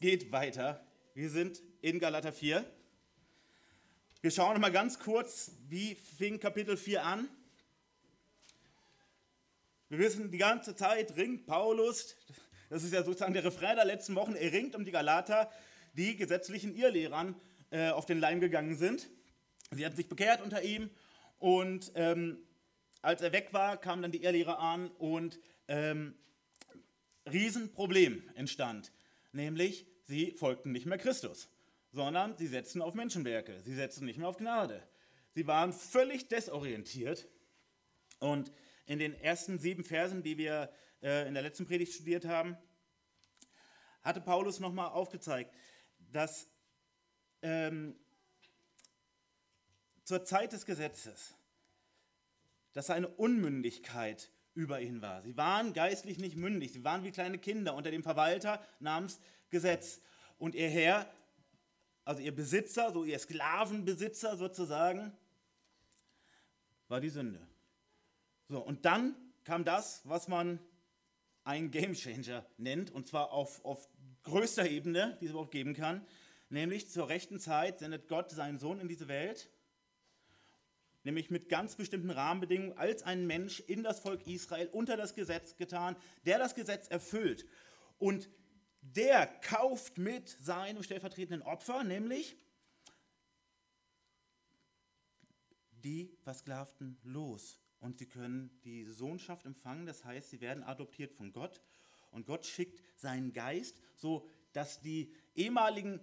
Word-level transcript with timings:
geht 0.00 0.32
weiter. 0.32 0.82
Wir 1.12 1.28
sind 1.28 1.62
in 1.82 1.98
Galater 1.98 2.32
4. 2.32 2.64
Wir 4.22 4.30
schauen 4.30 4.54
noch 4.54 4.60
mal 4.60 4.72
ganz 4.72 4.98
kurz, 4.98 5.52
wie 5.68 5.94
fing 5.94 6.40
Kapitel 6.40 6.78
4 6.78 7.04
an. 7.04 7.28
Wir 9.90 9.98
wissen, 9.98 10.30
die 10.30 10.38
ganze 10.38 10.74
Zeit 10.74 11.16
ringt 11.18 11.46
Paulus, 11.46 12.16
das 12.70 12.82
ist 12.82 12.94
ja 12.94 13.04
sozusagen 13.04 13.34
der 13.34 13.44
Refrain 13.44 13.76
der 13.76 13.84
letzten 13.84 14.14
Wochen, 14.14 14.34
er 14.34 14.50
ringt 14.52 14.74
um 14.74 14.86
die 14.86 14.90
Galater, 14.90 15.50
die 15.92 16.16
gesetzlichen 16.16 16.74
Irrlehrern 16.74 17.38
äh, 17.70 17.90
auf 17.90 18.06
den 18.06 18.20
Leim 18.20 18.40
gegangen 18.40 18.78
sind. 18.78 19.10
Sie 19.70 19.84
hatten 19.84 19.96
sich 19.96 20.08
bekehrt 20.08 20.40
unter 20.40 20.62
ihm 20.62 20.88
und 21.38 21.92
ähm, 21.94 22.38
als 23.02 23.20
er 23.20 23.32
weg 23.32 23.48
war, 23.52 23.76
kamen 23.76 24.00
dann 24.00 24.12
die 24.12 24.22
Irrlehrer 24.22 24.60
an 24.60 24.88
und 24.92 25.38
ähm, 25.68 26.14
Riesenproblem 27.30 28.22
entstand, 28.34 28.92
nämlich 29.32 29.89
sie 30.10 30.32
folgten 30.32 30.72
nicht 30.72 30.86
mehr 30.86 30.98
Christus, 30.98 31.48
sondern 31.92 32.36
sie 32.36 32.48
setzten 32.48 32.82
auf 32.82 32.94
Menschenwerke, 32.94 33.60
sie 33.62 33.74
setzten 33.74 34.04
nicht 34.04 34.18
mehr 34.18 34.28
auf 34.28 34.36
Gnade. 34.36 34.82
Sie 35.30 35.46
waren 35.46 35.72
völlig 35.72 36.28
desorientiert 36.28 37.28
und 38.18 38.52
in 38.86 38.98
den 38.98 39.14
ersten 39.14 39.58
sieben 39.58 39.84
Versen, 39.84 40.22
die 40.22 40.36
wir 40.36 40.70
äh, 41.02 41.26
in 41.28 41.34
der 41.34 41.44
letzten 41.44 41.66
Predigt 41.66 41.94
studiert 41.94 42.26
haben, 42.26 42.56
hatte 44.02 44.20
Paulus 44.20 44.58
nochmal 44.58 44.88
aufgezeigt, 44.88 45.54
dass 46.12 46.48
ähm, 47.42 47.94
zur 50.04 50.24
Zeit 50.24 50.52
des 50.52 50.66
Gesetzes, 50.66 51.34
dass 52.72 52.90
eine 52.90 53.08
Unmündigkeit 53.08 54.30
über 54.54 54.80
ihn 54.80 55.00
war. 55.02 55.22
Sie 55.22 55.36
waren 55.36 55.72
geistlich 55.72 56.18
nicht 56.18 56.36
mündig, 56.36 56.72
sie 56.72 56.82
waren 56.82 57.04
wie 57.04 57.12
kleine 57.12 57.38
Kinder 57.38 57.74
unter 57.74 57.92
dem 57.92 58.02
Verwalter 58.02 58.60
namens 58.80 59.20
Gesetz. 59.50 60.00
Und 60.38 60.54
ihr 60.54 60.68
Herr, 60.68 61.12
also 62.04 62.22
ihr 62.22 62.34
Besitzer, 62.34 62.92
so 62.92 63.04
ihr 63.04 63.18
Sklavenbesitzer 63.18 64.36
sozusagen, 64.36 65.12
war 66.88 67.00
die 67.00 67.10
Sünde. 67.10 67.46
So, 68.48 68.58
und 68.58 68.84
dann 68.84 69.14
kam 69.44 69.64
das, 69.64 70.02
was 70.04 70.26
man 70.28 70.58
ein 71.44 71.70
Gamechanger 71.70 72.44
nennt, 72.58 72.90
und 72.90 73.06
zwar 73.06 73.32
auf, 73.32 73.64
auf 73.64 73.88
größter 74.22 74.68
Ebene, 74.68 75.16
die 75.20 75.26
es 75.26 75.30
überhaupt 75.30 75.52
geben 75.52 75.74
kann, 75.74 76.06
nämlich 76.48 76.90
zur 76.90 77.08
rechten 77.08 77.38
Zeit 77.38 77.78
sendet 77.78 78.08
Gott 78.08 78.30
seinen 78.30 78.58
Sohn 78.58 78.80
in 78.80 78.88
diese 78.88 79.08
Welt, 79.08 79.48
nämlich 81.04 81.30
mit 81.30 81.48
ganz 81.48 81.76
bestimmten 81.76 82.10
Rahmenbedingungen, 82.10 82.76
als 82.76 83.02
ein 83.02 83.26
Mensch 83.26 83.60
in 83.60 83.82
das 83.82 84.00
Volk 84.00 84.26
Israel 84.26 84.68
unter 84.68 84.96
das 84.96 85.14
Gesetz 85.14 85.56
getan, 85.56 85.96
der 86.26 86.38
das 86.38 86.54
Gesetz 86.54 86.88
erfüllt. 86.88 87.46
Und 87.98 88.28
der 88.82 89.26
kauft 89.26 89.98
mit 89.98 90.28
seinem 90.28 90.82
stellvertretenden 90.82 91.42
Opfer, 91.42 91.84
nämlich 91.84 92.36
die 95.84 96.14
Versklavten 96.22 96.98
los. 97.04 97.58
Und 97.80 97.98
sie 97.98 98.06
können 98.06 98.50
die 98.64 98.84
Sohnschaft 98.84 99.46
empfangen, 99.46 99.86
das 99.86 100.04
heißt, 100.04 100.30
sie 100.30 100.40
werden 100.40 100.62
adoptiert 100.62 101.12
von 101.12 101.32
Gott. 101.32 101.60
Und 102.10 102.26
Gott 102.26 102.44
schickt 102.44 102.82
seinen 102.96 103.32
Geist, 103.32 103.76
so 103.96 104.26
dass 104.52 104.80
die 104.80 105.14
ehemaligen 105.34 106.00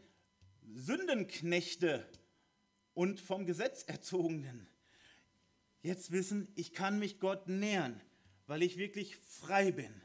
Sündenknechte 0.74 2.08
und 2.94 3.20
vom 3.20 3.46
Gesetz 3.46 3.84
erzogenen 3.84 4.68
jetzt 5.82 6.12
wissen, 6.12 6.52
ich 6.56 6.74
kann 6.74 7.00
mich 7.00 7.20
Gott 7.20 7.48
nähern, 7.48 8.02
weil 8.46 8.62
ich 8.64 8.78
wirklich 8.78 9.16
frei 9.18 9.72
bin 9.72 10.02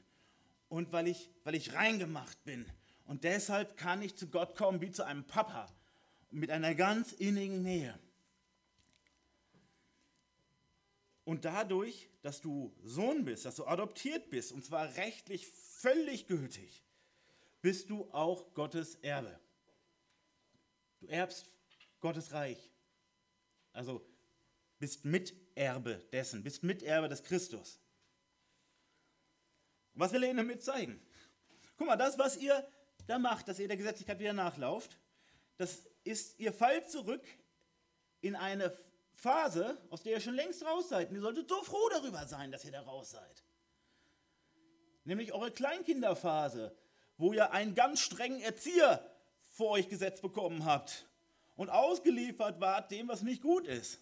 und 0.72 0.90
weil 0.90 1.06
ich, 1.06 1.28
weil 1.44 1.54
ich 1.54 1.74
reingemacht 1.74 2.42
bin. 2.44 2.64
Und 3.04 3.24
deshalb 3.24 3.76
kann 3.76 4.00
ich 4.00 4.16
zu 4.16 4.28
Gott 4.28 4.56
kommen 4.56 4.80
wie 4.80 4.90
zu 4.90 5.04
einem 5.04 5.22
Papa 5.26 5.70
mit 6.30 6.50
einer 6.50 6.74
ganz 6.74 7.12
innigen 7.12 7.62
Nähe. 7.62 7.98
Und 11.24 11.44
dadurch, 11.44 12.08
dass 12.22 12.40
du 12.40 12.74
Sohn 12.82 13.26
bist, 13.26 13.44
dass 13.44 13.56
du 13.56 13.66
adoptiert 13.66 14.30
bist, 14.30 14.50
und 14.50 14.64
zwar 14.64 14.96
rechtlich 14.96 15.46
völlig 15.46 16.26
gültig, 16.26 16.82
bist 17.60 17.90
du 17.90 18.10
auch 18.10 18.54
Gottes 18.54 18.94
Erbe. 19.02 19.38
Du 21.00 21.06
erbst 21.06 21.50
Gottes 22.00 22.32
Reich. 22.32 22.72
Also 23.74 24.02
bist 24.78 25.04
Miterbe 25.04 26.02
dessen, 26.12 26.42
bist 26.42 26.62
Miterbe 26.62 27.10
des 27.10 27.22
Christus. 27.22 27.81
Was 29.94 30.12
will 30.12 30.22
er 30.22 30.30
ihnen 30.30 30.38
damit 30.38 30.62
zeigen? 30.62 31.00
Guck 31.76 31.86
mal, 31.86 31.96
das, 31.96 32.18
was 32.18 32.36
ihr 32.36 32.66
da 33.06 33.18
macht, 33.18 33.48
dass 33.48 33.58
ihr 33.58 33.68
der 33.68 33.76
Gesetzlichkeit 33.76 34.18
wieder 34.18 34.32
nachlauft, 34.32 34.98
das 35.56 35.86
ist, 36.04 36.38
ihr 36.38 36.52
fallt 36.52 36.90
zurück 36.90 37.22
in 38.20 38.36
eine 38.36 38.76
Phase, 39.14 39.78
aus 39.90 40.02
der 40.02 40.12
ihr 40.12 40.20
schon 40.20 40.34
längst 40.34 40.64
raus 40.64 40.88
seid. 40.88 41.10
Und 41.10 41.16
ihr 41.16 41.22
solltet 41.22 41.48
so 41.48 41.62
froh 41.62 41.88
darüber 41.90 42.26
sein, 42.26 42.50
dass 42.50 42.64
ihr 42.64 42.72
da 42.72 42.82
raus 42.82 43.10
seid. 43.10 43.44
Nämlich 45.04 45.32
eure 45.32 45.50
Kleinkinderphase, 45.50 46.76
wo 47.18 47.32
ihr 47.32 47.52
einen 47.52 47.74
ganz 47.74 48.00
strengen 48.00 48.40
Erzieher 48.40 49.04
vor 49.50 49.70
euch 49.70 49.88
gesetzt 49.88 50.22
bekommen 50.22 50.64
habt 50.64 51.06
und 51.56 51.70
ausgeliefert 51.70 52.60
wart 52.60 52.90
dem, 52.90 53.08
was 53.08 53.22
nicht 53.22 53.42
gut 53.42 53.66
ist. 53.66 54.00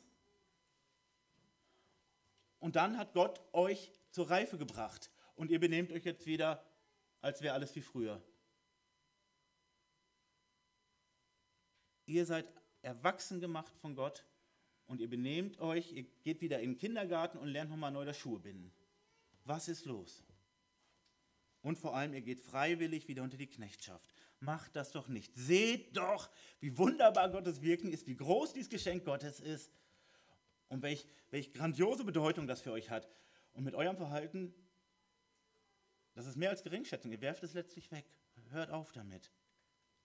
Und 2.58 2.76
dann 2.76 2.98
hat 2.98 3.14
Gott 3.14 3.40
euch 3.52 3.90
zur 4.10 4.30
Reife 4.30 4.58
gebracht 4.58 5.10
und 5.40 5.50
ihr 5.50 5.58
benehmt 5.58 5.90
euch 5.90 6.04
jetzt 6.04 6.26
wieder, 6.26 6.62
als 7.22 7.40
wäre 7.40 7.54
alles 7.54 7.74
wie 7.74 7.80
früher. 7.80 8.22
Ihr 12.04 12.26
seid 12.26 12.46
erwachsen 12.82 13.40
gemacht 13.40 13.74
von 13.78 13.94
Gott 13.94 14.26
und 14.86 15.00
ihr 15.00 15.08
benehmt 15.08 15.58
euch, 15.58 15.92
ihr 15.92 16.02
geht 16.02 16.42
wieder 16.42 16.60
in 16.60 16.72
den 16.72 16.78
Kindergarten 16.78 17.38
und 17.38 17.48
lernt 17.48 17.70
nochmal 17.70 17.90
neu 17.90 18.04
das 18.04 18.18
Schuhe 18.18 18.38
binden. 18.38 18.70
Was 19.44 19.68
ist 19.68 19.86
los? 19.86 20.22
Und 21.62 21.78
vor 21.78 21.96
allem, 21.96 22.12
ihr 22.12 22.20
geht 22.20 22.40
freiwillig 22.40 23.08
wieder 23.08 23.22
unter 23.22 23.38
die 23.38 23.46
Knechtschaft. 23.46 24.12
Macht 24.40 24.76
das 24.76 24.92
doch 24.92 25.08
nicht. 25.08 25.34
Seht 25.34 25.96
doch, 25.96 26.28
wie 26.60 26.76
wunderbar 26.76 27.30
Gottes 27.30 27.62
Wirken 27.62 27.90
ist, 27.90 28.06
wie 28.06 28.16
groß 28.16 28.52
dieses 28.52 28.68
Geschenk 28.68 29.06
Gottes 29.06 29.40
ist 29.40 29.72
und 30.68 30.82
welch, 30.82 31.06
welch 31.30 31.50
grandiose 31.50 32.04
Bedeutung 32.04 32.46
das 32.46 32.60
für 32.60 32.72
euch 32.72 32.90
hat. 32.90 33.08
Und 33.54 33.64
mit 33.64 33.74
eurem 33.74 33.96
Verhalten, 33.96 34.54
das 36.14 36.26
ist 36.26 36.36
mehr 36.36 36.50
als 36.50 36.62
Geringschätzung. 36.62 37.12
Ihr 37.12 37.20
werft 37.20 37.42
es 37.42 37.54
letztlich 37.54 37.90
weg. 37.90 38.04
Hört 38.50 38.70
auf 38.70 38.92
damit. 38.92 39.30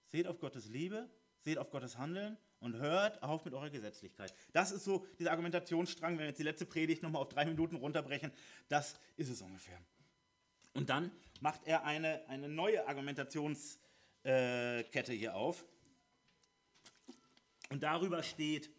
Seht 0.08 0.28
auf 0.28 0.40
Gottes 0.40 0.68
Liebe, 0.68 1.10
seht 1.40 1.58
auf 1.58 1.72
Gottes 1.72 1.98
Handeln 1.98 2.38
und 2.60 2.76
hört 2.76 3.22
auf 3.24 3.46
mit 3.46 3.54
eurer 3.54 3.70
Gesetzlichkeit. 3.70 4.34
Das 4.54 4.72
ist 4.72 4.84
so 4.84 5.06
dieser 5.20 5.32
Argumentationsstrang, 5.32 6.14
wenn 6.14 6.20
wir 6.20 6.28
jetzt 6.28 6.40
die 6.40 6.44
letzte 6.44 6.66
Predigt 6.66 7.04
nochmal 7.04 7.22
auf 7.22 7.30
drei 7.30 7.46
Minuten 7.46 7.76
runterbrechen, 7.76 8.32
das 8.68 8.96
ist 9.18 9.30
es 9.30 9.42
ungefähr. 9.42 9.80
Und 10.74 10.90
dann 10.90 11.12
macht 11.40 11.62
er 11.66 11.86
eine, 11.86 12.28
eine 12.28 12.50
neue 12.50 12.88
Argumentationskette 12.88 15.14
hier 15.14 15.36
auf. 15.36 15.66
Und 17.70 17.84
darüber 17.84 18.24
steht, 18.24 18.70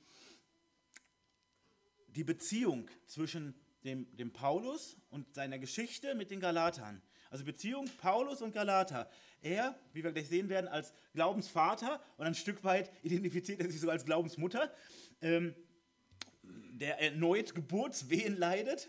die 2.09 2.25
Beziehung 2.25 2.89
zwischen 3.07 3.55
dem, 3.85 4.15
dem 4.17 4.33
Paulus 4.33 4.97
und 5.11 5.35
seiner 5.35 5.59
Geschichte 5.59 6.15
mit 6.15 6.31
den 6.31 6.41
Galatern. 6.41 7.03
Also 7.37 7.45
Beziehung 7.45 7.85
Paulus 7.99 8.41
und 8.41 8.55
Galater. 8.55 9.11
Er, 9.43 9.79
wie 9.93 10.03
wir 10.03 10.11
gleich 10.11 10.27
sehen 10.27 10.49
werden, 10.49 10.69
als 10.69 10.95
Glaubensvater 11.13 12.01
und 12.17 12.25
ein 12.25 12.35
Stück 12.35 12.65
weit 12.65 12.91
identifiziert 13.03 13.61
er 13.61 13.71
sich 13.71 13.79
so 13.79 13.91
als 13.91 14.07
Glaubensmutter, 14.07 14.73
ähm, 15.21 15.55
der 16.43 16.99
erneut 16.99 17.55
Geburtswehen 17.55 18.39
leidet. 18.39 18.89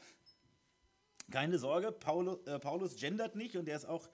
Keine 1.29 1.59
Sorge, 1.59 1.91
Paulus, 1.91 2.47
äh, 2.47 2.57
Paulus 2.57 2.95
gendert 2.95 3.35
nicht 3.35 3.57
und 3.57 3.67
er 3.67 3.75
ist 3.75 3.83
auch 3.83 4.09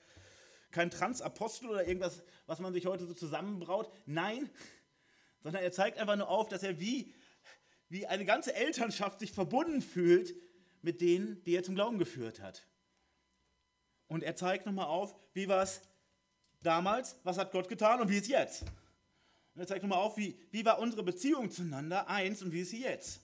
kein 0.71 0.89
Transapostel 0.89 1.69
oder 1.69 1.87
irgendwas, 1.87 2.23
was 2.47 2.57
man 2.57 2.73
sich 2.73 2.87
heute 2.87 3.05
so 3.05 3.13
zusammenbraut. 3.13 3.91
Nein, 4.07 4.49
sondern 5.43 5.61
er 5.61 5.71
zeigt 5.71 5.99
einfach 5.99 6.15
nur 6.15 6.29
auf, 6.29 6.49
dass 6.49 6.63
er 6.63 6.79
wie 6.79 7.13
wie 7.89 8.07
eine 8.07 8.25
ganze 8.25 8.55
Elternschaft 8.55 9.19
sich 9.19 9.31
verbunden 9.31 9.83
fühlt 9.83 10.33
mit 10.81 11.01
denen, 11.01 11.43
die 11.43 11.55
er 11.55 11.61
zum 11.61 11.75
Glauben 11.75 11.99
geführt 11.99 12.41
hat. 12.41 12.65
Und 14.13 14.21
er 14.21 14.35
zeigt 14.35 14.67
nochmal 14.67 14.85
auf, 14.85 15.15
wie 15.33 15.47
war 15.47 15.63
es 15.63 15.81
damals, 16.61 17.19
was 17.23 17.39
hat 17.39 17.51
Gott 17.51 17.67
getan 17.67 17.99
und 17.99 18.09
wie 18.09 18.17
ist 18.19 18.27
jetzt. 18.27 18.61
Und 18.61 19.61
er 19.61 19.65
zeigt 19.65 19.81
nochmal 19.81 19.97
auf, 19.97 20.17
wie, 20.17 20.37
wie 20.51 20.63
war 20.63 20.77
unsere 20.77 21.01
Beziehung 21.01 21.49
zueinander 21.49 22.07
eins 22.07 22.43
und 22.43 22.51
wie 22.51 22.61
ist 22.61 22.69
sie 22.69 22.83
jetzt. 22.83 23.21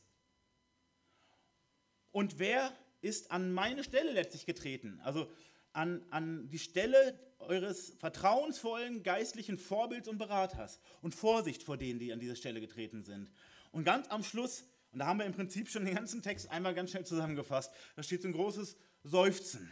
Und 2.10 2.40
wer 2.40 2.76
ist 3.02 3.30
an 3.30 3.54
meine 3.54 3.84
Stelle 3.84 4.14
letztlich 4.14 4.48
getreten? 4.48 5.00
Also 5.04 5.32
an, 5.74 6.04
an 6.10 6.50
die 6.50 6.58
Stelle 6.58 7.20
eures 7.38 7.94
vertrauensvollen 8.00 9.04
geistlichen 9.04 9.60
Vorbilds 9.60 10.08
und 10.08 10.18
Beraters. 10.18 10.80
Und 11.04 11.14
Vorsicht 11.14 11.62
vor 11.62 11.78
denen, 11.78 12.00
die 12.00 12.12
an 12.12 12.20
diese 12.20 12.36
Stelle 12.36 12.60
getreten 12.60 13.04
sind. 13.04 13.32
Und 13.72 13.84
ganz 13.84 14.08
am 14.08 14.24
Schluss, 14.24 14.64
und 14.92 14.98
da 14.98 15.06
haben 15.06 15.20
wir 15.20 15.28
im 15.28 15.34
Prinzip 15.34 15.70
schon 15.70 15.86
den 15.86 15.94
ganzen 15.94 16.24
Text 16.24 16.50
einmal 16.50 16.74
ganz 16.74 16.90
schnell 16.90 17.06
zusammengefasst, 17.06 17.72
da 17.96 18.02
steht 18.02 18.24
so 18.24 18.28
ein 18.28 18.34
großes 18.34 18.76
Seufzen. 19.04 19.72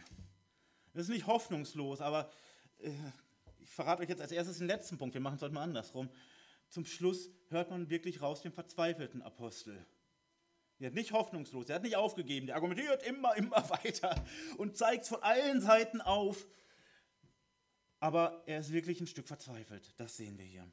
Das 0.92 1.04
ist 1.04 1.08
nicht 1.08 1.26
hoffnungslos, 1.26 2.00
aber 2.00 2.30
äh, 2.78 2.92
ich 3.60 3.70
verrate 3.70 4.02
euch 4.02 4.08
jetzt 4.08 4.22
als 4.22 4.32
erstes 4.32 4.58
den 4.58 4.66
letzten 4.66 4.98
Punkt, 4.98 5.14
wir 5.14 5.20
machen 5.20 5.36
es 5.36 5.42
heute 5.42 5.54
mal 5.54 5.62
andersrum. 5.62 6.08
Zum 6.68 6.84
Schluss 6.84 7.30
hört 7.48 7.70
man 7.70 7.90
wirklich 7.90 8.20
raus 8.20 8.42
den 8.42 8.52
verzweifelten 8.52 9.22
Apostel. 9.22 9.86
Er 10.80 10.88
hat 10.88 10.94
nicht 10.94 11.12
hoffnungslos, 11.12 11.68
er 11.68 11.76
hat 11.76 11.82
nicht 11.82 11.96
aufgegeben, 11.96 12.46
der 12.46 12.56
argumentiert 12.56 13.02
immer, 13.02 13.36
immer 13.36 13.68
weiter 13.70 14.24
und 14.58 14.76
zeigt 14.76 15.04
es 15.04 15.08
von 15.08 15.22
allen 15.22 15.60
Seiten 15.60 16.00
auf. 16.00 16.46
Aber 18.00 18.44
er 18.46 18.60
ist 18.60 18.72
wirklich 18.72 19.00
ein 19.00 19.08
Stück 19.08 19.26
verzweifelt, 19.26 19.92
das 19.96 20.16
sehen 20.16 20.38
wir 20.38 20.44
hier. 20.44 20.70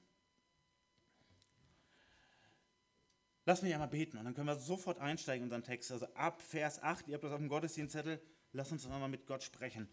Lass 3.47 3.61
mich 3.61 3.73
einmal 3.73 3.87
beten 3.87 4.17
und 4.17 4.25
dann 4.25 4.33
können 4.33 4.47
wir 4.47 4.55
sofort 4.55 4.99
einsteigen 4.99 5.43
in 5.43 5.47
unseren 5.47 5.63
Text. 5.63 5.91
Also 5.91 6.07
ab 6.13 6.41
Vers 6.41 6.81
8, 6.81 7.07
ihr 7.07 7.15
habt 7.15 7.23
das 7.23 7.31
auf 7.31 7.39
dem 7.39 7.47
Gottesdienstzettel, 7.47 8.19
lass 8.55 8.71
uns 8.71 8.85
einmal 8.85 9.09
mit 9.09 9.27
Gott 9.27 9.43
sprechen. 9.43 9.89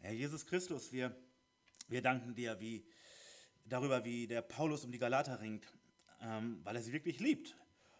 Herr 0.00 0.12
Jesus 0.12 0.44
Christus, 0.44 0.92
wir, 0.92 1.16
wir 1.88 2.02
danken 2.02 2.34
dir 2.34 2.60
wie, 2.60 2.84
darüber, 3.64 4.04
wie 4.04 4.26
der 4.26 4.42
Paulus 4.42 4.84
um 4.84 4.92
die 4.92 4.98
Galater 4.98 5.40
ringt, 5.40 5.66
ähm, 6.20 6.60
weil 6.62 6.76
er 6.76 6.82
sie 6.82 6.92
wirklich 6.92 7.20
liebt. 7.20 7.56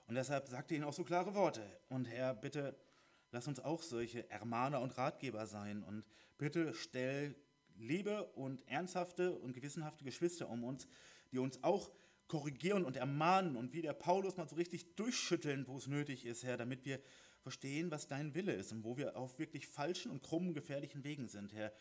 Und 0.06 0.14
deshalb 0.14 0.48
sagt 0.48 0.70
er 0.70 0.76
ihnen 0.76 0.84
auch 0.84 0.92
so 0.92 1.02
klare 1.02 1.34
Worte. 1.34 1.62
Und 1.88 2.04
Herr, 2.04 2.34
bitte 2.34 2.76
lass 3.32 3.48
uns 3.48 3.58
auch 3.58 3.82
solche 3.82 4.28
Ermahner 4.30 4.82
und 4.82 4.98
Ratgeber 4.98 5.46
sein. 5.46 5.82
Und 5.82 6.04
bitte 6.36 6.74
stell 6.74 7.34
liebe 7.78 8.24
und 8.34 8.68
ernsthafte 8.68 9.32
und 9.32 9.54
gewissenhafte 9.54 10.04
Geschwister 10.04 10.50
um 10.50 10.62
uns, 10.62 10.86
die 11.32 11.38
uns 11.38 11.64
auch 11.64 11.90
korrigieren 12.28 12.84
und 12.84 12.96
ermahnen 12.96 13.56
und 13.56 13.72
wie 13.72 13.82
der 13.82 13.94
Paulus 13.94 14.36
mal 14.36 14.46
so 14.46 14.56
richtig 14.56 14.94
durchschütteln, 14.96 15.66
wo 15.66 15.78
es 15.78 15.86
nötig 15.86 16.26
ist, 16.26 16.44
Herr, 16.44 16.58
damit 16.58 16.84
wir 16.84 17.00
verstehen, 17.46 17.92
was 17.92 18.08
dein 18.08 18.34
Wille 18.34 18.52
ist 18.52 18.72
und 18.72 18.82
wo 18.82 18.96
wir 18.96 19.16
auf 19.16 19.38
wirklich 19.38 19.68
falschen 19.68 20.10
und 20.10 20.22
krummen, 20.22 20.52
gefährlichen 20.52 21.04
Wegen 21.04 21.28
sind, 21.28 21.54
Herr. 21.54 21.72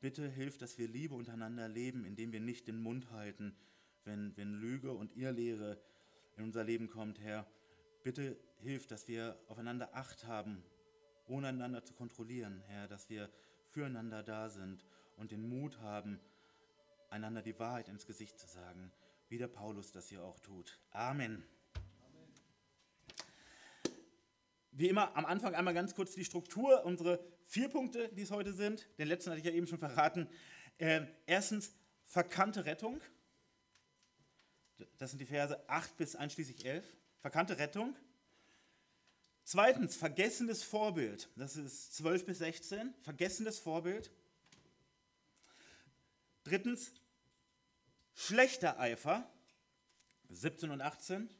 Bitte 0.00 0.28
hilf, 0.28 0.58
dass 0.58 0.78
wir 0.78 0.88
Liebe 0.88 1.14
untereinander 1.14 1.68
leben, 1.68 2.04
indem 2.04 2.32
wir 2.32 2.40
nicht 2.40 2.66
den 2.66 2.82
Mund 2.82 3.12
halten, 3.12 3.56
wenn, 4.04 4.36
wenn 4.36 4.54
Lüge 4.54 4.92
und 4.92 5.16
Irrlehre 5.16 5.80
in 6.36 6.42
unser 6.42 6.64
Leben 6.64 6.88
kommt, 6.88 7.20
Herr. 7.20 7.46
Bitte 8.02 8.36
hilf, 8.58 8.88
dass 8.88 9.06
wir 9.06 9.38
aufeinander 9.46 9.94
Acht 9.94 10.26
haben, 10.26 10.62
ohne 11.28 11.48
einander 11.48 11.84
zu 11.84 11.94
kontrollieren, 11.94 12.60
Herr, 12.66 12.88
dass 12.88 13.08
wir 13.08 13.30
füreinander 13.70 14.24
da 14.24 14.48
sind 14.50 14.84
und 15.16 15.30
den 15.30 15.48
Mut 15.48 15.78
haben, 15.80 16.18
einander 17.10 17.42
die 17.42 17.58
Wahrheit 17.58 17.88
ins 17.88 18.06
Gesicht 18.06 18.38
zu 18.38 18.48
sagen 18.48 18.92
wie 19.28 19.38
der 19.38 19.48
Paulus 19.48 19.92
das 19.92 20.08
hier 20.08 20.22
auch 20.22 20.38
tut. 20.40 20.78
Amen. 20.92 21.44
Wie 24.76 24.88
immer 24.88 25.16
am 25.16 25.24
Anfang 25.24 25.54
einmal 25.54 25.72
ganz 25.72 25.94
kurz 25.94 26.12
die 26.12 26.24
Struktur, 26.24 26.84
unsere 26.84 27.24
vier 27.46 27.70
Punkte, 27.70 28.10
die 28.10 28.20
es 28.20 28.30
heute 28.30 28.52
sind. 28.52 28.86
Den 28.98 29.08
letzten 29.08 29.30
hatte 29.30 29.38
ich 29.38 29.46
ja 29.46 29.52
eben 29.52 29.66
schon 29.66 29.78
verraten. 29.78 30.28
Äh, 30.76 31.06
erstens 31.24 31.72
verkannte 32.04 32.66
Rettung. 32.66 33.00
Das 34.98 35.10
sind 35.10 35.18
die 35.18 35.24
Verse 35.24 35.58
8 35.66 35.96
bis 35.96 36.14
einschließlich 36.14 36.66
11. 36.66 36.84
Verkannte 37.20 37.56
Rettung. 37.56 37.96
Zweitens, 39.44 39.96
vergessenes 39.96 40.62
Vorbild. 40.62 41.30
Das 41.36 41.56
ist 41.56 41.94
12 41.94 42.26
bis 42.26 42.38
16. 42.38 42.92
Vergessenes 43.00 43.58
Vorbild. 43.58 44.10
Drittens, 46.44 46.92
Schlechter 48.14 48.78
Eifer, 48.78 49.26
17 50.28 50.70
und 50.70 50.82
18. 50.82 51.30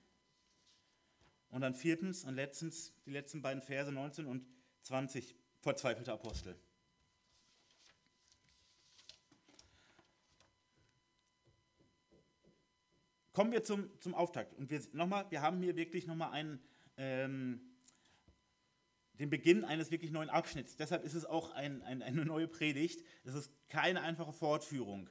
Und 1.50 1.60
dann 1.60 1.75
viertens 1.75 2.25
und 2.25 2.34
letztens 2.34 2.93
die 3.06 3.10
letzten 3.10 3.43
beiden 3.43 3.62
Verse 3.62 3.90
19 3.90 4.26
und 4.26 4.46
20, 4.82 5.34
verzweifelte 5.60 6.12
Apostel. 6.12 6.58
Kommen 13.32 13.52
wir 13.52 13.64
zum, 13.64 13.90
zum 14.00 14.14
Auftakt. 14.14 14.54
Und 14.54 14.70
wir, 14.70 14.81
nochmal, 14.93 15.31
wir 15.31 15.43
haben 15.43 15.60
hier 15.62 15.76
wirklich 15.76 16.06
nochmal 16.06 16.32
einen, 16.32 16.60
ähm, 16.96 17.60
den 19.14 19.31
Beginn 19.31 19.64
eines 19.64 19.90
wirklich 19.90 20.10
neuen 20.10 20.31
Abschnitts. 20.31 20.76
Deshalb 20.76 21.04
ist 21.04 21.14
es 21.14 21.25
auch 21.25 21.50
ein, 21.52 21.82
ein, 21.82 22.02
eine 22.02 22.25
neue 22.25 22.48
Predigt. 22.48 23.04
Es 23.25 23.34
ist 23.34 23.50
keine 23.69 24.02
einfache 24.02 24.32
Fortführung 24.32 25.10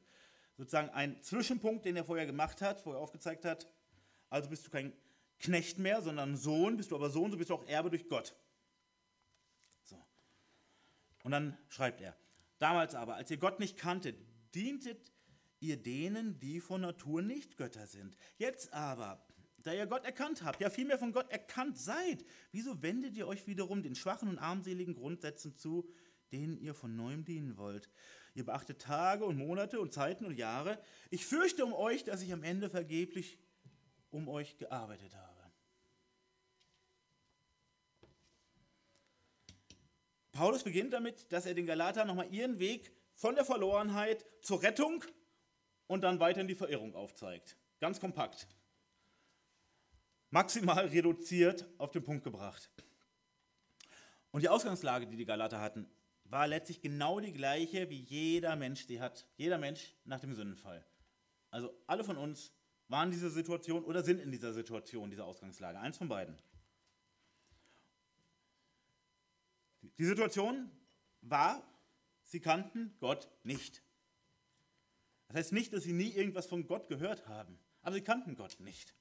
sozusagen 0.58 0.90
ein 0.90 1.22
Zwischenpunkt, 1.22 1.86
den 1.86 1.96
er 1.96 2.06
vorher 2.06 2.26
gemacht 2.26 2.62
hat, 2.62 2.86
wo 2.86 2.94
er 2.94 3.00
aufgezeigt 3.00 3.46
hat, 3.46 3.68
also 4.30 4.50
bist 4.50 4.66
du 4.66 4.72
kein 4.72 4.94
Knecht 5.40 5.78
mehr, 5.78 6.02
sondern 6.02 6.38
Sohn, 6.38 6.78
bist 6.78 6.92
du 6.92 6.96
aber 6.96 7.10
Sohn, 7.10 7.32
so 7.32 7.38
bist 7.38 7.50
du 7.50 7.56
auch 7.56 7.68
Erbe 7.68 7.90
durch 7.90 8.08
Gott. 8.08 8.36
So. 9.84 10.04
Und 11.24 11.32
dann 11.32 11.58
schreibt 11.70 12.02
er, 12.02 12.16
damals 12.60 12.96
aber, 12.96 13.16
als 13.16 13.30
ihr 13.32 13.38
Gott 13.38 13.60
nicht 13.60 13.78
kanntet, 13.78 14.18
dientet 14.54 15.12
ihr 15.60 15.78
denen, 15.78 16.40
die 16.40 16.62
von 16.62 16.82
Natur 16.82 17.22
nicht 17.22 17.58
Götter 17.58 17.88
sind. 17.88 18.18
Jetzt 18.38 18.74
aber, 18.74 19.26
da 19.58 19.74
ihr 19.74 19.88
Gott 19.88 20.06
erkannt 20.06 20.44
habt, 20.44 20.62
ja 20.62 20.70
vielmehr 20.70 21.00
von 21.00 21.12
Gott 21.12 21.30
erkannt 21.32 21.78
seid, 21.78 22.24
wieso 22.52 22.82
wendet 22.82 23.16
ihr 23.16 23.28
euch 23.28 23.48
wiederum 23.48 23.84
den 23.84 23.96
schwachen 23.96 24.30
und 24.30 24.38
armseligen 24.38 24.96
Grundsätzen 24.96 25.56
zu, 25.58 25.90
denen 26.32 26.58
ihr 26.58 26.74
von 26.74 26.96
neuem 26.96 27.26
dienen 27.26 27.58
wollt? 27.58 27.90
Ihr 28.36 28.46
beachtet 28.46 28.82
Tage 28.82 29.26
und 29.26 29.38
Monate 29.38 29.80
und 29.80 29.94
Zeiten 29.94 30.26
und 30.26 30.38
Jahre. 30.38 30.80
Ich 31.10 31.26
fürchte 31.26 31.66
um 31.66 31.74
euch, 31.74 32.04
dass 32.04 32.22
ich 32.22 32.32
am 32.34 32.44
Ende 32.44 32.70
vergeblich 32.70 33.40
um 34.12 34.28
euch 34.28 34.58
gearbeitet 34.58 35.16
habe. 35.16 35.25
Paulus 40.36 40.64
beginnt 40.64 40.92
damit, 40.92 41.32
dass 41.32 41.46
er 41.46 41.54
den 41.54 41.66
Galatern 41.66 42.08
nochmal 42.08 42.28
ihren 42.30 42.60
Weg 42.60 42.92
von 43.14 43.36
der 43.36 43.46
Verlorenheit 43.46 44.26
zur 44.42 44.62
Rettung 44.62 45.02
und 45.88 46.02
dann 46.02 46.20
weiter 46.20 46.42
in 46.42 46.50
die 46.50 46.56
Verirrung 46.56 46.94
aufzeigt. 46.94 47.56
Ganz 47.80 48.02
kompakt. 48.02 48.46
Maximal 50.32 50.88
reduziert 50.88 51.66
auf 51.78 51.92
den 51.92 52.04
Punkt 52.04 52.26
gebracht. 52.26 52.70
Und 54.32 54.42
die 54.42 54.50
Ausgangslage, 54.50 55.08
die 55.08 55.16
die 55.16 55.26
Galater 55.26 55.62
hatten, 55.62 55.90
war 56.26 56.48
letztlich 56.48 56.82
genau 56.82 57.22
die 57.22 57.32
gleiche, 57.32 57.90
wie 57.90 58.02
jeder 58.02 58.58
Mensch 58.58 58.88
sie 58.88 59.00
hat. 59.00 59.26
Jeder 59.38 59.58
Mensch 59.58 59.96
nach 60.04 60.20
dem 60.20 60.36
Sündenfall. 60.36 60.86
Also 61.50 61.74
alle 61.88 62.04
von 62.04 62.18
uns 62.18 62.52
waren 62.90 63.08
in 63.08 63.14
dieser 63.14 63.30
Situation 63.30 63.86
oder 63.86 64.04
sind 64.04 64.20
in 64.20 64.32
dieser 64.32 64.52
Situation, 64.52 65.10
dieser 65.10 65.24
Ausgangslage. 65.24 65.80
Eins 65.80 65.98
von 65.98 66.10
beiden. 66.10 66.38
Die 69.98 70.06
Situation 70.06 70.70
war, 71.22 71.64
sie 72.24 72.40
kannten 72.40 72.96
Gott 73.00 73.30
nicht. 73.44 73.82
Das 75.28 75.38
heißt 75.38 75.54
nicht, 75.54 75.74
dass 75.74 75.84
sie 75.84 75.94
nie 75.94 76.12
irgendwas 76.12 76.48
von 76.48 76.68
Gott 76.68 76.88
gehört 76.88 77.28
haben, 77.28 77.58
aber 77.82 77.96
sie 77.96 78.02
kannten 78.02 78.36
Gott 78.36 78.60
nicht. 78.60 78.96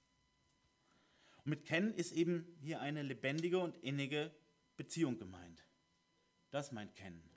Und 1.38 1.46
mit 1.46 1.64
kennen 1.64 1.92
ist 1.94 2.12
eben 2.12 2.56
hier 2.60 2.80
eine 2.80 3.02
lebendige 3.02 3.58
und 3.58 3.76
innige 3.78 4.34
Beziehung 4.76 5.18
gemeint. 5.18 5.66
Das 6.50 6.72
meint 6.72 6.94
kennen. 6.94 7.28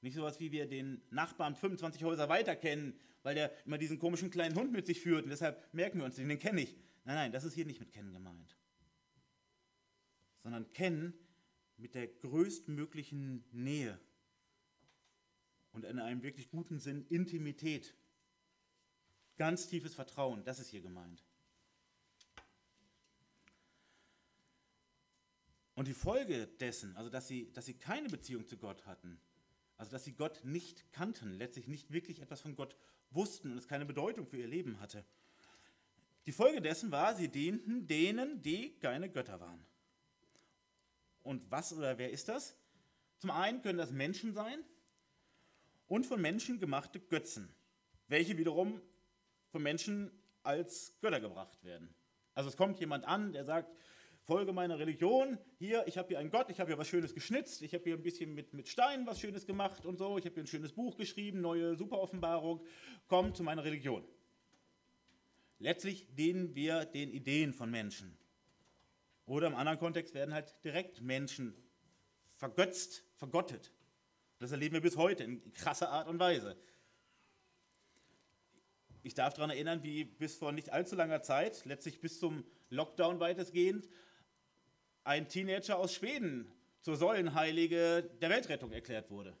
Nicht 0.00 0.14
sowas 0.14 0.38
wie 0.38 0.52
wir 0.52 0.66
den 0.66 1.02
Nachbarn 1.10 1.56
25 1.56 2.04
Häuser 2.04 2.28
weiter 2.28 2.56
kennen, 2.56 2.98
weil 3.22 3.34
der 3.34 3.52
immer 3.66 3.78
diesen 3.78 3.98
komischen 3.98 4.30
kleinen 4.30 4.54
Hund 4.54 4.72
mit 4.72 4.86
sich 4.86 5.00
führt 5.00 5.24
und 5.24 5.30
deshalb 5.30 5.72
merken 5.74 5.98
wir 5.98 6.04
uns 6.04 6.16
den, 6.16 6.28
den 6.28 6.38
kenne 6.38 6.62
ich. 6.62 6.76
Nein, 7.04 7.16
nein, 7.16 7.32
das 7.32 7.44
ist 7.44 7.54
hier 7.54 7.66
nicht 7.66 7.80
mit 7.80 7.92
kennen 7.92 8.12
gemeint. 8.12 8.56
Sondern 10.42 10.72
kennen 10.72 11.14
mit 11.78 11.94
der 11.94 12.08
größtmöglichen 12.08 13.44
Nähe 13.52 13.98
und 15.72 15.84
in 15.84 15.98
einem 15.98 16.22
wirklich 16.22 16.50
guten 16.50 16.78
Sinn 16.78 17.06
Intimität. 17.08 17.94
Ganz 19.36 19.68
tiefes 19.68 19.94
Vertrauen, 19.94 20.44
das 20.44 20.58
ist 20.58 20.70
hier 20.70 20.80
gemeint. 20.80 21.24
Und 25.74 25.86
die 25.86 25.94
Folge 25.94 26.48
dessen, 26.58 26.96
also 26.96 27.08
dass 27.08 27.28
sie, 27.28 27.52
dass 27.52 27.66
sie 27.66 27.74
keine 27.74 28.08
Beziehung 28.08 28.48
zu 28.48 28.56
Gott 28.56 28.84
hatten, 28.84 29.20
also 29.76 29.92
dass 29.92 30.04
sie 30.04 30.14
Gott 30.14 30.40
nicht 30.42 30.92
kannten, 30.92 31.34
letztlich 31.34 31.68
nicht 31.68 31.92
wirklich 31.92 32.20
etwas 32.20 32.40
von 32.40 32.56
Gott 32.56 32.76
wussten 33.10 33.52
und 33.52 33.58
es 33.58 33.68
keine 33.68 33.86
Bedeutung 33.86 34.26
für 34.26 34.38
ihr 34.38 34.48
Leben 34.48 34.80
hatte. 34.80 35.04
Die 36.26 36.32
Folge 36.32 36.60
dessen 36.60 36.90
war, 36.90 37.14
sie 37.14 37.28
dienten 37.28 37.86
denen, 37.86 38.42
die 38.42 38.76
keine 38.80 39.08
Götter 39.08 39.38
waren. 39.38 39.64
Und 41.28 41.50
was 41.50 41.74
oder 41.74 41.98
wer 41.98 42.10
ist 42.10 42.30
das? 42.30 42.56
Zum 43.18 43.30
einen 43.30 43.60
können 43.60 43.76
das 43.76 43.92
Menschen 43.92 44.32
sein 44.32 44.64
und 45.86 46.06
von 46.06 46.22
Menschen 46.22 46.58
gemachte 46.58 47.00
Götzen, 47.00 47.54
welche 48.06 48.38
wiederum 48.38 48.80
von 49.50 49.62
Menschen 49.62 50.10
als 50.42 50.98
Götter 51.02 51.20
gebracht 51.20 51.62
werden. 51.62 51.94
Also 52.32 52.48
es 52.48 52.56
kommt 52.56 52.80
jemand 52.80 53.04
an, 53.04 53.34
der 53.34 53.44
sagt, 53.44 53.70
folge 54.22 54.54
meiner 54.54 54.78
Religion. 54.78 55.36
Hier, 55.58 55.86
ich 55.86 55.98
habe 55.98 56.08
hier 56.08 56.18
einen 56.18 56.30
Gott, 56.30 56.48
ich 56.48 56.60
habe 56.60 56.70
hier 56.70 56.78
was 56.78 56.88
Schönes 56.88 57.12
geschnitzt, 57.12 57.60
ich 57.60 57.74
habe 57.74 57.84
hier 57.84 57.96
ein 57.96 58.02
bisschen 58.02 58.32
mit, 58.34 58.54
mit 58.54 58.66
Steinen 58.66 59.06
was 59.06 59.20
Schönes 59.20 59.44
gemacht 59.44 59.84
und 59.84 59.98
so, 59.98 60.16
ich 60.16 60.24
habe 60.24 60.32
hier 60.32 60.44
ein 60.44 60.46
schönes 60.46 60.72
Buch 60.72 60.96
geschrieben, 60.96 61.42
neue 61.42 61.76
Superoffenbarung. 61.76 62.64
Komm 63.06 63.34
zu 63.34 63.42
meiner 63.42 63.64
Religion. 63.64 64.02
Letztlich 65.58 66.06
dienen 66.14 66.54
wir 66.54 66.86
den 66.86 67.10
Ideen 67.10 67.52
von 67.52 67.70
Menschen. 67.70 68.16
Oder 69.28 69.46
im 69.46 69.54
anderen 69.54 69.78
Kontext 69.78 70.14
werden 70.14 70.32
halt 70.32 70.56
direkt 70.64 71.02
Menschen 71.02 71.54
vergötzt, 72.36 73.04
vergottet. 73.14 73.72
Das 74.38 74.52
erleben 74.52 74.74
wir 74.74 74.80
bis 74.80 74.96
heute 74.96 75.22
in 75.22 75.52
krasser 75.52 75.90
Art 75.90 76.08
und 76.08 76.18
Weise. 76.18 76.56
ich 79.02 79.14
darf 79.14 79.34
daran 79.34 79.50
erinnern, 79.50 79.82
wie 79.82 80.04
bis 80.04 80.36
vor 80.36 80.52
nicht 80.52 80.70
allzu 80.70 80.96
langer 80.96 81.22
Zeit, 81.22 81.64
letztlich 81.66 82.00
bis 82.00 82.18
zum 82.18 82.44
Lockdown 82.70 83.20
weitestgehend, 83.20 83.88
ein 85.04 85.28
Teenager 85.28 85.78
aus 85.78 85.94
Schweden 85.94 86.50
zur 86.80 86.96
Säulenheilige 86.96 88.02
der 88.22 88.30
Weltrettung 88.30 88.72
erklärt 88.72 89.10
wurde. 89.10 89.36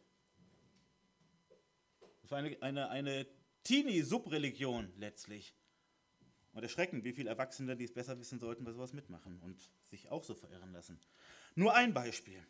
Das 2.20 2.30
war 2.30 2.38
eine, 2.38 2.60
eine, 2.60 2.90
eine 2.90 3.26
Teenie-Subreligion 3.64 4.92
letztlich. 4.96 5.54
Und 6.52 6.62
erschreckend, 6.62 7.04
wie 7.04 7.12
viele 7.12 7.30
Erwachsene, 7.30 7.76
die 7.76 7.84
es 7.84 7.92
besser 7.92 8.18
wissen 8.18 8.40
sollten, 8.40 8.64
bei 8.64 8.72
sowas 8.72 8.92
mitmachen 8.92 9.38
und 9.40 9.70
sich 9.90 10.08
auch 10.10 10.24
so 10.24 10.34
verirren 10.34 10.72
lassen. 10.72 10.98
Nur 11.54 11.74
ein 11.74 11.94
Beispiel. 11.94 12.44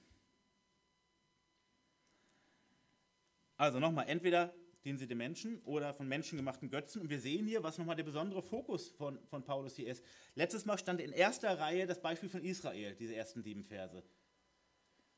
Also 3.57 3.81
nochmal, 3.81 4.09
entweder 4.09 4.55
dienen 4.85 4.99
sie 4.99 5.07
den 5.07 5.19
Menschen 5.19 5.61
oder 5.65 5.93
von 5.93 6.09
Menschen 6.09 6.39
gemachten 6.39 6.71
Götzen. 6.71 7.03
Und 7.03 7.11
wir 7.11 7.21
sehen 7.21 7.47
hier, 7.47 7.63
was 7.63 7.77
nochmal 7.79 7.97
der 7.97 8.05
besondere 8.05 8.43
Fokus 8.43 8.89
von, 8.89 9.19
von 9.27 9.45
Paulus 9.45 9.77
hier 9.77 9.89
ist. 9.89 10.03
Letztes 10.35 10.65
Mal 10.65 10.79
stand 10.79 11.01
in 11.01 11.13
erster 11.13 11.59
Reihe 11.59 11.87
das 11.87 12.01
Beispiel 12.01 12.29
von 12.29 12.45
Israel, 12.45 12.95
diese 12.95 13.15
ersten 13.15 13.43
sieben 13.43 13.65
Verse. 13.65 14.03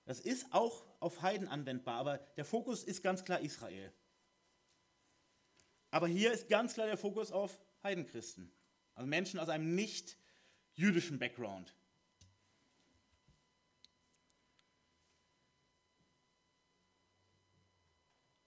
Das 0.06 0.20
ist 0.20 0.52
auch 0.52 0.84
auf 0.98 1.22
Heiden 1.22 1.46
anwendbar, 1.46 1.96
aber 1.96 2.18
der 2.36 2.44
Fokus 2.44 2.82
ist 2.82 3.02
ganz 3.02 3.24
klar 3.24 3.40
Israel. 3.40 3.92
Aber 5.90 6.08
hier 6.08 6.32
ist 6.32 6.48
ganz 6.48 6.74
klar 6.74 6.86
der 6.86 6.96
Fokus 6.96 7.30
auf 7.30 7.60
Heidenchristen, 7.82 8.50
also 9.00 9.08
Menschen 9.08 9.40
aus 9.40 9.48
einem 9.48 9.74
nicht 9.74 10.18
jüdischen 10.74 11.18
Background. 11.18 11.74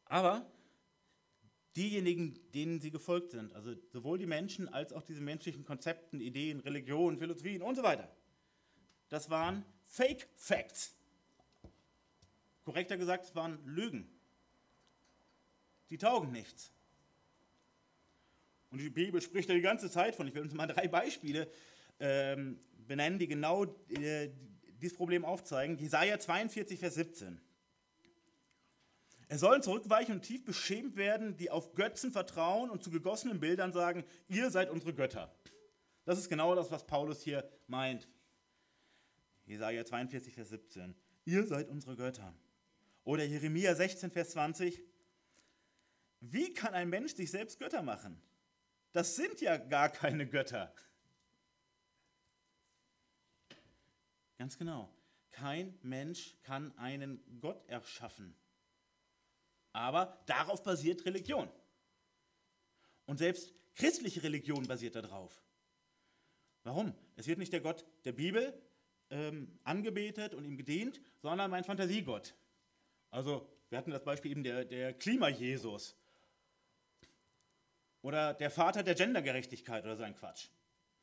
Aber 0.05 0.45
diejenigen, 1.75 2.39
denen 2.51 2.79
sie 2.79 2.91
gefolgt 2.91 3.31
sind, 3.31 3.51
also 3.53 3.73
sowohl 3.91 4.19
die 4.19 4.27
Menschen 4.27 4.69
als 4.69 4.93
auch 4.93 5.01
diese 5.01 5.21
menschlichen 5.21 5.65
Konzepten, 5.65 6.21
Ideen, 6.21 6.59
Religionen, 6.59 7.17
Philosophien 7.17 7.63
und 7.63 7.73
so 7.73 7.81
weiter, 7.81 8.15
das 9.09 9.31
waren 9.31 9.65
Fake 9.85 10.29
Facts. 10.35 10.95
Korrekter 12.63 12.97
gesagt, 12.97 13.25
es 13.25 13.33
waren 13.33 13.57
Lügen. 13.65 14.07
Die 15.89 15.97
taugen 15.97 16.31
nichts. 16.31 16.71
Und 18.73 18.79
die 18.79 18.89
Bibel 18.89 19.21
spricht 19.21 19.47
da 19.49 19.53
die 19.53 19.61
ganze 19.61 19.87
Zeit 19.91 20.15
von. 20.15 20.27
Ich 20.27 20.33
will 20.33 20.41
uns 20.41 20.55
mal 20.55 20.65
drei 20.65 20.87
Beispiele 20.87 21.47
ähm, 21.99 22.59
benennen, 22.87 23.19
die 23.19 23.27
genau 23.27 23.65
äh, 23.89 24.31
dieses 24.81 24.97
Problem 24.97 25.23
aufzeigen. 25.25 25.77
Jesaja 25.77 26.17
42, 26.17 26.79
Vers 26.79 26.95
17. 26.95 27.39
Er 29.27 29.37
sollen 29.37 29.61
zurückweichen 29.61 30.15
und 30.15 30.21
tief 30.23 30.43
beschämt 30.43 30.95
werden, 30.95 31.37
die 31.37 31.51
auf 31.51 31.75
Götzen 31.75 32.11
vertrauen 32.11 32.71
und 32.71 32.83
zu 32.83 32.89
gegossenen 32.89 33.39
Bildern 33.39 33.73
sagen, 33.73 34.05
ihr 34.27 34.49
seid 34.49 34.71
unsere 34.71 34.95
Götter. 34.95 35.31
Das 36.05 36.17
ist 36.17 36.27
genau 36.27 36.55
das, 36.55 36.71
was 36.71 36.87
Paulus 36.87 37.21
hier 37.21 37.47
meint. 37.67 38.07
Jesaja 39.45 39.85
42, 39.85 40.33
Vers 40.33 40.49
17. 40.49 40.95
Ihr 41.25 41.45
seid 41.45 41.69
unsere 41.69 41.95
Götter. 41.95 42.33
Oder 43.03 43.23
Jeremia 43.23 43.75
16, 43.75 44.09
Vers 44.09 44.31
20. 44.31 44.81
Wie 46.21 46.55
kann 46.55 46.73
ein 46.73 46.89
Mensch 46.89 47.13
sich 47.13 47.29
selbst 47.29 47.59
Götter 47.59 47.83
machen? 47.83 48.19
Das 48.93 49.15
sind 49.15 49.41
ja 49.41 49.57
gar 49.57 49.89
keine 49.89 50.27
Götter. 50.27 50.73
Ganz 54.37 54.57
genau. 54.57 54.93
Kein 55.31 55.77
Mensch 55.81 56.37
kann 56.43 56.77
einen 56.77 57.19
Gott 57.41 57.67
erschaffen. 57.67 58.35
Aber 59.71 60.23
darauf 60.27 60.63
basiert 60.63 61.05
Religion. 61.05 61.49
Und 63.05 63.17
selbst 63.17 63.51
christliche 63.73 64.21
Religion 64.21 64.67
basiert 64.67 64.95
darauf. 64.95 65.43
Warum? 66.63 66.93
Es 67.15 67.25
wird 67.25 67.39
nicht 67.39 67.51
der 67.51 67.61
Gott 67.61 67.83
der 68.05 68.11
Bibel 68.11 68.53
ähm, 69.09 69.59
angebetet 69.63 70.35
und 70.35 70.45
ihm 70.45 70.55
gedient, 70.55 71.01
sondern 71.17 71.49
mein 71.49 71.63
Fantasiegott. 71.63 72.35
Also, 73.09 73.49
wir 73.69 73.77
hatten 73.79 73.91
das 73.91 74.03
Beispiel 74.03 74.31
eben 74.31 74.43
der, 74.43 74.65
der 74.65 74.93
Klima-Jesus. 74.93 75.95
Oder 78.03 78.33
der 78.35 78.51
Vater 78.51 78.83
der 78.83 78.93
Gendergerechtigkeit 78.93 79.83
oder 79.83 79.95
so 79.95 80.03
ein 80.03 80.15
Quatsch. 80.15 80.49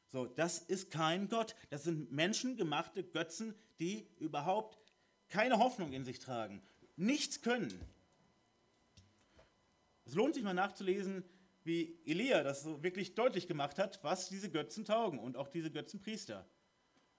So, 0.07 0.27
das 0.27 0.59
ist 0.59 0.91
kein 0.91 1.29
Gott. 1.29 1.57
Das 1.71 1.83
sind 1.85 2.13
menschengemachte 2.13 3.03
Götzen, 3.03 3.55
die 3.81 4.07
überhaupt 4.19 4.79
keine 5.29 5.59
Hoffnung 5.59 5.93
in 5.93 6.05
sich 6.05 6.19
tragen, 6.19 6.63
nichts 6.97 7.41
können. 7.41 7.81
Es 10.05 10.15
lohnt 10.15 10.35
sich 10.35 10.43
mal 10.43 10.55
nachzulesen, 10.55 11.25
wie 11.63 11.99
Elia 12.05 12.43
das 12.43 12.63
so 12.63 12.83
wirklich 12.83 13.15
deutlich 13.15 13.47
gemacht 13.47 13.79
hat, 13.79 14.03
was 14.03 14.29
diese 14.29 14.51
Götzen 14.51 14.85
taugen 14.85 15.19
und 15.19 15.37
auch 15.37 15.49
diese 15.49 15.71
Götzenpriester. 15.71 16.47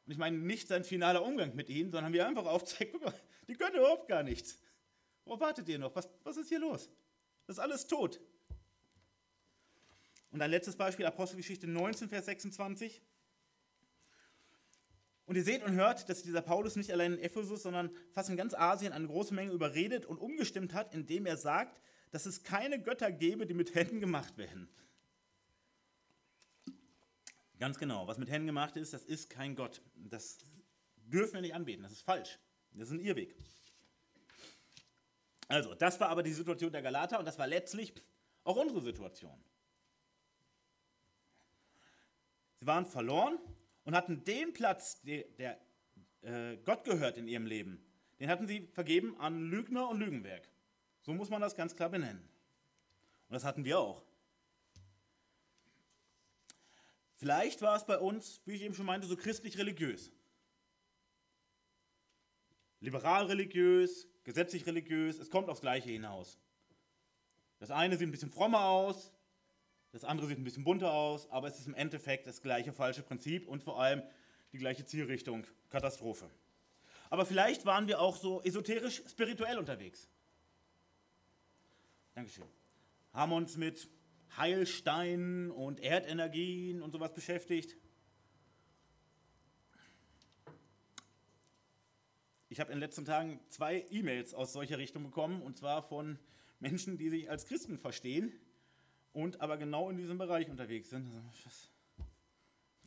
Und 0.05 0.11
ich 0.11 0.17
meine 0.17 0.37
nicht 0.37 0.67
sein 0.67 0.83
finaler 0.83 1.23
Umgang 1.23 1.55
mit 1.55 1.69
ihnen, 1.69 1.91
sondern 1.91 2.11
wie 2.11 2.17
er 2.17 2.27
einfach 2.27 2.45
aufzeigt, 2.45 2.91
guck 2.91 3.05
mal, 3.05 3.13
die 3.47 3.55
können 3.55 3.77
überhaupt 3.77 4.07
gar 4.07 4.23
nichts. 4.23 4.59
Worauf 5.23 5.39
wartet 5.39 5.69
ihr 5.69 5.79
noch? 5.79 5.95
Was, 5.95 6.09
was 6.23 6.37
ist 6.37 6.49
hier 6.49 6.59
los? 6.59 6.89
Das 7.47 7.57
ist 7.57 7.59
alles 7.59 7.87
tot. 7.87 8.19
Und 10.31 10.41
ein 10.41 10.49
letztes 10.49 10.77
Beispiel, 10.77 11.05
Apostelgeschichte 11.05 11.67
19, 11.67 12.09
Vers 12.09 12.25
26. 12.25 13.01
Und 15.25 15.35
ihr 15.35 15.43
seht 15.43 15.63
und 15.63 15.73
hört, 15.73 16.09
dass 16.09 16.23
dieser 16.23 16.41
Paulus 16.41 16.75
nicht 16.75 16.91
allein 16.91 17.13
in 17.13 17.19
Ephesus, 17.19 17.63
sondern 17.63 17.89
fast 18.11 18.29
in 18.29 18.37
ganz 18.37 18.53
Asien 18.53 18.93
eine 18.93 19.07
große 19.07 19.33
Menge 19.33 19.51
überredet 19.51 20.05
und 20.05 20.17
umgestimmt 20.17 20.73
hat, 20.73 20.93
indem 20.93 21.25
er 21.25 21.37
sagt, 21.37 21.79
dass 22.11 22.25
es 22.25 22.43
keine 22.43 22.81
Götter 22.81 23.11
gäbe, 23.11 23.45
die 23.45 23.53
mit 23.53 23.75
Händen 23.75 23.99
gemacht 23.99 24.37
werden. 24.37 24.67
Ganz 27.59 27.77
genau, 27.77 28.07
was 28.07 28.17
mit 28.17 28.29
Händen 28.29 28.47
gemacht 28.47 28.75
ist, 28.75 28.93
das 28.93 29.05
ist 29.05 29.29
kein 29.29 29.55
Gott. 29.55 29.81
Das 29.95 30.39
dürfen 30.95 31.35
wir 31.35 31.41
nicht 31.41 31.53
anbeten, 31.53 31.83
das 31.83 31.91
ist 31.91 32.01
falsch. 32.01 32.39
Das 32.73 32.87
ist 32.87 32.93
ein 32.93 32.99
Irrweg. 32.99 33.35
Also, 35.47 35.75
das 35.75 35.99
war 35.99 36.09
aber 36.09 36.23
die 36.23 36.33
Situation 36.33 36.71
der 36.71 36.81
Galater 36.81 37.19
und 37.19 37.25
das 37.25 37.37
war 37.37 37.45
letztlich 37.45 37.93
auch 38.43 38.55
unsere 38.55 38.81
Situation. 38.81 39.37
Sie 42.61 42.67
waren 42.67 42.85
verloren 42.85 43.39
und 43.85 43.95
hatten 43.95 44.23
den 44.23 44.53
Platz, 44.53 45.01
der, 45.01 45.59
äh, 46.21 46.57
Gott 46.57 46.83
gehört 46.83 47.17
in 47.17 47.27
ihrem 47.27 47.47
Leben, 47.47 47.83
den 48.19 48.29
hatten 48.29 48.47
sie 48.47 48.67
vergeben 48.67 49.19
an 49.19 49.49
Lügner 49.49 49.89
und 49.89 49.99
Lügenwerk. 49.99 50.47
So 51.01 51.11
muss 51.11 51.31
man 51.31 51.41
das 51.41 51.55
ganz 51.55 51.75
klar 51.75 51.89
benennen. 51.89 52.21
Und 53.27 53.33
das 53.33 53.43
hatten 53.43 53.65
wir 53.65 53.79
auch. 53.79 54.05
Vielleicht 57.15 57.63
war 57.63 57.75
es 57.75 57.85
bei 57.85 57.97
uns, 57.97 58.41
wie 58.45 58.53
ich 58.53 58.61
eben 58.61 58.75
schon 58.75 58.85
meinte, 58.85 59.07
so 59.07 59.15
christlich-religiös. 59.15 60.11
Liberal-religiös, 62.79 64.07
gesetzlich-religiös, 64.23 65.17
es 65.17 65.31
kommt 65.31 65.49
aufs 65.49 65.61
Gleiche 65.61 65.89
hinaus. 65.89 66.37
Das 67.57 67.71
eine 67.71 67.97
sieht 67.97 68.07
ein 68.07 68.11
bisschen 68.11 68.31
frommer 68.31 68.65
aus, 68.65 69.11
das 69.91 70.05
andere 70.05 70.27
sieht 70.27 70.37
ein 70.37 70.43
bisschen 70.43 70.63
bunter 70.63 70.93
aus, 70.93 71.29
aber 71.29 71.47
es 71.47 71.59
ist 71.59 71.67
im 71.67 71.73
Endeffekt 71.73 72.25
das 72.25 72.41
gleiche 72.41 72.71
falsche 72.71 73.03
Prinzip 73.03 73.47
und 73.47 73.61
vor 73.61 73.81
allem 73.81 74.01
die 74.53 74.57
gleiche 74.57 74.85
Zielrichtung, 74.85 75.45
Katastrophe. 75.69 76.29
Aber 77.09 77.25
vielleicht 77.25 77.65
waren 77.65 77.87
wir 77.87 77.99
auch 77.99 78.15
so 78.15 78.41
esoterisch 78.41 79.03
spirituell 79.09 79.57
unterwegs. 79.57 80.07
Dankeschön. 82.13 82.45
Haben 83.13 83.33
uns 83.33 83.57
mit 83.57 83.89
Heilsteinen 84.37 85.51
und 85.51 85.81
Erdenergien 85.81 86.81
und 86.81 86.91
sowas 86.91 87.13
beschäftigt. 87.13 87.75
Ich 92.47 92.61
habe 92.61 92.71
in 92.71 92.77
den 92.77 92.81
letzten 92.81 93.05
Tagen 93.05 93.41
zwei 93.49 93.85
E-Mails 93.89 94.33
aus 94.33 94.53
solcher 94.53 94.77
Richtung 94.77 95.03
bekommen, 95.03 95.41
und 95.41 95.57
zwar 95.57 95.83
von 95.83 96.17
Menschen, 96.59 96.97
die 96.97 97.09
sich 97.09 97.29
als 97.29 97.45
Christen 97.45 97.77
verstehen 97.77 98.33
und 99.13 99.41
aber 99.41 99.57
genau 99.57 99.89
in 99.89 99.97
diesem 99.97 100.17
Bereich 100.17 100.49
unterwegs 100.49 100.89
sind. 100.89 101.11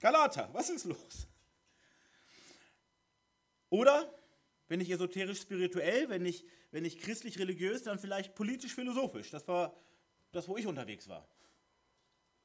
Galater, 0.00 0.48
was 0.52 0.70
ist 0.70 0.84
los? 0.84 1.26
Oder 3.70 4.12
wenn 4.68 4.78
nicht 4.78 4.90
esoterisch 4.90 5.40
spirituell, 5.40 6.08
wenn 6.08 6.22
nicht, 6.22 6.44
wenn 6.70 6.82
nicht 6.82 7.00
christlich 7.00 7.38
religiös, 7.38 7.82
dann 7.82 7.98
vielleicht 7.98 8.34
politisch 8.34 8.74
philosophisch. 8.74 9.30
Das 9.30 9.46
war 9.48 9.76
das, 10.32 10.48
wo 10.48 10.56
ich 10.56 10.66
unterwegs 10.66 11.08
war. 11.08 11.28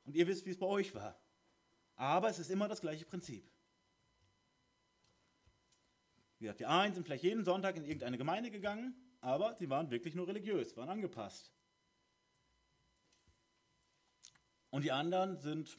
Und 0.06 0.16
ihr 0.16 0.28
wisst, 0.28 0.46
wie 0.46 0.52
es 0.52 0.58
bei 0.58 0.66
euch 0.66 0.94
war. 0.96 1.20
Aber 1.96 2.30
es 2.30 2.40
ist 2.40 2.50
immer 2.50 2.68
das 2.68 2.82
gleiche 2.82 3.06
Prinzip. 3.06 3.50
Wie 6.38 6.46
gesagt, 6.46 6.62
die 6.62 6.66
einen 6.66 6.94
sind 6.94 7.04
vielleicht 7.04 7.24
jeden 7.24 7.44
Sonntag 7.44 7.76
in 7.76 7.84
irgendeine 7.84 8.18
Gemeinde 8.18 8.50
gegangen, 8.50 8.96
aber 9.20 9.56
sie 9.56 9.70
waren 9.70 9.92
wirklich 9.92 10.16
nur 10.16 10.28
religiös, 10.28 10.76
waren 10.78 10.90
angepasst. 10.90 11.52
Und 14.72 14.84
die 14.84 14.92
anderen 14.92 15.40
sind 15.40 15.78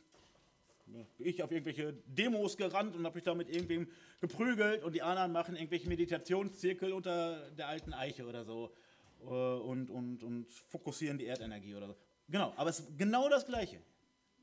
ich 1.18 1.42
auf 1.42 1.50
irgendwelche 1.50 1.92
Demos 2.06 2.56
gerannt 2.56 2.96
und 2.96 3.04
habe 3.04 3.14
mich 3.14 3.24
da 3.24 3.34
mit 3.34 3.48
irgendwem 3.48 3.88
geprügelt 4.20 4.82
und 4.82 4.94
die 4.94 5.02
anderen 5.02 5.32
machen 5.32 5.56
irgendwelche 5.56 5.88
Meditationszirkel 5.88 6.92
unter 6.92 7.50
der 7.52 7.68
alten 7.68 7.92
Eiche 7.92 8.26
oder 8.26 8.44
so 8.44 8.74
äh, 9.22 9.24
und, 9.24 9.90
und, 9.90 10.22
und 10.22 10.50
fokussieren 10.50 11.18
die 11.18 11.26
Erdenergie 11.26 11.74
oder 11.74 11.88
so. 11.88 11.96
Genau, 12.28 12.52
aber 12.56 12.70
es 12.70 12.80
ist 12.80 12.98
genau 12.98 13.28
das 13.28 13.46
Gleiche. 13.46 13.80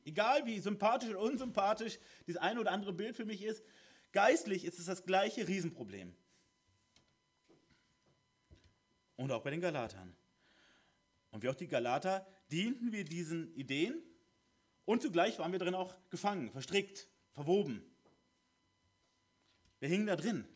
Egal 0.05 0.45
wie 0.45 0.59
sympathisch 0.59 1.09
oder 1.09 1.19
unsympathisch 1.19 1.99
dieses 2.25 2.39
eine 2.41 2.61
oder 2.61 2.71
andere 2.71 2.93
Bild 2.93 3.15
für 3.15 3.25
mich 3.25 3.43
ist, 3.43 3.61
geistlich 4.13 4.63
ist 4.63 4.79
es 4.79 4.85
das 4.85 5.05
gleiche 5.05 5.47
Riesenproblem. 5.47 6.15
Und 9.17 9.31
auch 9.31 9.41
bei 9.41 9.49
den 9.49 9.61
Galatern. 9.61 10.15
Und 11.31 11.43
wie 11.43 11.49
auch 11.49 11.55
die 11.55 11.67
Galater 11.67 12.25
dienten 12.51 12.91
wir 12.91 13.03
diesen 13.03 13.53
Ideen 13.55 14.01
und 14.87 15.01
zugleich 15.01 15.37
waren 15.37 15.51
wir 15.51 15.59
drin 15.59 15.75
auch 15.75 15.93
gefangen, 16.09 16.49
verstrickt, 16.49 17.09
verwoben. 17.31 17.83
Wir 19.79 19.89
hingen 19.89 20.07
da 20.07 20.15
drin, 20.15 20.47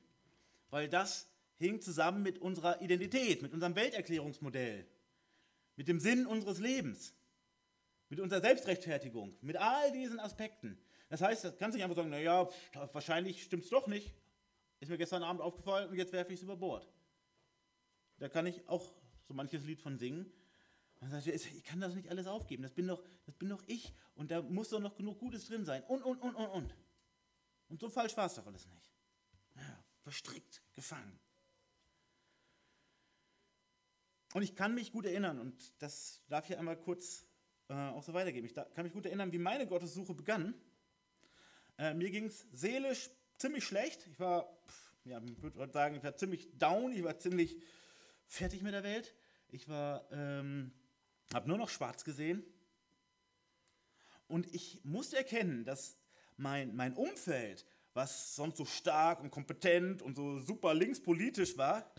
weil 0.70 0.88
das 0.88 1.30
hing 1.58 1.82
zusammen 1.82 2.24
mit 2.24 2.40
unserer 2.40 2.82
Identität, 2.82 3.42
mit 3.42 3.52
unserem 3.54 3.76
Welterklärungsmodell, 3.76 4.88
mit 5.76 5.90
dem 5.90 6.00
Sinn 6.00 6.26
unseres 6.26 6.60
Lebens, 6.60 7.14
mit 8.08 8.22
unserer 8.22 8.40
Selbstrechtfertigung, 8.40 9.38
mit 9.42 9.58
all 9.58 9.92
diesen 9.92 10.18
Aspekten. 10.18 10.80
Das 11.10 11.22
heißt, 11.22 11.44
das 11.44 11.58
kannst 11.58 11.76
du 11.76 11.78
nicht 11.78 11.84
einfach 11.84 11.98
sagen, 11.98 12.10
naja, 12.10 12.48
wahrscheinlich 12.94 13.44
stimmt 13.44 13.66
es 13.66 13.70
doch 13.70 13.88
nicht. 13.88 14.16
Ist 14.80 14.88
mir 14.88 14.98
gestern 14.98 15.24
Abend 15.24 15.42
aufgefallen 15.42 15.90
und 15.90 15.98
jetzt 15.98 16.14
werfe 16.14 16.32
ich 16.32 16.40
es 16.40 16.44
über 16.44 16.56
Bord. 16.56 16.88
Da 18.18 18.30
kann 18.30 18.46
ich 18.46 18.66
auch 18.70 18.94
so 19.28 19.34
manches 19.34 19.66
Lied 19.66 19.82
von 19.82 20.00
singen. 20.00 20.32
Ich 21.02 21.64
kann 21.64 21.80
das 21.80 21.96
nicht 21.96 22.10
alles 22.10 22.28
aufgeben, 22.28 22.64
das 22.64 22.74
bin, 22.74 22.88
doch, 22.88 23.04
das 23.26 23.36
bin 23.36 23.50
doch 23.50 23.64
ich 23.68 23.94
und 24.16 24.30
da 24.30 24.42
muss 24.42 24.70
doch 24.70 24.80
noch 24.80 24.96
genug 24.96 25.20
Gutes 25.20 25.48
drin 25.48 25.66
sein 25.66 25.84
und, 25.84 26.04
und, 26.04 26.20
und, 26.20 26.36
und, 26.36 26.48
und. 26.48 26.76
Und 27.70 27.80
so 27.80 27.90
falsch 27.90 28.16
war 28.18 28.28
es 28.28 28.36
doch 28.36 28.46
alles 28.46 28.68
nicht. 28.68 28.92
Ja, 29.56 29.84
verstrickt, 30.04 30.62
gefangen. 30.74 31.20
Und 34.34 34.44
ich 34.44 34.56
kann 34.56 34.76
mich 34.76 34.92
gut 34.92 35.06
erinnern, 35.06 35.40
und 35.40 35.82
das 35.82 36.22
darf 36.28 36.50
ich 36.50 36.58
einmal 36.58 36.78
kurz 36.78 37.26
äh, 37.68 37.74
auch 37.74 38.04
so 38.04 38.14
weitergeben. 38.14 38.46
Ich 38.46 38.54
da, 38.54 38.66
kann 38.66 38.84
mich 38.84 38.94
gut 38.94 39.06
erinnern, 39.06 39.32
wie 39.32 39.38
meine 39.38 39.68
Gottessuche 39.68 40.14
begann. 40.14 40.54
Äh, 41.78 41.94
mir 41.94 42.12
ging 42.12 42.26
es 42.26 42.48
seelisch 42.54 43.10
ziemlich 43.38 43.66
schlecht. 43.66 44.08
Ich 44.08 44.20
war, 44.20 44.62
pff, 44.68 44.94
ja, 45.06 45.22
ich 45.24 45.42
würde 45.42 45.72
sagen, 45.72 45.96
ich 45.96 46.04
war 46.04 46.16
ziemlich 46.16 46.58
down, 46.58 46.92
ich 46.94 47.04
war 47.04 47.18
ziemlich 47.18 47.62
fertig 48.28 48.62
mit 48.62 48.74
der 48.74 48.84
Welt. 48.84 49.16
Ich 49.50 49.68
war, 49.68 50.10
ähm, 50.12 50.72
habe 51.34 51.48
nur 51.48 51.58
noch 51.58 51.70
schwarz 51.70 52.04
gesehen. 52.04 52.44
Und 54.28 54.54
ich 54.54 54.80
musste 54.84 55.18
erkennen, 55.18 55.66
dass 55.66 55.98
mein, 56.38 56.76
mein 56.76 56.96
Umfeld, 56.96 57.66
was 57.94 58.36
sonst 58.36 58.58
so 58.58 58.66
stark 58.66 59.20
und 59.22 59.30
kompetent 59.32 60.02
und 60.02 60.16
so 60.16 60.40
super 60.40 60.74
linkspolitisch 60.74 61.58
war, 61.58 61.92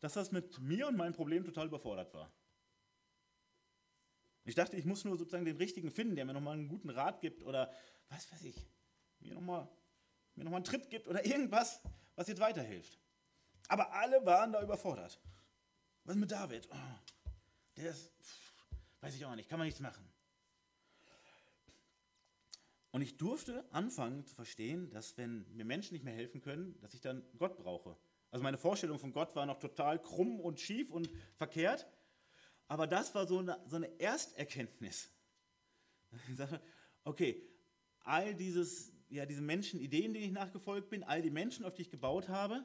dass 0.00 0.12
das 0.12 0.30
mit 0.30 0.60
mir 0.60 0.86
und 0.86 0.96
meinem 0.96 1.14
Problem 1.14 1.44
total 1.44 1.66
überfordert 1.66 2.12
war. 2.14 2.30
Ich 4.44 4.54
dachte, 4.54 4.76
ich 4.76 4.84
muss 4.84 5.04
nur 5.04 5.18
sozusagen 5.18 5.44
den 5.44 5.56
richtigen 5.56 5.90
finden, 5.90 6.14
der 6.14 6.24
mir 6.24 6.32
nochmal 6.32 6.54
einen 6.54 6.68
guten 6.68 6.90
Rat 6.90 7.20
gibt 7.20 7.42
oder 7.42 7.72
was 8.08 8.30
weiß 8.30 8.44
ich, 8.44 8.64
mir 9.18 9.34
nochmal 9.34 9.68
mir 10.36 10.44
noch 10.44 10.52
einen 10.52 10.64
Tritt 10.64 10.90
gibt 10.90 11.08
oder 11.08 11.24
irgendwas, 11.24 11.80
was 12.14 12.28
jetzt 12.28 12.40
weiterhilft. 12.40 12.98
Aber 13.68 13.92
alle 13.92 14.24
waren 14.24 14.52
da 14.52 14.62
überfordert. 14.62 15.18
Was 16.04 16.14
ist 16.14 16.20
mit 16.20 16.30
David? 16.30 16.68
Oh, 16.70 16.76
der 17.76 17.90
ist, 17.90 18.12
weiß 19.00 19.14
ich 19.14 19.24
auch 19.24 19.34
nicht, 19.34 19.48
kann 19.48 19.58
man 19.58 19.66
nichts 19.66 19.80
machen. 19.80 20.04
Und 22.90 23.02
ich 23.02 23.18
durfte 23.18 23.70
anfangen 23.72 24.24
zu 24.24 24.34
verstehen, 24.34 24.88
dass 24.90 25.18
wenn 25.18 25.44
mir 25.54 25.64
Menschen 25.64 25.92
nicht 25.92 26.04
mehr 26.04 26.14
helfen 26.14 26.40
können, 26.40 26.78
dass 26.80 26.94
ich 26.94 27.02
dann 27.02 27.22
Gott 27.36 27.58
brauche. 27.58 27.96
Also 28.30 28.42
meine 28.42 28.58
Vorstellung 28.58 28.98
von 28.98 29.12
Gott 29.12 29.36
war 29.36 29.44
noch 29.44 29.58
total 29.58 30.00
krumm 30.00 30.40
und 30.40 30.60
schief 30.60 30.90
und 30.90 31.10
verkehrt. 31.34 31.86
Aber 32.68 32.86
das 32.86 33.14
war 33.14 33.26
so 33.26 33.38
eine, 33.38 33.60
so 33.66 33.76
eine 33.76 34.00
Ersterkenntnis. 34.00 35.10
Ich 36.28 36.36
sage, 36.36 36.60
okay, 37.04 37.46
all 38.00 38.34
dieses, 38.34 38.92
ja, 39.08 39.26
diese 39.26 39.42
Menschenideen, 39.42 40.14
denen 40.14 40.24
ich 40.24 40.32
nachgefolgt 40.32 40.88
bin, 40.88 41.04
all 41.04 41.20
die 41.20 41.30
Menschen, 41.30 41.64
auf 41.64 41.74
die 41.74 41.82
ich 41.82 41.90
gebaut 41.90 42.28
habe, 42.28 42.64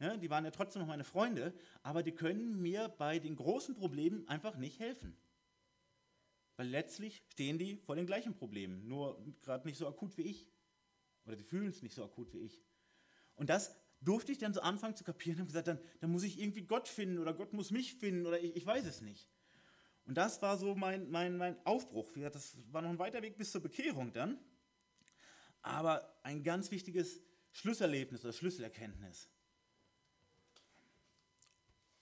ja, 0.00 0.16
die 0.16 0.28
waren 0.30 0.44
ja 0.44 0.50
trotzdem 0.50 0.80
noch 0.80 0.88
meine 0.88 1.04
Freunde, 1.04 1.54
aber 1.82 2.02
die 2.02 2.12
können 2.12 2.60
mir 2.60 2.88
bei 2.88 3.18
den 3.18 3.36
großen 3.36 3.76
Problemen 3.76 4.26
einfach 4.28 4.56
nicht 4.56 4.80
helfen. 4.80 5.16
Weil 6.56 6.68
letztlich 6.68 7.24
stehen 7.30 7.58
die 7.58 7.76
vor 7.76 7.96
den 7.96 8.06
gleichen 8.06 8.34
Problemen, 8.34 8.86
nur 8.86 9.24
gerade 9.42 9.66
nicht 9.66 9.76
so 9.76 9.88
akut 9.88 10.16
wie 10.16 10.22
ich. 10.22 10.48
Oder 11.26 11.36
sie 11.36 11.42
fühlen 11.42 11.68
es 11.68 11.82
nicht 11.82 11.94
so 11.94 12.04
akut 12.04 12.32
wie 12.32 12.38
ich. 12.38 12.62
Und 13.34 13.50
das 13.50 13.74
durfte 14.00 14.32
ich 14.32 14.38
dann 14.38 14.54
so 14.54 14.60
anfangen 14.60 14.94
zu 14.94 15.04
kapieren 15.04 15.40
und 15.40 15.46
gesagt, 15.46 15.66
dann, 15.66 15.80
dann 16.00 16.10
muss 16.10 16.22
ich 16.22 16.38
irgendwie 16.38 16.62
Gott 16.62 16.88
finden 16.88 17.18
oder 17.18 17.34
Gott 17.34 17.52
muss 17.52 17.70
mich 17.70 17.94
finden 17.94 18.26
oder 18.26 18.40
ich, 18.40 18.54
ich 18.54 18.66
weiß 18.66 18.84
es 18.84 19.00
nicht. 19.00 19.28
Und 20.06 20.16
das 20.16 20.42
war 20.42 20.58
so 20.58 20.74
mein, 20.74 21.10
mein, 21.10 21.36
mein 21.36 21.56
Aufbruch. 21.64 22.12
Das 22.14 22.56
war 22.70 22.82
noch 22.82 22.90
ein 22.90 22.98
weiter 22.98 23.22
Weg 23.22 23.38
bis 23.38 23.52
zur 23.52 23.62
Bekehrung 23.62 24.12
dann. 24.12 24.38
Aber 25.62 26.14
ein 26.22 26.42
ganz 26.42 26.70
wichtiges 26.70 27.22
Schlüsselerlebnis 27.52 28.22
oder 28.22 28.34
Schlüsselerkenntnis. 28.34 29.30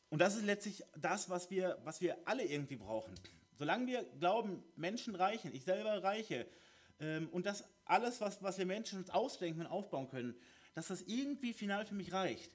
Und 0.09 0.19
das 0.19 0.35
ist 0.35 0.45
letztlich 0.45 0.83
das, 0.97 1.31
was 1.31 1.51
wir, 1.51 1.79
was 1.85 2.01
wir 2.01 2.19
alle 2.27 2.45
irgendwie 2.45 2.77
brauchen. 2.77 3.15
Solange 3.59 3.87
wir 3.87 4.05
glauben, 4.19 4.63
Menschen 4.77 5.15
reichen, 5.15 5.55
ich 5.55 5.65
selber 5.65 6.03
reiche, 6.03 6.47
ähm, 7.01 7.29
und 7.31 7.47
das 7.47 7.65
alles, 7.85 8.21
was, 8.21 8.43
was 8.43 8.59
wir 8.59 8.67
Menschen 8.67 8.99
uns 8.99 9.11
ausdenken 9.11 9.61
und 9.61 9.67
aufbauen 9.67 10.09
können, 10.09 10.35
dass 10.75 10.89
das 10.89 11.03
irgendwie 11.03 11.53
final 11.53 11.85
für 11.85 11.95
mich 11.95 12.13
reicht, 12.13 12.51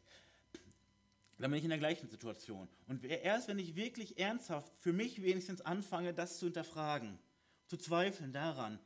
dann 1.38 1.52
bin 1.52 1.60
ich 1.60 1.66
in 1.66 1.70
der 1.70 1.78
gleichen 1.78 2.10
Situation. 2.10 2.68
Und 2.88 3.06
erst 3.06 3.48
wenn 3.48 3.60
ich 3.60 3.76
wirklich 3.76 4.18
ernsthaft 4.18 4.72
für 4.80 4.94
mich 4.94 5.22
wenigstens 5.22 5.62
anfange, 5.62 6.14
das 6.14 6.40
zu 6.40 6.48
hinterfragen, 6.48 7.20
zu 7.68 7.78
zweifeln 7.78 8.32
daran, 8.34 8.80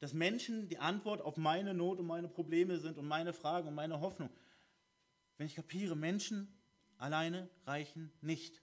dass 0.00 0.12
Menschen 0.12 0.68
die 0.68 0.78
Antwort 0.78 1.20
auf 1.20 1.36
meine 1.36 1.74
Not 1.74 2.00
und 2.00 2.06
meine 2.06 2.28
Probleme 2.28 2.78
sind 2.78 2.98
und 2.98 3.06
meine 3.06 3.32
Fragen 3.32 3.68
und 3.68 3.74
meine 3.74 4.00
Hoffnung, 4.00 4.30
wenn 5.38 5.46
ich 5.46 5.54
kapiere, 5.54 5.94
Menschen 5.94 6.52
alleine 6.98 7.48
reichen 7.66 8.10
nicht. 8.20 8.62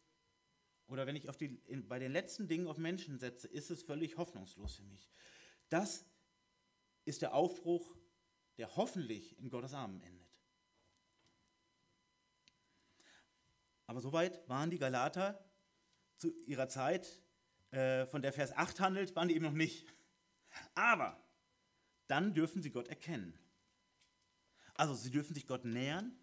Oder 0.87 1.07
wenn 1.07 1.15
ich 1.15 1.29
auf 1.29 1.37
die, 1.37 1.61
in, 1.65 1.87
bei 1.87 1.99
den 1.99 2.11
letzten 2.11 2.47
Dingen 2.47 2.67
auf 2.67 2.77
Menschen 2.77 3.19
setze, 3.19 3.47
ist 3.47 3.71
es 3.71 3.83
völlig 3.83 4.17
hoffnungslos 4.17 4.75
für 4.75 4.83
mich. 4.83 5.09
Das 5.69 6.05
ist 7.05 7.21
der 7.21 7.33
Aufbruch 7.33 7.97
der 8.57 8.75
hoffentlich 8.75 9.37
in 9.39 9.49
Gottes 9.49 9.73
Armen 9.73 9.99
endet. 10.01 10.23
Aber 13.87 13.99
soweit 13.99 14.47
waren 14.47 14.69
die 14.69 14.77
Galater 14.77 15.43
zu 16.17 16.33
ihrer 16.45 16.69
Zeit, 16.69 17.21
äh, 17.71 18.05
von 18.05 18.21
der 18.21 18.33
Vers 18.33 18.51
8 18.51 18.79
handelt, 18.79 19.15
waren 19.15 19.27
die 19.27 19.35
eben 19.35 19.45
noch 19.45 19.51
nicht. 19.51 19.87
Aber 20.75 21.21
dann 22.07 22.33
dürfen 22.33 22.61
sie 22.61 22.69
Gott 22.69 22.87
erkennen. 22.87 23.37
Also 24.75 24.93
sie 24.95 25.11
dürfen 25.11 25.33
sich 25.33 25.47
Gott 25.47 25.65
nähern, 25.65 26.15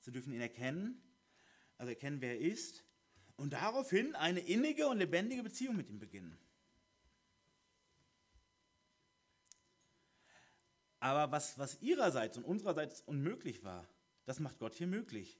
sie 0.00 0.12
dürfen 0.12 0.32
ihn 0.32 0.40
erkennen, 0.40 1.02
also 1.78 1.90
erkennen, 1.90 2.20
wer 2.20 2.40
er 2.40 2.40
ist, 2.40 2.83
und 3.36 3.52
daraufhin 3.52 4.14
eine 4.14 4.40
innige 4.40 4.88
und 4.88 4.98
lebendige 4.98 5.42
Beziehung 5.42 5.76
mit 5.76 5.88
ihm 5.88 5.98
beginnen. 5.98 6.38
Aber 11.00 11.30
was, 11.32 11.58
was 11.58 11.82
ihrerseits 11.82 12.38
und 12.38 12.44
unsererseits 12.44 13.02
unmöglich 13.02 13.62
war, 13.62 13.86
das 14.24 14.40
macht 14.40 14.58
Gott 14.58 14.74
hier 14.74 14.86
möglich. 14.86 15.38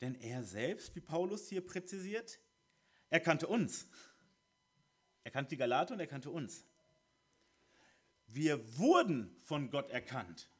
Denn 0.00 0.14
er 0.16 0.42
selbst, 0.42 0.94
wie 0.96 1.00
Paulus 1.00 1.48
hier 1.48 1.64
präzisiert, 1.64 2.40
er 3.08 3.20
kannte 3.20 3.46
uns. 3.46 3.86
Er 5.22 5.30
kannte 5.30 5.50
die 5.50 5.56
Galater 5.56 5.94
und 5.94 6.00
er 6.00 6.06
kannte 6.06 6.30
uns. 6.30 6.64
Wir 8.26 8.76
wurden 8.76 9.36
von 9.42 9.70
Gott 9.70 9.90
erkannt. 9.90 10.50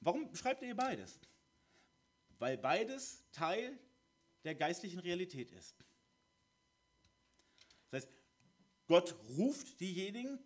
Warum 0.00 0.34
schreibt 0.34 0.62
ihr 0.62 0.76
beides? 0.76 1.18
Weil 2.42 2.58
beides 2.58 3.22
Teil 3.30 3.78
der 4.42 4.56
geistlichen 4.56 4.98
Realität 4.98 5.52
ist. 5.52 5.76
Das 7.88 8.02
heißt, 8.02 8.12
Gott 8.88 9.14
ruft 9.38 9.78
diejenigen, 9.78 10.40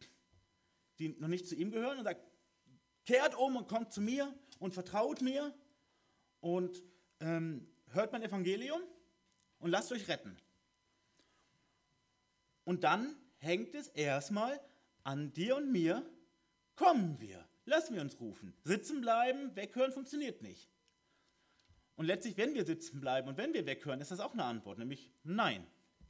die 0.99 1.17
noch 1.19 1.29
nicht 1.29 1.49
zu 1.49 1.55
ihm 1.55 1.71
gehören 1.71 1.97
und 1.97 2.05
sagt, 2.05 2.21
kehrt 3.07 3.35
um 3.35 3.57
und 3.57 3.67
kommt 3.67 3.95
zu 3.95 4.03
mir 4.03 4.31
und 4.59 4.75
vertraut 4.75 5.23
mir 5.23 5.55
und 6.41 6.83
ähm, 7.21 7.67
hört 7.93 8.13
mein 8.13 8.23
Evangelium 8.23 8.83
und 9.59 9.71
lasst 9.71 9.91
euch 9.91 10.07
retten. 10.07 10.37
Und 12.65 12.85
dann 12.85 13.17
hängt 13.39 13.75
es 13.75 13.89
erstmal 13.89 14.61
an 15.03 15.33
dir 15.33 15.57
und 15.57 15.73
mir, 15.73 16.05
kommen 16.75 17.19
wir, 17.21 17.49
lassen 17.65 17.95
wir 17.95 18.03
uns 18.03 18.21
rufen. 18.21 18.53
Sitzen 18.65 19.01
bleiben, 19.01 19.57
weghören 19.57 19.93
funktioniert 19.93 20.43
nicht. 20.43 20.76
Und 21.97 22.07
letztlich, 22.07 22.37
wenn 22.37 22.55
wir 22.55 22.65
sitzen 22.65 23.01
bleiben 23.01 23.29
und 23.29 23.37
wenn 23.39 23.55
wir 23.55 23.67
weghören, 23.67 24.01
ist 24.01 24.11
das 24.11 24.21
auch 24.21 24.33
eine 24.33 24.45
Antwort, 24.45 24.79
nämlich 24.79 25.11
nein. 25.25 25.67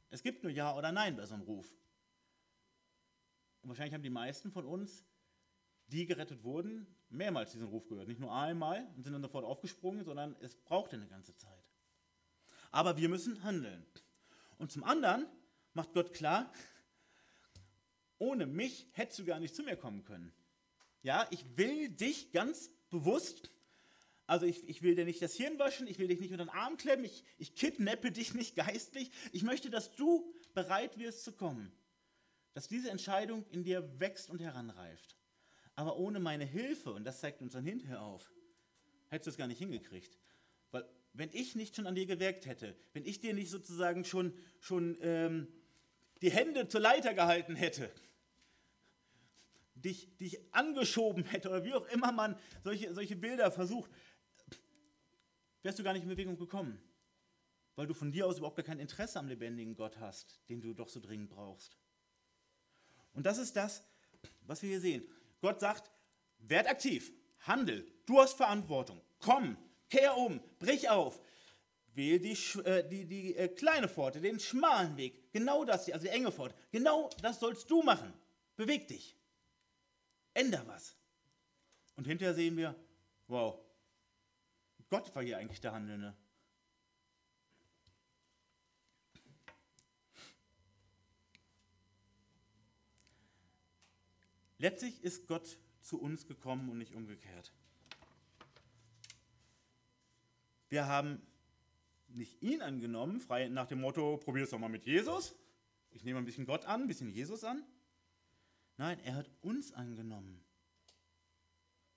Es 0.09 0.21
gibt 0.21 0.43
nur 0.43 0.51
Ja 0.51 0.75
oder 0.75 0.91
Nein 0.91 1.15
bei 1.15 1.25
so 1.25 1.33
einem 1.33 1.43
Ruf. 1.43 1.69
Und 3.61 3.69
wahrscheinlich 3.69 3.93
haben 3.93 4.03
die 4.03 4.09
meisten 4.09 4.51
von 4.51 4.65
uns, 4.65 5.05
die 5.87 6.05
gerettet 6.05 6.43
wurden, 6.43 6.87
mehrmals 7.09 7.51
diesen 7.51 7.67
Ruf 7.67 7.87
gehört. 7.87 8.07
Nicht 8.07 8.19
nur 8.19 8.33
einmal 8.33 8.87
und 8.95 9.03
sind 9.03 9.13
dann 9.13 9.21
sofort 9.21 9.45
aufgesprungen, 9.45 10.05
sondern 10.05 10.35
es 10.39 10.55
brauchte 10.55 10.95
eine 10.95 11.07
ganze 11.07 11.35
Zeit. 11.35 11.63
Aber 12.71 12.97
wir 12.97 13.09
müssen 13.09 13.43
handeln. 13.43 13.85
Und 14.57 14.71
zum 14.71 14.83
anderen 14.83 15.25
macht 15.73 15.93
Gott 15.93 16.13
klar, 16.13 16.51
ohne 18.17 18.45
mich 18.45 18.87
hättest 18.93 19.19
du 19.19 19.25
gar 19.25 19.39
nicht 19.39 19.55
zu 19.55 19.63
mir 19.63 19.77
kommen 19.77 20.03
können. 20.03 20.33
Ja, 21.03 21.27
ich 21.29 21.57
will 21.57 21.89
dich 21.89 22.31
ganz 22.31 22.71
bewusst, 22.89 23.51
also 24.27 24.45
ich, 24.45 24.67
ich 24.67 24.81
will 24.81 24.93
dir 24.93 25.05
nicht 25.05 25.21
das 25.21 25.35
Hirn 25.35 25.57
waschen, 25.57 25.87
ich 25.87 25.99
will 25.99 26.09
dich 26.09 26.19
nicht 26.19 26.31
unter 26.31 26.43
den 26.43 26.49
Arm 26.49 26.75
klemmen, 26.75 27.05
ich, 27.05 27.23
ich 27.37 27.55
kidnappe 27.55 28.11
dich 28.11 28.33
nicht 28.33 28.55
geistlich. 28.57 29.09
Ich 29.31 29.41
möchte, 29.41 29.69
dass 29.69 29.95
du 29.95 30.33
bereit 30.53 30.99
wirst 30.99 31.23
zu 31.23 31.31
kommen. 31.31 31.71
Dass 32.53 32.67
diese 32.67 32.89
Entscheidung 32.89 33.45
in 33.51 33.63
dir 33.63 33.89
wächst 33.99 34.29
und 34.29 34.41
heranreift. 34.41 35.15
Aber 35.75 35.97
ohne 35.97 36.19
meine 36.19 36.43
Hilfe, 36.43 36.91
und 36.91 37.05
das 37.05 37.21
zeigt 37.21 37.41
uns 37.41 37.53
dann 37.53 37.63
hinterher 37.63 38.01
auf, 38.01 38.33
hättest 39.07 39.27
du 39.27 39.31
es 39.31 39.37
gar 39.37 39.47
nicht 39.47 39.59
hingekriegt. 39.59 40.17
Weil 40.71 40.85
wenn 41.13 41.29
ich 41.31 41.55
nicht 41.55 41.75
schon 41.75 41.87
an 41.87 41.95
dir 41.95 42.05
gewirkt 42.05 42.47
hätte, 42.47 42.75
wenn 42.93 43.05
ich 43.05 43.21
dir 43.21 43.33
nicht 43.33 43.49
sozusagen 43.49 44.03
schon, 44.03 44.33
schon 44.59 44.97
ähm, 45.01 45.47
die 46.21 46.31
Hände 46.31 46.67
zur 46.67 46.81
Leiter 46.81 47.13
gehalten 47.13 47.55
hätte, 47.55 47.91
dich, 49.75 50.15
dich 50.17 50.39
angeschoben 50.53 51.23
hätte 51.25 51.49
oder 51.49 51.63
wie 51.63 51.73
auch 51.73 51.87
immer 51.87 52.11
man 52.11 52.37
solche, 52.63 52.93
solche 52.93 53.15
Bilder 53.15 53.51
versucht, 53.51 53.91
wärst 55.67 55.79
du 55.79 55.83
gar 55.83 55.91
nicht 55.91 56.03
in 56.03 56.09
Bewegung 56.09 56.37
gekommen. 56.37 56.81
Weil 57.75 57.87
du 57.87 57.93
von 57.93 58.09
dir 58.09 58.25
aus 58.25 58.37
überhaupt 58.37 58.55
gar 58.55 58.65
kein 58.65 58.79
Interesse 58.79 59.19
am 59.19 59.27
lebendigen 59.27 59.75
Gott 59.75 59.99
hast, 59.99 60.39
den 60.47 60.61
du 60.61 60.73
doch 60.73 60.87
so 60.87 61.01
dringend 61.01 61.29
brauchst. 61.29 61.77
Und 63.11 63.25
das 63.25 63.37
ist 63.37 63.53
das, 63.57 63.83
was 64.45 64.61
wir 64.61 64.69
hier 64.69 64.79
sehen. 64.79 65.05
Gott 65.41 65.59
sagt, 65.59 65.91
werd 66.37 66.67
aktiv, 66.69 67.11
handel, 67.41 67.85
du 68.05 68.17
hast 68.17 68.37
Verantwortung, 68.37 69.01
komm, 69.19 69.57
kehr 69.89 70.15
um, 70.15 70.39
brich 70.57 70.89
auf, 70.89 71.19
wähl 71.93 72.19
die, 72.19 72.37
äh, 72.63 72.87
die, 72.87 73.05
die 73.05 73.35
äh, 73.35 73.49
kleine 73.49 73.89
Pforte, 73.89 74.21
den 74.21 74.39
schmalen 74.39 74.95
Weg, 74.95 75.33
genau 75.33 75.65
das, 75.65 75.91
also 75.91 76.05
die 76.05 76.13
enge 76.13 76.31
Pforte, 76.31 76.55
genau 76.71 77.09
das 77.21 77.41
sollst 77.41 77.69
du 77.69 77.83
machen. 77.83 78.13
Beweg 78.55 78.87
dich. 78.87 79.17
Änder 80.33 80.65
was. 80.65 80.95
Und 81.97 82.07
hinterher 82.07 82.33
sehen 82.33 82.55
wir, 82.55 82.73
wow, 83.27 83.59
Gott 84.89 85.13
war 85.15 85.23
hier 85.23 85.37
eigentlich 85.37 85.61
der 85.61 85.73
Handelnde. 85.73 86.15
Letztlich 94.59 95.03
ist 95.03 95.27
Gott 95.27 95.59
zu 95.81 96.01
uns 96.01 96.25
gekommen 96.25 96.69
und 96.69 96.77
nicht 96.77 96.95
umgekehrt. 96.95 97.53
Wir 100.69 100.87
haben 100.87 101.21
nicht 102.07 102.41
ihn 102.41 102.61
angenommen, 102.61 103.19
frei 103.19 103.47
nach 103.49 103.67
dem 103.67 103.81
Motto, 103.81 104.17
probier 104.17 104.43
es 104.43 104.49
doch 104.49 104.59
mal 104.59 104.69
mit 104.69 104.85
Jesus. 104.85 105.35
Ich 105.91 106.03
nehme 106.03 106.19
ein 106.19 106.25
bisschen 106.25 106.45
Gott 106.45 106.65
an, 106.65 106.81
ein 106.81 106.87
bisschen 106.87 107.09
Jesus 107.09 107.43
an. 107.43 107.63
Nein, 108.77 108.99
er 109.03 109.15
hat 109.15 109.29
uns 109.41 109.71
angenommen. 109.73 110.43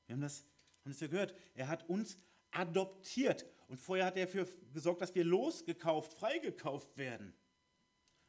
Wir 0.06 0.14
haben 0.14 0.20
das, 0.20 0.44
haben 0.84 0.92
das 0.92 1.00
ja 1.00 1.08
gehört. 1.08 1.34
Er 1.54 1.68
hat 1.68 1.88
uns 1.88 2.18
adoptiert. 2.50 3.46
Und 3.68 3.78
vorher 3.78 4.06
hat 4.06 4.16
er 4.16 4.26
dafür 4.26 4.48
gesorgt, 4.72 5.00
dass 5.00 5.14
wir 5.14 5.24
losgekauft, 5.24 6.12
freigekauft 6.12 6.96
werden. 6.96 7.34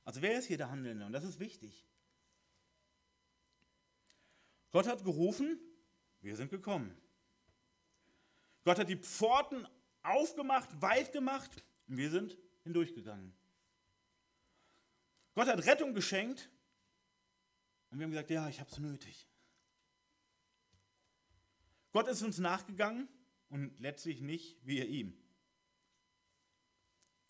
Also 0.03 0.21
wer 0.21 0.38
ist 0.38 0.45
hier 0.45 0.57
der 0.57 0.69
Handelnde? 0.69 1.05
Und 1.05 1.13
das 1.13 1.23
ist 1.23 1.39
wichtig. 1.39 1.86
Gott 4.71 4.88
hat 4.88 5.03
gerufen, 5.03 5.60
wir 6.21 6.36
sind 6.36 6.49
gekommen. 6.49 6.95
Gott 8.63 8.79
hat 8.79 8.89
die 8.89 8.97
Pforten 8.97 9.67
aufgemacht, 10.03 10.69
weit 10.81 11.12
gemacht 11.12 11.63
und 11.88 11.97
wir 11.97 12.10
sind 12.10 12.38
hindurchgegangen. 12.63 13.34
Gott 15.34 15.47
hat 15.47 15.65
Rettung 15.65 15.93
geschenkt 15.93 16.49
und 17.89 17.99
wir 17.99 18.05
haben 18.05 18.12
gesagt, 18.12 18.29
ja, 18.29 18.47
ich 18.47 18.60
habe 18.60 18.69
es 18.69 18.77
nötig. 18.77 19.27
Gott 21.91 22.07
ist 22.07 22.21
uns 22.21 22.38
nachgegangen 22.38 23.10
und 23.51 23.77
letztlich 23.79 24.21
nicht 24.21 24.57
wir 24.65 24.87
ihm. 24.87 25.13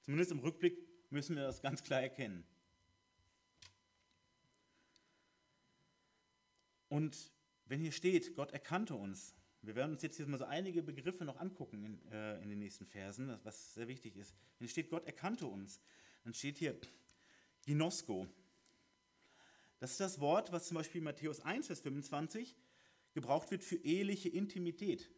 Zumindest 0.01 0.31
im 0.31 0.39
Rückblick 0.39 0.77
müssen 1.09 1.35
wir 1.35 1.43
das 1.43 1.61
ganz 1.61 1.83
klar 1.83 2.01
erkennen. 2.01 2.45
Und 6.89 7.31
wenn 7.65 7.79
hier 7.79 7.91
steht, 7.91 8.35
Gott 8.35 8.51
erkannte 8.51 8.95
uns, 8.95 9.33
wir 9.63 9.75
werden 9.75 9.93
uns 9.93 10.03
jetzt 10.03 10.17
hier 10.17 10.27
mal 10.27 10.37
so 10.37 10.45
einige 10.45 10.83
Begriffe 10.83 11.25
noch 11.25 11.39
angucken 11.39 11.83
in, 11.83 12.11
äh, 12.11 12.41
in 12.41 12.49
den 12.49 12.59
nächsten 12.59 12.85
Versen, 12.85 13.39
was 13.43 13.73
sehr 13.73 13.87
wichtig 13.87 14.15
ist. 14.15 14.33
Wenn 14.57 14.67
hier 14.67 14.71
steht, 14.71 14.89
Gott 14.89 15.05
erkannte 15.05 15.47
uns, 15.47 15.81
dann 16.23 16.33
steht 16.33 16.57
hier 16.57 16.79
Ginosko. 17.65 18.27
Das 19.79 19.91
ist 19.91 19.99
das 19.99 20.19
Wort, 20.19 20.51
was 20.51 20.67
zum 20.67 20.75
Beispiel 20.75 20.99
in 20.99 21.05
Matthäus 21.05 21.39
1, 21.41 21.67
Vers 21.67 21.81
25 21.81 22.55
gebraucht 23.13 23.49
wird 23.51 23.63
für 23.63 23.77
eheliche 23.77 24.29
Intimität. 24.29 25.09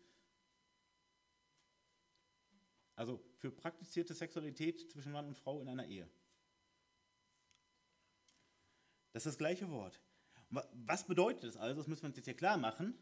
Also 2.96 3.24
für 3.38 3.52
praktizierte 3.52 4.14
Sexualität 4.14 4.92
zwischen 4.92 5.12
Mann 5.12 5.28
und 5.28 5.38
Frau 5.38 5.62
in 5.62 5.68
einer 5.68 5.88
Ehe. 5.88 6.10
Das 9.12 9.26
ist 9.26 9.34
das 9.34 9.38
gleiche 9.38 9.70
Wort. 9.70 10.00
Was 10.50 11.06
bedeutet 11.06 11.44
das 11.44 11.58
also? 11.58 11.78
Das 11.78 11.88
müssen 11.88 12.04
wir 12.04 12.08
uns 12.10 12.18
jetzt 12.18 12.26
hier 12.26 12.36
klar 12.36 12.58
machen. 12.58 12.98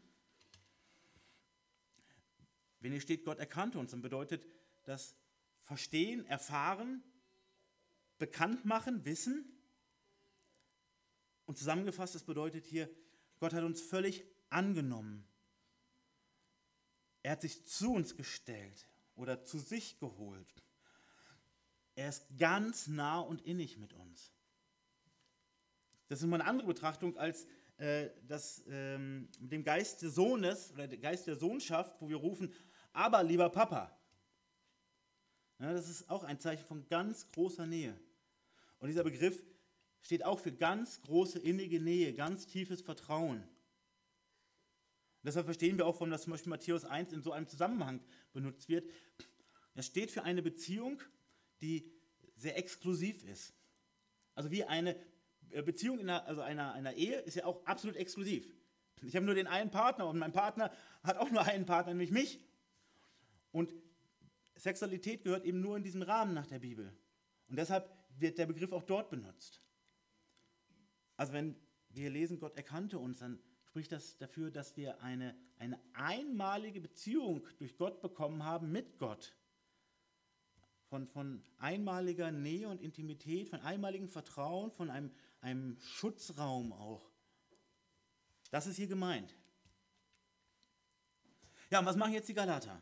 Wenn 2.80 2.92
hier 2.92 3.00
steht, 3.00 3.24
Gott 3.24 3.38
erkannte 3.38 3.78
uns, 3.78 3.90
dann 3.90 4.02
bedeutet 4.02 4.46
das 4.84 5.14
Verstehen, 5.60 6.26
Erfahren, 6.26 7.02
bekannt 8.18 8.64
machen, 8.64 9.04
Wissen. 9.04 9.44
Und 11.44 11.58
zusammengefasst, 11.58 12.14
das 12.14 12.24
bedeutet 12.24 12.64
hier, 12.64 12.90
Gott 13.38 13.52
hat 13.52 13.62
uns 13.62 13.80
völlig 13.80 14.24
angenommen. 14.48 15.26
Er 17.22 17.32
hat 17.32 17.42
sich 17.42 17.66
zu 17.66 17.92
uns 17.92 18.16
gestellt 18.16 18.88
oder 19.16 19.44
zu 19.44 19.58
sich 19.58 19.98
geholt. 19.98 20.54
Er 21.94 22.08
ist 22.08 22.26
ganz 22.38 22.86
nah 22.86 23.20
und 23.20 23.42
innig 23.42 23.78
mit 23.78 23.92
uns. 23.92 24.32
Das 26.08 26.18
ist 26.18 26.24
immer 26.24 26.36
eine 26.36 26.46
andere 26.46 26.68
Betrachtung 26.68 27.16
als 27.16 27.46
äh, 27.78 28.10
das, 28.26 28.62
ähm, 28.68 29.28
dem 29.38 29.64
Geist 29.64 30.02
des 30.02 30.14
Sohnes 30.14 30.72
oder 30.72 30.86
der 30.86 30.98
Geist 30.98 31.26
der 31.26 31.36
Sohnschaft, 31.36 32.00
wo 32.00 32.08
wir 32.08 32.16
rufen, 32.16 32.52
aber 32.92 33.22
lieber 33.22 33.48
Papa. 33.50 33.98
Ja, 35.58 35.72
das 35.72 35.88
ist 35.88 36.10
auch 36.10 36.24
ein 36.24 36.40
Zeichen 36.40 36.64
von 36.64 36.86
ganz 36.88 37.30
großer 37.30 37.66
Nähe. 37.66 37.98
Und 38.78 38.88
dieser 38.88 39.04
Begriff 39.04 39.42
steht 40.00 40.24
auch 40.24 40.40
für 40.40 40.52
ganz 40.52 41.00
große 41.02 41.38
innige 41.38 41.80
Nähe, 41.80 42.12
ganz 42.14 42.46
tiefes 42.46 42.82
Vertrauen. 42.82 43.42
Deshalb 45.24 45.46
verstehen 45.46 45.78
wir 45.78 45.86
auch, 45.86 45.94
warum 45.94 46.10
das 46.10 46.22
zum 46.22 46.32
Beispiel 46.32 46.50
Matthäus 46.50 46.84
1 46.84 47.12
in 47.12 47.22
so 47.22 47.32
einem 47.32 47.46
Zusammenhang 47.46 48.00
benutzt 48.32 48.68
wird. 48.68 48.88
Es 49.74 49.86
steht 49.86 50.10
für 50.10 50.24
eine 50.24 50.42
Beziehung, 50.42 51.00
die 51.60 51.90
sehr 52.34 52.58
exklusiv 52.58 53.22
ist. 53.24 53.54
Also 54.34 54.50
wie 54.50 54.64
eine 54.64 54.96
äh, 55.50 55.62
Beziehung, 55.62 55.98
in 56.00 56.08
einer, 56.08 56.26
also 56.26 56.40
einer, 56.40 56.72
einer 56.72 56.94
Ehe, 56.94 57.20
ist 57.20 57.36
ja 57.36 57.44
auch 57.44 57.64
absolut 57.66 57.96
exklusiv. 57.96 58.52
Ich 59.02 59.16
habe 59.16 59.26
nur 59.26 59.34
den 59.34 59.46
einen 59.46 59.70
Partner 59.70 60.06
und 60.06 60.18
mein 60.18 60.32
Partner 60.32 60.72
hat 61.02 61.16
auch 61.18 61.30
nur 61.30 61.42
einen 61.42 61.66
Partner, 61.66 61.92
nämlich 61.92 62.10
mich. 62.10 62.40
Und 63.50 63.74
Sexualität 64.56 65.24
gehört 65.24 65.44
eben 65.44 65.60
nur 65.60 65.76
in 65.76 65.82
diesem 65.82 66.02
Rahmen 66.02 66.34
nach 66.34 66.46
der 66.46 66.60
Bibel. 66.60 66.92
Und 67.48 67.56
deshalb 67.56 67.90
wird 68.18 68.38
der 68.38 68.46
Begriff 68.46 68.72
auch 68.72 68.84
dort 68.84 69.10
benutzt. 69.10 69.60
Also 71.16 71.32
wenn 71.32 71.56
wir 71.90 72.10
lesen, 72.10 72.38
Gott 72.38 72.56
erkannte 72.56 72.98
uns, 72.98 73.18
dann 73.18 73.38
spricht 73.72 73.90
das 73.90 74.18
dafür, 74.18 74.50
dass 74.50 74.76
wir 74.76 75.02
eine, 75.02 75.34
eine 75.58 75.80
einmalige 75.94 76.78
Beziehung 76.78 77.42
durch 77.56 77.74
Gott 77.78 78.02
bekommen 78.02 78.44
haben 78.44 78.70
mit 78.70 78.98
Gott. 78.98 79.34
Von, 80.90 81.08
von 81.08 81.42
einmaliger 81.56 82.30
Nähe 82.30 82.68
und 82.68 82.82
Intimität, 82.82 83.48
von 83.48 83.62
einmaligem 83.62 84.10
Vertrauen, 84.10 84.70
von 84.72 84.90
einem, 84.90 85.10
einem 85.40 85.80
Schutzraum 85.80 86.74
auch. 86.74 87.10
Das 88.50 88.66
ist 88.66 88.76
hier 88.76 88.88
gemeint. 88.88 89.34
Ja, 91.70 91.78
und 91.78 91.86
was 91.86 91.96
machen 91.96 92.12
jetzt 92.12 92.28
die 92.28 92.34
Galater? 92.34 92.78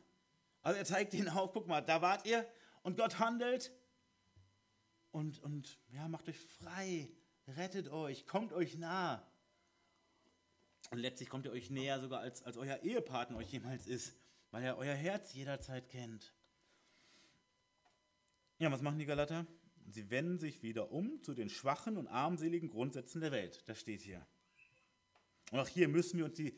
Also 0.61 0.77
er 0.77 0.85
zeigt 0.85 1.15
ihnen 1.15 1.29
auf, 1.29 1.53
guck 1.53 1.69
mal, 1.69 1.83
da 1.83 2.03
wart 2.03 2.27
ihr 2.27 2.45
und 2.83 2.97
Gott 2.97 3.21
handelt 3.21 3.71
und, 5.13 5.39
und 5.39 5.79
ja, 5.93 6.09
macht 6.09 6.29
euch 6.29 6.41
frei, 6.41 7.09
rettet 7.47 7.91
euch, 7.91 8.27
kommt 8.27 8.53
euch 8.53 8.77
nah. 8.77 9.25
Und 10.91 10.99
letztlich 10.99 11.29
kommt 11.29 11.45
ihr 11.45 11.53
euch 11.53 11.71
näher 11.71 12.01
sogar, 12.01 12.21
als, 12.21 12.43
als 12.43 12.57
euer 12.57 12.83
Ehepartner 12.83 13.37
euch 13.37 13.53
jemals 13.53 13.87
ist, 13.87 14.17
weil 14.51 14.65
er 14.65 14.79
euer 14.79 14.95
Herz 14.95 15.35
jederzeit 15.35 15.89
kennt. 15.89 16.33
Ja, 18.59 18.71
was 18.73 18.83
machen 18.83 18.99
die 18.99 19.07
Galater? 19.07 19.47
Sie 19.89 20.11
wenden 20.11 20.39
sich 20.39 20.63
wieder 20.63 20.91
um 20.93 21.23
zu 21.23 21.35
den 21.35 21.49
schwachen 21.49 21.97
und 21.97 22.09
armseligen 22.09 22.69
Grundsätzen 22.69 23.21
der 23.21 23.33
Welt. 23.33 23.63
Das 23.67 23.81
steht 23.81 24.03
hier. 24.03 24.27
Und 25.51 25.59
auch 25.59 25.69
hier 25.69 25.89
müssen 25.89 26.19
wir 26.19 26.27
uns 26.27 26.37
die 26.37 26.57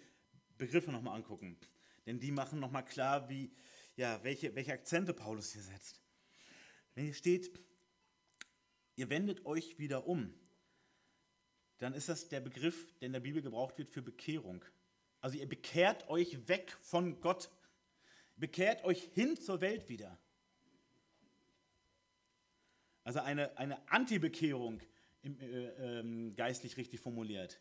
Begriffe 0.59 0.93
nochmal 0.93 1.17
angucken. 1.17 1.59
Denn 2.07 2.19
die 2.19 2.31
machen 2.31 2.61
nochmal 2.61 2.85
klar, 2.85 3.29
wie, 3.29 3.53
ja, 3.97 4.23
welche, 4.23 4.55
welche 4.55 4.73
Akzente 4.73 5.15
Paulus 5.15 5.53
hier 5.53 5.63
setzt. 5.63 6.03
Wenn 6.95 7.05
hier 7.05 7.15
steht, 7.15 7.51
ihr 8.97 9.09
wendet 9.09 9.47
euch 9.47 9.79
wieder 9.79 10.07
um, 10.07 10.35
dann 11.83 11.95
ist 11.95 12.09
das 12.09 12.29
der 12.29 12.41
Begriff, 12.41 12.87
der 13.01 13.07
in 13.07 13.13
der 13.13 13.21
Bibel 13.21 13.43
gebraucht 13.43 13.77
wird 13.77 13.89
für 13.89 14.03
Bekehrung. 14.03 14.65
Also 15.21 15.37
ihr 15.37 15.49
bekehrt 15.49 16.09
euch 16.09 16.47
weg 16.47 16.77
von 16.81 17.21
Gott. 17.21 17.51
Bekehrt 18.37 18.85
euch 18.85 19.03
hin 19.15 19.37
zur 19.37 19.61
Welt 19.61 19.89
wieder. 19.89 20.17
Also 23.03 23.19
eine, 23.19 23.59
eine 23.59 23.91
Anti-Bekehrung, 23.91 24.81
äh, 25.25 25.29
äh, 25.29 26.31
geistlich 26.31 26.77
richtig 26.77 27.01
formuliert. 27.01 27.61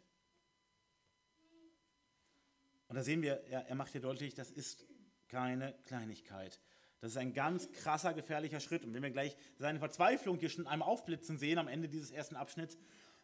Und 2.89 2.97
da 2.97 3.03
sehen 3.03 3.23
wir, 3.23 3.41
er, 3.49 3.65
er 3.69 3.75
macht 3.75 3.91
hier 3.91 4.01
deutlich, 4.01 4.35
das 4.35 4.51
ist 4.51 4.85
keine 5.29 5.73
Kleinigkeit. 5.85 6.59
Das 6.99 7.13
ist 7.13 7.17
ein 7.17 7.33
ganz 7.33 7.71
krasser, 7.71 8.13
gefährlicher 8.13 8.59
Schritt. 8.59 8.85
Und 8.85 8.93
wenn 8.93 9.01
wir 9.01 9.09
gleich 9.09 9.35
seine 9.57 9.79
Verzweiflung 9.79 10.37
hier 10.37 10.49
schon 10.49 10.67
einmal 10.67 10.87
aufblitzen 10.87 11.39
sehen 11.39 11.57
am 11.57 11.67
Ende 11.67 11.89
dieses 11.89 12.11
ersten 12.11 12.35
Abschnitts, 12.35 12.77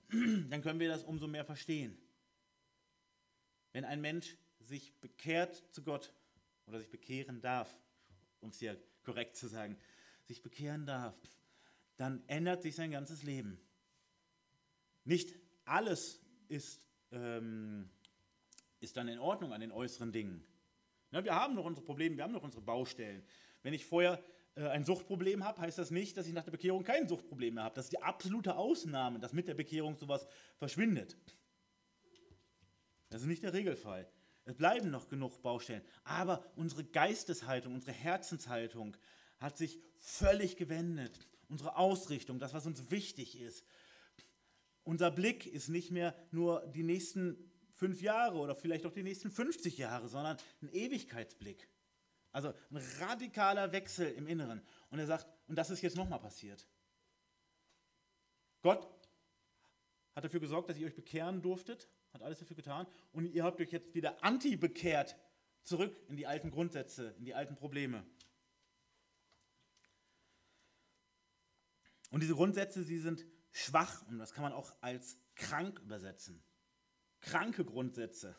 dann 0.50 0.62
können 0.62 0.80
wir 0.80 0.90
das 0.90 1.04
umso 1.04 1.28
mehr 1.28 1.46
verstehen. 1.46 1.98
Wenn 3.74 3.86
ein 3.86 4.02
Mensch 4.02 4.38
sich 4.60 4.94
bekehrt 5.00 5.64
zu 5.72 5.84
Gott 5.84 6.14
oder 6.66 6.80
sich 6.80 6.90
bekehren 6.90 7.42
darf, 7.42 7.78
um 8.40 8.50
es 8.50 8.60
hier 8.60 8.82
korrekt 9.04 9.36
zu 9.36 9.48
sagen, 9.48 9.78
sich 10.26 10.42
bekehren 10.42 10.86
darf, 10.86 11.16
dann 11.98 12.24
ändert 12.28 12.62
sich 12.62 12.76
sein 12.76 12.92
ganzes 12.92 13.24
Leben. 13.24 13.60
Nicht 15.04 15.36
alles 15.66 16.22
ist, 16.48 16.86
ähm, 17.12 17.90
ist 18.80 18.98
dann 18.98 19.08
in 19.08 19.20
Ordnung 19.20 19.54
an 19.54 19.62
den 19.62 19.72
äußeren 19.72 20.12
Dingen. 20.12 20.46
Ja, 21.12 21.24
wir 21.24 21.34
haben 21.34 21.56
noch 21.56 21.66
unsere 21.66 21.86
Probleme, 21.86 22.18
wir 22.18 22.24
haben 22.24 22.34
noch 22.34 22.44
unsere 22.44 22.62
Baustellen. 22.62 23.26
Wenn 23.64 23.74
ich 23.74 23.86
vorher 23.86 24.24
ein 24.58 24.84
Suchtproblem 24.84 25.44
habe, 25.44 25.62
heißt 25.62 25.78
das 25.78 25.92
nicht, 25.92 26.18
dass 26.18 26.28
ich 26.28 26.34
nach 26.34 26.44
der 26.44 26.52
Bekehrung 26.52 26.84
kein 26.84 27.08
Suchtproblem 27.08 27.56
mehr 27.56 27.64
habe. 27.64 27.76
Das 27.76 27.86
ist 27.86 27.94
die 27.94 28.02
absolute 28.02 28.56
Ausnahme, 28.56 29.20
dass 29.20 29.34
mit 29.34 29.48
der 29.48 29.54
Bekehrung 29.54 29.98
sowas 29.98 30.28
verschwindet. 30.58 31.16
Das 33.10 33.22
ist 33.22 33.28
nicht 33.28 33.44
der 33.44 33.54
Regelfall. 33.54 34.10
Es 34.46 34.56
bleiben 34.56 34.90
noch 34.90 35.10
genug 35.10 35.42
Baustellen. 35.42 35.84
Aber 36.04 36.44
unsere 36.56 36.84
Geisteshaltung, 36.84 37.76
unsere 37.76 37.92
Herzenshaltung 37.92 38.98
hat 39.40 39.58
sich 39.58 39.80
völlig 39.98 40.58
gewendet. 40.58 41.28
Unsere 41.50 41.78
Ausrichtung, 41.78 42.40
das, 42.40 42.54
was 42.54 42.66
uns 42.66 42.90
wichtig 42.90 43.40
ist. 43.40 43.66
Unser 44.84 45.12
Blick 45.12 45.46
ist 45.46 45.68
nicht 45.70 45.92
mehr 45.92 46.16
nur 46.32 46.66
die 46.68 46.84
nächsten 46.84 47.52
fünf 47.74 48.02
Jahre 48.02 48.38
oder 48.38 48.56
vielleicht 48.56 48.86
auch 48.86 48.94
die 48.94 49.04
nächsten 49.04 49.30
50 49.30 49.78
Jahre, 49.78 50.08
sondern 50.08 50.38
ein 50.62 50.70
Ewigkeitsblick. 50.70 51.70
Also 52.32 52.54
ein 52.70 52.78
radikaler 53.00 53.72
Wechsel 53.72 54.12
im 54.12 54.28
Inneren. 54.28 54.62
Und 54.90 55.00
er 55.00 55.08
sagt, 55.08 55.28
und 55.48 55.56
das 55.56 55.70
ist 55.70 55.82
jetzt 55.82 55.96
nochmal 55.96 56.20
passiert. 56.20 56.68
Gott 58.62 58.88
hat 60.16 60.24
dafür 60.24 60.40
gesorgt, 60.40 60.70
dass 60.70 60.78
ihr 60.78 60.88
euch 60.88 60.96
bekehren 60.96 61.42
durftet, 61.42 61.90
hat 62.14 62.22
alles 62.22 62.40
dafür 62.40 62.56
getan. 62.56 62.88
Und 63.12 63.26
ihr 63.26 63.44
habt 63.44 63.62
euch 63.62 63.72
jetzt 63.72 63.94
wieder 63.94 64.24
anti-bekehrt, 64.24 65.16
zurück 65.64 65.96
in 66.08 66.18
die 66.18 66.28
alten 66.28 66.52
Grundsätze, 66.52 67.14
in 67.18 67.26
die 67.26 67.34
alten 67.34 67.56
Probleme. 67.56 68.06
Und 72.10 72.22
diese 72.22 72.36
Grundsätze, 72.36 72.84
sie 72.84 73.00
sind 73.00 73.26
schwach 73.52 74.08
und 74.08 74.18
das 74.18 74.34
kann 74.34 74.44
man 74.44 74.54
auch 74.54 74.74
als 74.82 75.18
krank 75.36 75.80
übersetzen. 75.80 76.44
Kranke 77.20 77.66
Grundsätze 77.66 78.36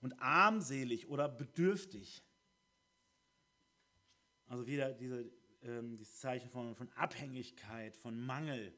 und 0.00 0.20
armselig 0.20 1.08
oder 1.08 1.28
bedürftig. 1.28 2.24
Also 4.46 4.66
wieder 4.66 4.92
diese, 4.92 5.30
ähm, 5.62 5.96
dieses 5.96 6.20
Zeichen 6.20 6.50
von, 6.50 6.74
von 6.74 6.90
Abhängigkeit, 6.92 7.96
von 7.96 8.18
Mangel. 8.18 8.72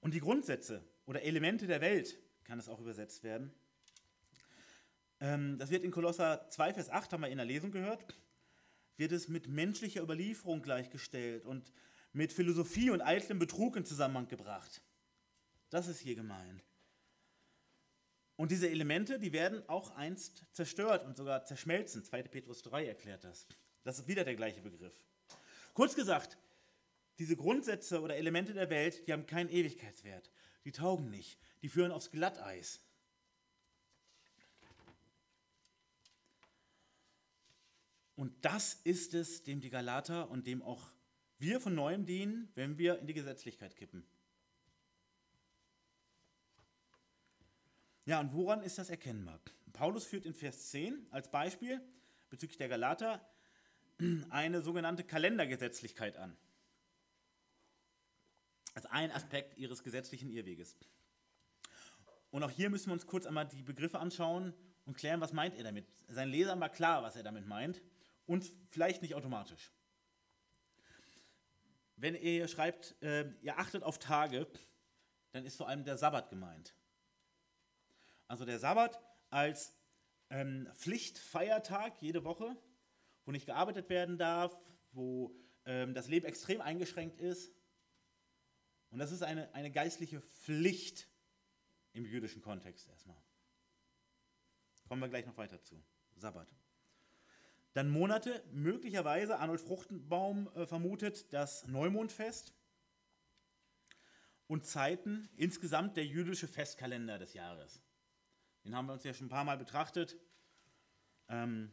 Und 0.00 0.14
die 0.14 0.20
Grundsätze 0.20 0.82
oder 1.06 1.22
Elemente 1.22 1.66
der 1.66 1.80
Welt 1.80 2.18
kann 2.44 2.58
es 2.58 2.68
auch 2.68 2.80
übersetzt 2.80 3.22
werden. 3.22 3.52
Ähm, 5.20 5.58
das 5.58 5.70
wird 5.70 5.84
in 5.84 5.90
Kolosser 5.90 6.48
2, 6.50 6.74
Vers 6.74 6.90
8, 6.90 7.12
haben 7.12 7.22
wir 7.22 7.28
in 7.28 7.38
der 7.38 7.46
Lesung 7.46 7.70
gehört, 7.70 8.04
wird 8.96 9.12
es 9.12 9.28
mit 9.28 9.48
menschlicher 9.48 10.02
Überlieferung 10.02 10.62
gleichgestellt 10.62 11.44
und 11.44 11.72
mit 12.12 12.32
Philosophie 12.32 12.90
und 12.90 13.02
eitlem 13.02 13.38
Betrug 13.38 13.76
in 13.76 13.84
Zusammenhang 13.84 14.28
gebracht. 14.28 14.82
Das 15.70 15.86
ist 15.86 16.00
hier 16.00 16.14
gemeint. 16.14 16.64
Und 18.36 18.50
diese 18.50 18.68
Elemente, 18.68 19.18
die 19.18 19.32
werden 19.32 19.66
auch 19.68 19.96
einst 19.96 20.44
zerstört 20.52 21.04
und 21.04 21.16
sogar 21.16 21.44
zerschmelzen. 21.44 22.04
2. 22.04 22.22
Petrus 22.24 22.62
3 22.62 22.86
erklärt 22.86 23.24
das. 23.24 23.46
Das 23.86 24.00
ist 24.00 24.08
wieder 24.08 24.24
der 24.24 24.34
gleiche 24.34 24.60
Begriff. 24.60 25.00
Kurz 25.72 25.94
gesagt, 25.94 26.36
diese 27.20 27.36
Grundsätze 27.36 28.00
oder 28.00 28.16
Elemente 28.16 28.52
der 28.52 28.68
Welt, 28.68 29.06
die 29.06 29.12
haben 29.12 29.26
keinen 29.26 29.48
Ewigkeitswert. 29.48 30.28
Die 30.64 30.72
taugen 30.72 31.08
nicht. 31.08 31.38
Die 31.62 31.68
führen 31.68 31.92
aufs 31.92 32.10
Glatteis. 32.10 32.80
Und 38.16 38.44
das 38.44 38.74
ist 38.82 39.14
es, 39.14 39.44
dem 39.44 39.60
die 39.60 39.70
Galater 39.70 40.30
und 40.30 40.48
dem 40.48 40.62
auch 40.62 40.90
wir 41.38 41.60
von 41.60 41.76
neuem 41.76 42.06
dienen, 42.06 42.50
wenn 42.56 42.78
wir 42.78 42.98
in 42.98 43.06
die 43.06 43.14
Gesetzlichkeit 43.14 43.76
kippen. 43.76 44.04
Ja, 48.04 48.18
und 48.18 48.32
woran 48.32 48.62
ist 48.64 48.78
das 48.78 48.90
erkennbar? 48.90 49.38
Paulus 49.72 50.06
führt 50.06 50.26
in 50.26 50.34
Vers 50.34 50.70
10 50.70 51.06
als 51.12 51.30
Beispiel 51.30 51.80
bezüglich 52.30 52.58
der 52.58 52.68
Galater 52.68 53.24
eine 54.30 54.62
sogenannte 54.62 55.04
Kalendergesetzlichkeit 55.04 56.16
an. 56.16 56.36
Als 58.74 58.86
ein 58.86 59.10
Aspekt 59.10 59.56
ihres 59.56 59.82
gesetzlichen 59.82 60.30
Irrweges. 60.30 60.76
Und 62.30 62.42
auch 62.42 62.50
hier 62.50 62.68
müssen 62.68 62.86
wir 62.86 62.92
uns 62.92 63.06
kurz 63.06 63.24
einmal 63.24 63.46
die 63.48 63.62
Begriffe 63.62 63.98
anschauen 63.98 64.52
und 64.84 64.96
klären, 64.96 65.20
was 65.20 65.32
meint 65.32 65.54
er 65.54 65.64
damit. 65.64 65.86
Sein 66.08 66.28
Leser 66.28 66.58
war 66.60 66.68
klar, 66.68 67.02
was 67.02 67.16
er 67.16 67.22
damit 67.22 67.46
meint, 67.46 67.80
und 68.26 68.50
vielleicht 68.68 69.02
nicht 69.02 69.14
automatisch. 69.14 69.72
Wenn 71.96 72.14
ihr 72.14 72.46
schreibt, 72.48 73.00
äh, 73.02 73.30
ihr 73.40 73.58
achtet 73.58 73.82
auf 73.82 73.98
Tage, 73.98 74.46
dann 75.32 75.46
ist 75.46 75.56
vor 75.56 75.68
allem 75.68 75.84
der 75.84 75.96
Sabbat 75.96 76.28
gemeint. 76.28 76.74
Also 78.28 78.44
der 78.44 78.58
Sabbat 78.58 79.00
als 79.30 79.72
ähm, 80.28 80.68
Pflichtfeiertag 80.74 82.02
jede 82.02 82.24
Woche 82.24 82.56
wo 83.26 83.32
nicht 83.32 83.46
gearbeitet 83.46 83.90
werden 83.90 84.16
darf, 84.16 84.58
wo 84.92 85.36
ähm, 85.66 85.92
das 85.92 86.08
Leben 86.08 86.24
extrem 86.24 86.62
eingeschränkt 86.62 87.20
ist. 87.20 87.52
Und 88.90 89.00
das 89.00 89.12
ist 89.12 89.22
eine, 89.22 89.52
eine 89.52 89.70
geistliche 89.70 90.20
Pflicht 90.22 91.08
im 91.92 92.06
jüdischen 92.06 92.40
Kontext 92.40 92.88
erstmal. 92.88 93.20
Kommen 94.88 95.02
wir 95.02 95.08
gleich 95.08 95.26
noch 95.26 95.36
weiter 95.36 95.60
zu. 95.60 95.82
Sabbat. 96.14 96.54
Dann 97.72 97.90
Monate, 97.90 98.42
möglicherweise, 98.52 99.38
Arnold 99.38 99.60
Fruchtenbaum 99.60 100.48
äh, 100.54 100.66
vermutet, 100.66 101.30
das 101.32 101.66
Neumondfest 101.66 102.54
und 104.46 104.64
Zeiten, 104.64 105.28
insgesamt 105.36 105.96
der 105.96 106.06
jüdische 106.06 106.48
Festkalender 106.48 107.18
des 107.18 107.34
Jahres. 107.34 107.82
Den 108.64 108.74
haben 108.74 108.86
wir 108.86 108.94
uns 108.94 109.04
ja 109.04 109.12
schon 109.12 109.26
ein 109.26 109.30
paar 109.30 109.44
Mal 109.44 109.58
betrachtet. 109.58 110.16
Ähm, 111.28 111.72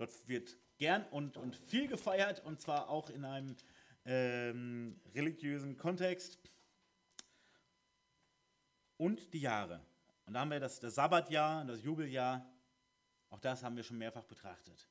Dort 0.00 0.26
wird 0.26 0.56
gern 0.78 1.04
und, 1.10 1.36
und 1.36 1.54
viel 1.56 1.86
gefeiert 1.86 2.42
und 2.46 2.58
zwar 2.58 2.88
auch 2.88 3.10
in 3.10 3.22
einem 3.26 3.54
ähm, 4.06 4.98
religiösen 5.14 5.76
Kontext. 5.76 6.38
Und 8.96 9.34
die 9.34 9.42
Jahre. 9.42 9.84
Und 10.24 10.32
da 10.32 10.40
haben 10.40 10.50
wir 10.52 10.58
das, 10.58 10.80
das 10.80 10.94
Sabbatjahr, 10.94 11.66
das 11.66 11.82
Jubeljahr. 11.82 12.50
Auch 13.28 13.40
das 13.40 13.62
haben 13.62 13.76
wir 13.76 13.82
schon 13.82 13.98
mehrfach 13.98 14.24
betrachtet. 14.24 14.88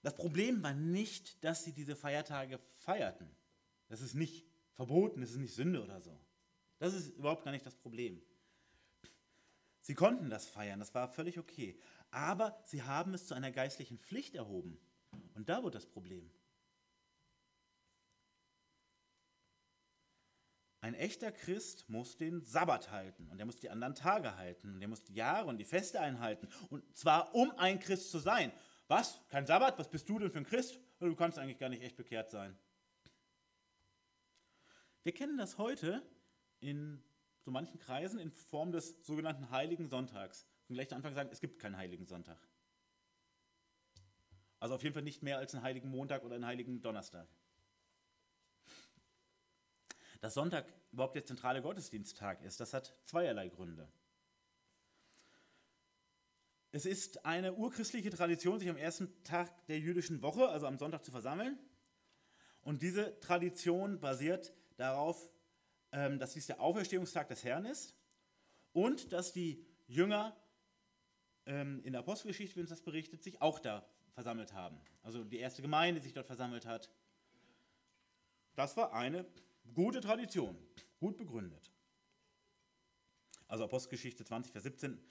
Das 0.00 0.14
Problem 0.14 0.62
war 0.62 0.72
nicht, 0.72 1.44
dass 1.44 1.62
sie 1.62 1.74
diese 1.74 1.94
Feiertage 1.94 2.58
feierten. 2.80 3.28
Das 3.88 4.00
ist 4.00 4.14
nicht 4.14 4.46
verboten, 4.72 5.20
das 5.20 5.32
ist 5.32 5.36
nicht 5.36 5.54
Sünde 5.54 5.82
oder 5.82 6.00
so. 6.00 6.18
Das 6.78 6.94
ist 6.94 7.10
überhaupt 7.18 7.44
gar 7.44 7.50
nicht 7.52 7.66
das 7.66 7.76
Problem. 7.76 8.22
Sie 9.82 9.94
konnten 9.94 10.30
das 10.30 10.48
feiern, 10.48 10.78
das 10.78 10.94
war 10.94 11.08
völlig 11.08 11.38
okay. 11.38 11.78
Aber 12.10 12.58
sie 12.64 12.82
haben 12.82 13.14
es 13.14 13.26
zu 13.26 13.34
einer 13.34 13.50
geistlichen 13.50 13.98
Pflicht 13.98 14.34
erhoben. 14.34 14.78
Und 15.34 15.48
da 15.48 15.62
wird 15.62 15.74
das 15.74 15.86
Problem. 15.86 16.30
Ein 20.80 20.94
echter 20.94 21.30
Christ 21.30 21.88
muss 21.88 22.16
den 22.16 22.42
Sabbat 22.42 22.90
halten 22.90 23.28
und 23.28 23.38
er 23.38 23.46
muss 23.46 23.56
die 23.56 23.70
anderen 23.70 23.94
Tage 23.94 24.36
halten 24.36 24.74
und 24.74 24.82
er 24.82 24.88
muss 24.88 25.04
die 25.04 25.14
Jahre 25.14 25.48
und 25.48 25.58
die 25.58 25.64
Feste 25.64 26.00
einhalten. 26.00 26.48
Und 26.70 26.96
zwar 26.96 27.34
um 27.36 27.52
ein 27.52 27.78
Christ 27.78 28.10
zu 28.10 28.18
sein. 28.18 28.52
Was? 28.88 29.20
Kein 29.28 29.46
Sabbat? 29.46 29.78
Was 29.78 29.88
bist 29.88 30.08
du 30.08 30.18
denn 30.18 30.32
für 30.32 30.38
ein 30.38 30.44
Christ? 30.44 30.80
Du 30.98 31.14
kannst 31.14 31.38
eigentlich 31.38 31.58
gar 31.58 31.68
nicht 31.68 31.82
echt 31.82 31.96
bekehrt 31.96 32.30
sein. 32.30 32.58
Wir 35.04 35.12
kennen 35.12 35.38
das 35.38 35.56
heute 35.56 36.02
in 36.58 37.02
so 37.42 37.50
manchen 37.50 37.78
Kreisen 37.78 38.18
in 38.18 38.30
Form 38.30 38.72
des 38.72 39.04
sogenannten 39.04 39.50
Heiligen 39.50 39.88
Sonntags. 39.88 40.46
Und 40.68 40.74
gleich 40.74 40.88
zu 40.88 40.94
Anfang 40.94 41.14
sagen, 41.14 41.28
es 41.32 41.40
gibt 41.40 41.58
keinen 41.58 41.76
Heiligen 41.76 42.06
Sonntag. 42.06 42.38
Also 44.60 44.76
auf 44.76 44.82
jeden 44.82 44.94
Fall 44.94 45.02
nicht 45.02 45.22
mehr 45.22 45.38
als 45.38 45.54
einen 45.54 45.64
Heiligen 45.64 45.90
Montag 45.90 46.22
oder 46.24 46.36
einen 46.36 46.46
Heiligen 46.46 46.80
Donnerstag. 46.82 47.28
Dass 50.20 50.34
Sonntag 50.34 50.72
überhaupt 50.92 51.16
der 51.16 51.24
zentrale 51.24 51.62
Gottesdiensttag 51.62 52.42
ist, 52.42 52.60
das 52.60 52.72
hat 52.72 52.94
zweierlei 53.06 53.48
Gründe. 53.48 53.90
Es 56.70 56.86
ist 56.86 57.26
eine 57.26 57.54
urchristliche 57.54 58.10
Tradition, 58.10 58.60
sich 58.60 58.70
am 58.70 58.76
ersten 58.76 59.22
Tag 59.24 59.66
der 59.66 59.80
jüdischen 59.80 60.22
Woche, 60.22 60.48
also 60.48 60.66
am 60.66 60.78
Sonntag, 60.78 61.04
zu 61.04 61.10
versammeln. 61.10 61.58
Und 62.62 62.82
diese 62.82 63.18
Tradition 63.18 63.98
basiert 63.98 64.54
darauf, 64.76 65.28
ähm, 65.92 66.18
dass 66.18 66.32
dies 66.32 66.46
der 66.46 66.60
Auferstehungstag 66.60 67.28
des 67.28 67.44
Herrn 67.44 67.66
ist 67.66 67.94
und 68.72 69.12
dass 69.12 69.32
die 69.32 69.64
Jünger 69.86 70.36
ähm, 71.46 71.80
in 71.84 71.92
der 71.92 72.00
Apostelgeschichte, 72.00 72.56
wenn 72.56 72.64
es 72.64 72.70
das 72.70 72.82
berichtet, 72.82 73.22
sich 73.22 73.40
auch 73.40 73.58
da 73.58 73.86
versammelt 74.14 74.52
haben. 74.52 74.80
Also 75.02 75.24
die 75.24 75.38
erste 75.38 75.62
Gemeinde 75.62 76.00
sich 76.00 76.12
dort 76.12 76.26
versammelt 76.26 76.66
hat. 76.66 76.90
Das 78.54 78.76
war 78.76 78.92
eine 78.92 79.26
gute 79.74 80.00
Tradition, 80.00 80.56
gut 80.98 81.16
begründet. 81.16 81.70
Also 83.48 83.64
Apostelgeschichte 83.64 84.24
20, 84.24 84.52
Vers 84.52 84.64
17 84.64 85.02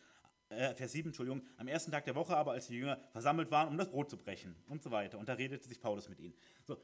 äh, 0.52 0.76
Vers 0.76 0.92
7, 0.92 1.10
Entschuldigung, 1.10 1.42
am 1.58 1.68
ersten 1.68 1.92
Tag 1.92 2.06
der 2.06 2.16
Woche 2.16 2.36
aber, 2.36 2.52
als 2.52 2.68
die 2.68 2.76
Jünger 2.76 3.00
versammelt 3.12 3.50
waren, 3.52 3.70
um 3.70 3.78
das 3.78 3.90
Brot 3.90 4.10
zu 4.10 4.18
brechen 4.18 4.56
und 4.68 4.84
so 4.84 4.92
weiter. 4.92 5.18
Und 5.18 5.30
da 5.30 5.34
redete 5.34 5.68
sich 5.68 5.80
Paulus 5.80 6.10
mit 6.10 6.20
ihnen. 6.20 6.34
So, 6.66 6.78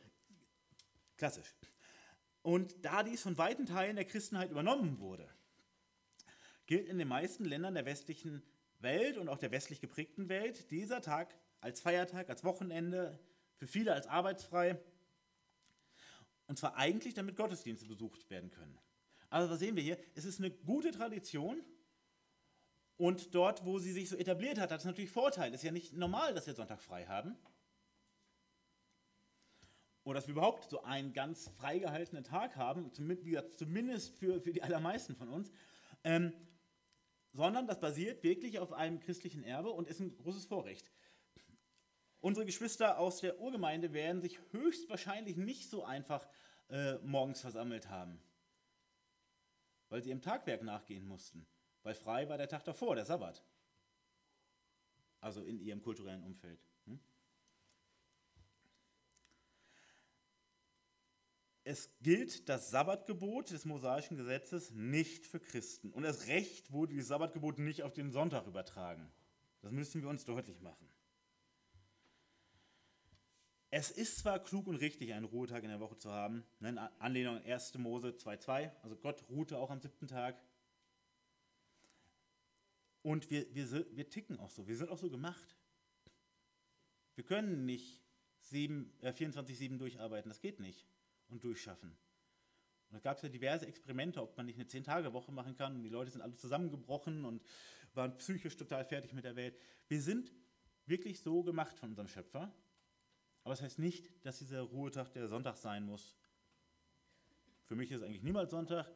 klassisch. 1.18 1.54
Und 2.42 2.86
da 2.86 3.04
dies 3.04 3.22
von 3.22 3.38
weiten 3.38 3.66
Teilen 3.66 3.96
der 3.96 4.06
Christenheit 4.06 4.52
übernommen 4.52 5.00
wurde, 5.00 5.28
gilt 6.66 6.88
in 6.88 6.98
den 6.98 7.08
meisten 7.08 7.46
Ländern 7.46 7.74
der 7.74 7.86
westlichen 7.86 8.42
Welt 8.80 9.18
und 9.18 9.30
auch 9.30 9.38
der 9.38 9.52
westlich 9.52 9.82
geprägten 9.82 10.30
Welt 10.30 10.70
dieser 10.72 11.02
Tag 11.02 11.36
als 11.62 11.82
Feiertag, 11.82 12.30
als 12.30 12.44
Wochenende, 12.44 13.20
für 13.58 13.68
viele 13.68 13.94
als 13.94 14.08
arbeitsfrei. 14.08 14.80
Und 16.48 16.58
zwar 16.58 16.78
eigentlich, 16.78 17.14
damit 17.14 17.36
Gottesdienste 17.36 17.88
besucht 17.88 18.30
werden 18.30 18.52
können. 18.52 18.78
Also 19.30 19.52
was 19.52 19.60
sehen 19.60 19.76
wir 19.76 19.84
hier? 19.84 19.98
Es 20.16 20.24
ist 20.24 20.40
eine 20.40 20.52
gute 20.52 20.92
Tradition, 20.92 21.62
und 22.98 23.36
dort, 23.36 23.64
wo 23.64 23.78
sie 23.78 23.94
sich 23.94 24.10
so 24.10 24.18
etabliert 24.18 24.58
hat, 24.60 24.72
hat 24.72 24.80
es 24.80 24.86
natürlich 24.86 25.12
Vorteile. 25.12 25.54
Es 25.54 25.62
ist 25.62 25.66
ja 25.66 25.72
nicht 25.72 25.94
normal, 25.94 26.34
dass 26.34 26.48
wir 26.48 26.56
Sonntag 26.56 26.82
frei 26.82 27.06
haben. 27.06 27.38
Oder 30.08 30.16
dass 30.16 30.28
wir 30.28 30.34
überhaupt 30.34 30.70
so 30.70 30.84
einen 30.84 31.12
ganz 31.14 31.50
freigehaltenen 31.58 32.24
Tag 32.24 32.56
haben, 32.56 32.92
zumindest 32.94 34.18
für, 34.18 34.40
für 34.40 34.54
die 34.54 34.64
allermeisten 34.64 35.16
von 35.16 35.30
uns. 35.30 35.52
Ähm, 36.04 36.34
sondern 37.34 37.68
das 37.68 37.80
basiert 37.80 38.24
wirklich 38.24 38.60
auf 38.60 38.72
einem 38.72 39.00
christlichen 39.00 39.44
Erbe 39.44 39.70
und 39.70 39.88
ist 39.88 40.00
ein 40.00 40.16
großes 40.16 40.46
Vorrecht. 40.46 40.92
Unsere 42.20 42.46
Geschwister 42.46 42.98
aus 42.98 43.20
der 43.20 43.40
Urgemeinde 43.40 43.94
werden 43.94 44.22
sich 44.22 44.40
höchstwahrscheinlich 44.52 45.38
nicht 45.38 45.70
so 45.70 45.84
einfach 45.84 46.28
äh, 46.70 46.96
morgens 47.00 47.42
versammelt 47.42 47.90
haben, 47.90 48.20
weil 49.90 50.02
sie 50.02 50.10
ihrem 50.10 50.22
Tagwerk 50.22 50.64
nachgehen 50.64 51.06
mussten 51.06 51.46
weil 51.88 51.96
frei 51.96 52.28
war 52.28 52.38
der 52.38 52.50
Tag 52.50 52.66
davor, 52.66 52.96
der 52.96 53.06
Sabbat. 53.06 53.42
Also 55.22 55.42
in 55.42 55.58
ihrem 55.62 55.82
kulturellen 55.82 56.22
Umfeld. 56.22 56.62
Hm? 56.84 57.00
Es 61.68 61.90
gilt 62.00 62.48
das 62.48 62.70
Sabbatgebot 62.70 63.52
des 63.52 63.66
mosaischen 63.66 64.16
Gesetzes 64.16 64.72
nicht 64.72 65.28
für 65.28 65.42
Christen. 65.42 65.92
Und 65.92 66.04
das 66.04 66.28
Recht 66.28 66.72
wurde 66.72 66.94
dieses 66.94 67.10
Sabbatgebot 67.10 67.60
nicht 67.60 67.84
auf 67.84 67.92
den 67.92 68.10
Sonntag 68.10 68.48
übertragen. 68.48 69.12
Das 69.62 69.74
müssen 69.74 70.02
wir 70.02 70.08
uns 70.08 70.24
deutlich 70.24 70.62
machen. 70.62 70.88
Es 73.70 73.92
ist 73.92 74.20
zwar 74.20 74.40
klug 74.40 74.68
und 74.68 74.78
richtig, 74.78 75.12
einen 75.12 75.26
Ruhetag 75.26 75.62
in 75.64 75.70
der 75.70 75.82
Woche 75.82 75.98
zu 75.98 76.10
haben, 76.10 76.46
ne, 76.62 76.70
in 76.70 76.78
Anlehnung 76.78 77.36
an 77.36 77.44
1. 77.44 77.78
Mose 77.80 78.12
2,2, 78.12 78.72
also 78.82 78.96
Gott 78.96 79.26
ruhte 79.30 79.58
auch 79.58 79.70
am 79.70 79.82
siebten 79.82 80.08
Tag, 80.08 80.42
und 83.02 83.30
wir, 83.30 83.54
wir, 83.54 83.86
wir 83.94 84.10
ticken 84.10 84.40
auch 84.40 84.52
so, 84.52 84.70
wir 84.70 84.78
sind 84.78 84.90
auch 84.90 84.98
so 84.98 85.10
gemacht. 85.10 85.58
Wir 87.16 87.26
können 87.26 87.66
nicht 87.66 88.02
äh, 88.54 89.12
24-7 89.12 89.78
durcharbeiten, 89.78 90.30
das 90.30 90.40
geht 90.40 90.62
nicht. 90.62 90.88
Und 91.30 91.44
durchschaffen. 91.44 91.90
Und 91.90 92.96
da 92.96 93.00
gab 93.00 93.18
es 93.18 93.24
ja 93.24 93.30
diverse 93.30 93.66
Experimente, 93.66 94.22
ob 94.22 94.38
man 94.38 94.46
nicht 94.46 94.56
eine 94.58 94.68
10-Tage-Woche 94.68 95.32
machen 95.32 95.56
kann. 95.56 95.76
Und 95.76 95.84
die 95.84 95.90
Leute 95.90 96.12
sind 96.12 96.22
alle 96.22 96.38
zusammengebrochen 96.38 97.26
und 97.26 97.44
waren 97.94 98.18
psychisch 98.18 98.56
total 98.56 98.86
fertig 98.86 99.14
mit 99.14 99.26
der 99.26 99.36
Welt. 99.36 99.60
Wir 99.90 100.02
sind 100.02 100.32
wirklich 100.86 101.20
so 101.20 101.44
gemacht 101.44 101.78
von 101.78 101.90
unserem 101.90 102.08
Schöpfer. 102.08 102.54
Aber 103.44 103.54
das 103.54 103.62
heißt 103.62 103.80
nicht, 103.80 104.10
dass 104.26 104.40
dieser 104.40 104.62
Ruhetag 104.62 105.12
der 105.12 105.28
Sonntag 105.28 105.58
sein 105.58 105.84
muss. 105.86 106.16
Für 107.66 107.76
mich 107.76 107.92
ist 107.92 107.98
es 107.98 108.04
eigentlich 108.04 108.24
niemals 108.24 108.52
Sonntag, 108.52 108.90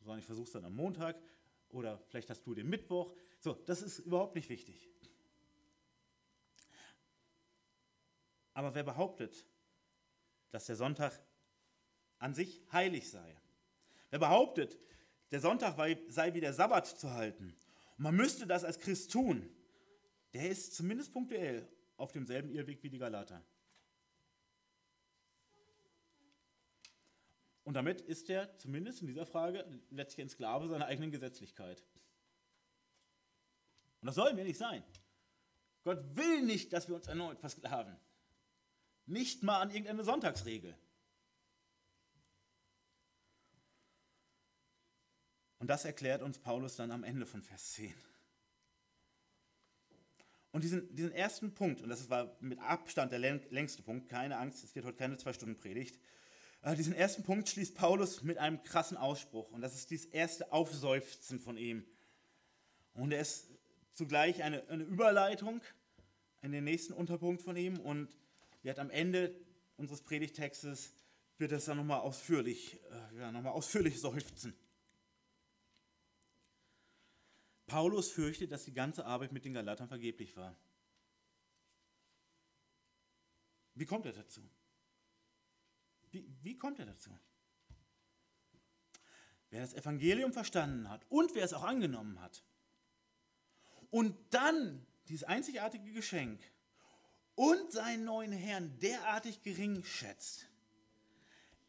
sondern 0.00 0.18
ich 0.18 0.24
versuche 0.24 0.46
es 0.46 0.52
dann 0.52 0.64
am 0.64 0.74
Montag. 0.74 1.20
Oder 1.68 1.98
vielleicht 2.08 2.30
hast 2.30 2.44
du 2.44 2.54
den 2.54 2.68
Mittwoch. 2.68 3.14
So, 3.38 3.54
das 3.54 3.82
ist 3.82 4.00
überhaupt 4.00 4.34
nicht 4.34 4.48
wichtig. 4.48 4.88
Aber 8.54 8.74
wer 8.74 8.82
behauptet, 8.82 9.44
dass 10.50 10.66
der 10.66 10.76
Sonntag 10.76 11.20
an 12.18 12.34
sich 12.34 12.62
heilig 12.72 13.10
sei? 13.10 13.36
Wer 14.10 14.18
behauptet, 14.18 14.78
der 15.30 15.40
Sonntag 15.40 15.76
sei 16.08 16.34
wie 16.34 16.40
der 16.40 16.54
Sabbat 16.54 16.86
zu 16.86 17.10
halten 17.10 17.54
und 17.96 18.04
man 18.04 18.16
müsste 18.16 18.46
das 18.46 18.64
als 18.64 18.78
Christ 18.78 19.12
tun, 19.12 19.48
der 20.32 20.48
ist 20.48 20.74
zumindest 20.74 21.12
punktuell 21.12 21.68
auf 21.96 22.12
demselben 22.12 22.50
Irrweg 22.50 22.82
wie 22.82 22.90
die 22.90 22.98
Galater. 22.98 23.42
Und 27.64 27.74
damit 27.74 28.00
ist 28.00 28.30
er 28.30 28.56
zumindest 28.56 29.02
in 29.02 29.08
dieser 29.08 29.26
Frage 29.26 29.66
letztlich 29.90 30.24
ein 30.24 30.30
Sklave 30.30 30.68
seiner 30.68 30.86
eigenen 30.86 31.10
Gesetzlichkeit. 31.10 31.82
Und 34.00 34.06
das 34.06 34.14
sollen 34.14 34.36
wir 34.36 34.44
nicht 34.44 34.58
sein. 34.58 34.82
Gott 35.84 36.16
will 36.16 36.42
nicht, 36.42 36.72
dass 36.72 36.88
wir 36.88 36.94
uns 36.94 37.08
erneut 37.08 37.38
versklaven. 37.40 37.96
Nicht 39.08 39.42
mal 39.42 39.60
an 39.60 39.70
irgendeine 39.70 40.04
Sonntagsregel. 40.04 40.76
Und 45.58 45.68
das 45.68 45.84
erklärt 45.84 46.22
uns 46.22 46.38
Paulus 46.38 46.76
dann 46.76 46.90
am 46.90 47.04
Ende 47.04 47.26
von 47.26 47.42
Vers 47.42 47.72
10. 47.72 47.94
Und 50.52 50.62
diesen, 50.62 50.94
diesen 50.94 51.12
ersten 51.12 51.54
Punkt, 51.54 51.80
und 51.80 51.88
das 51.88 52.10
war 52.10 52.36
mit 52.40 52.58
Abstand 52.60 53.10
der 53.12 53.18
längste 53.18 53.82
Punkt, 53.82 54.08
keine 54.08 54.36
Angst, 54.36 54.62
es 54.62 54.74
wird 54.74 54.84
heute 54.84 54.98
keine 54.98 55.16
zwei 55.16 55.32
Stunden 55.32 55.58
Predigt, 55.58 55.98
äh, 56.60 56.76
diesen 56.76 56.92
ersten 56.92 57.22
Punkt 57.22 57.48
schließt 57.48 57.74
Paulus 57.74 58.22
mit 58.22 58.36
einem 58.36 58.62
krassen 58.62 58.98
Ausspruch. 58.98 59.50
Und 59.52 59.62
das 59.62 59.74
ist 59.74 59.90
dieses 59.90 60.06
erste 60.06 60.52
Aufseufzen 60.52 61.40
von 61.40 61.56
ihm. 61.56 61.84
Und 62.92 63.12
er 63.12 63.20
ist 63.20 63.48
zugleich 63.94 64.42
eine, 64.42 64.68
eine 64.68 64.84
Überleitung 64.84 65.62
in 66.42 66.52
den 66.52 66.64
nächsten 66.64 66.92
Unterpunkt 66.92 67.42
von 67.42 67.56
ihm. 67.56 67.78
Und 67.78 68.14
wird 68.68 68.78
am 68.78 68.90
Ende 68.90 69.34
unseres 69.78 70.02
Predigtextes 70.02 70.92
wird 71.38 71.52
es 71.52 71.64
dann 71.64 71.78
nochmal 71.78 72.00
ausführlich, 72.00 72.78
äh, 72.90 73.18
ja, 73.18 73.32
noch 73.32 73.44
ausführlich 73.46 73.98
seufzen. 73.98 74.54
Paulus 77.66 78.10
fürchtet, 78.10 78.52
dass 78.52 78.64
die 78.64 78.74
ganze 78.74 79.06
Arbeit 79.06 79.32
mit 79.32 79.46
den 79.46 79.54
Galatern 79.54 79.88
vergeblich 79.88 80.36
war. 80.36 80.54
Wie 83.74 83.86
kommt 83.86 84.04
er 84.04 84.12
dazu? 84.12 84.42
Wie, 86.10 86.28
wie 86.42 86.58
kommt 86.58 86.78
er 86.78 86.86
dazu? 86.86 87.16
Wer 89.48 89.62
das 89.62 89.72
Evangelium 89.72 90.34
verstanden 90.34 90.90
hat 90.90 91.06
und 91.08 91.34
wer 91.34 91.44
es 91.44 91.54
auch 91.54 91.64
angenommen 91.64 92.20
hat 92.20 92.44
und 93.90 94.14
dann 94.28 94.86
dieses 95.06 95.24
einzigartige 95.24 95.90
Geschenk 95.92 96.42
und 97.38 97.70
seinen 97.70 98.04
neuen 98.04 98.32
Herrn 98.32 98.76
derartig 98.80 99.40
gering 99.42 99.84
schätzt, 99.84 100.48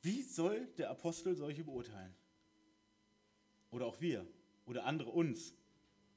wie 0.01 0.23
soll 0.23 0.65
der 0.79 0.89
Apostel 0.89 1.35
solche 1.35 1.63
beurteilen? 1.63 2.15
Oder 3.69 3.85
auch 3.85 4.01
wir 4.01 4.25
oder 4.65 4.85
andere 4.85 5.11
uns, 5.11 5.53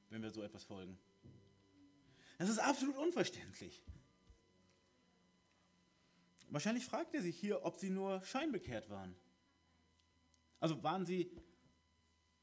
wenn 0.09 0.23
wir 0.23 0.31
so 0.31 0.41
etwas 0.41 0.63
folgen. 0.63 0.97
Das 2.39 2.49
ist 2.49 2.57
absolut 2.57 2.97
unverständlich. 2.97 3.83
Wahrscheinlich 6.49 6.85
fragt 6.85 7.13
er 7.13 7.21
sich 7.21 7.37
hier, 7.37 7.63
ob 7.63 7.77
sie 7.77 7.91
nur 7.91 8.23
scheinbekehrt 8.23 8.89
waren. 8.89 9.15
Also 10.59 10.81
waren 10.81 11.05
sie 11.05 11.29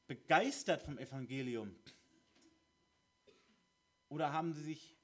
begeistert 0.06 0.84
vom 0.84 0.96
Evangelium? 0.96 1.74
Oder 4.08 4.32
haben 4.32 4.54
sie 4.54 4.62
sich 4.62 4.96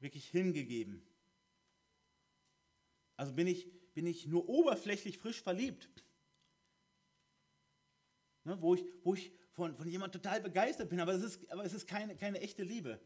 wirklich 0.00 0.26
hingegeben? 0.30 1.06
Also 3.16 3.32
bin 3.32 3.46
ich, 3.46 3.70
bin 3.94 4.06
ich 4.06 4.26
nur 4.26 4.48
oberflächlich 4.48 5.18
frisch 5.18 5.42
verliebt? 5.42 5.88
Ne, 8.44 8.60
wo 8.60 8.74
ich, 8.74 8.84
wo 9.02 9.14
ich 9.14 9.32
von, 9.52 9.74
von 9.74 9.88
jemandem 9.88 10.22
total 10.22 10.40
begeistert 10.40 10.90
bin, 10.90 11.00
aber 11.00 11.14
es 11.14 11.22
ist, 11.22 11.50
aber 11.50 11.64
es 11.64 11.72
ist 11.72 11.86
keine, 11.86 12.16
keine 12.16 12.40
echte 12.40 12.62
Liebe. 12.62 13.00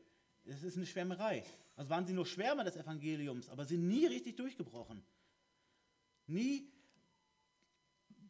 Es 0.44 0.62
ist 0.62 0.76
eine 0.76 0.86
Schwärmerei. 0.86 1.44
Also 1.76 1.90
waren 1.90 2.06
sie 2.06 2.12
nur 2.12 2.26
Schwärmer 2.26 2.64
des 2.64 2.76
Evangeliums, 2.76 3.48
aber 3.48 3.64
sind 3.64 3.86
nie 3.86 4.06
richtig 4.06 4.36
durchgebrochen 4.36 5.02
nie 6.30 6.72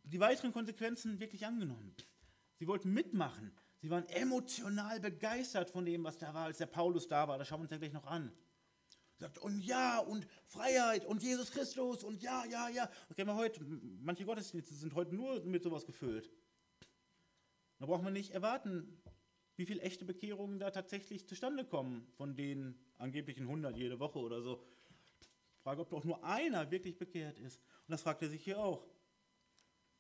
die 0.03 0.19
weiteren 0.19 0.53
Konsequenzen 0.53 1.21
wirklich 1.21 1.47
angenommen. 1.47 1.95
Sie 2.57 2.67
wollten 2.67 2.93
mitmachen. 2.93 3.53
Sie 3.81 3.89
waren 3.91 4.07
emotional 4.09 5.01
begeistert 5.01 5.71
von 5.71 5.85
dem, 5.85 6.05
was 6.05 6.19
da 6.19 6.35
war, 6.35 6.47
als 6.47 6.59
der 6.59 6.67
Paulus 6.67 7.07
da 7.09 7.29
war. 7.29 7.39
Das 7.39 7.49
schauen 7.49 7.61
wir 7.61 7.63
uns 7.63 7.71
ja 7.71 7.79
gleich 7.79 7.93
noch 7.93 8.07
an. 8.07 8.33
Sagt, 9.21 9.37
und 9.39 9.61
ja, 9.61 9.99
und 9.99 10.27
Freiheit 10.47 11.05
und 11.05 11.23
Jesus 11.23 11.51
Christus 11.51 12.03
und 12.05 12.23
ja, 12.23 12.43
ja, 12.47 12.71
ja. 12.71 12.91
Okay, 13.11 13.27
wir 13.27 13.35
heute, 13.35 13.61
manche 14.01 14.25
Gottesdienste 14.25 14.75
sind 14.75 14.95
heute 14.95 15.15
nur 15.15 15.45
mit 15.45 15.63
sowas 15.63 15.85
gefüllt. 15.85 16.31
Da 17.79 17.85
braucht 17.85 18.03
man 18.03 18.15
nicht 18.15 18.31
erwarten, 18.31 18.99
wie 19.57 19.67
viele 19.67 19.83
echte 19.83 20.07
Bekehrungen 20.07 20.59
da 20.59 20.71
tatsächlich 20.71 21.29
zustande 21.29 21.67
kommen, 21.67 22.07
von 22.17 22.35
den 22.35 22.75
angeblichen 22.97 23.43
100 23.43 23.77
jede 23.77 24.01
Woche 24.01 24.19
oder 24.21 24.41
so. 24.41 24.65
Frage, 25.63 25.83
ob 25.83 25.91
doch 25.91 26.05
nur 26.05 26.25
einer 26.25 26.71
wirklich 26.71 26.97
bekehrt 26.97 27.39
ist. 27.39 27.61
Und 27.87 27.93
das 27.93 28.01
fragt 28.01 28.23
er 28.23 28.31
sich 28.31 28.43
hier 28.43 28.59
auch. 28.59 28.87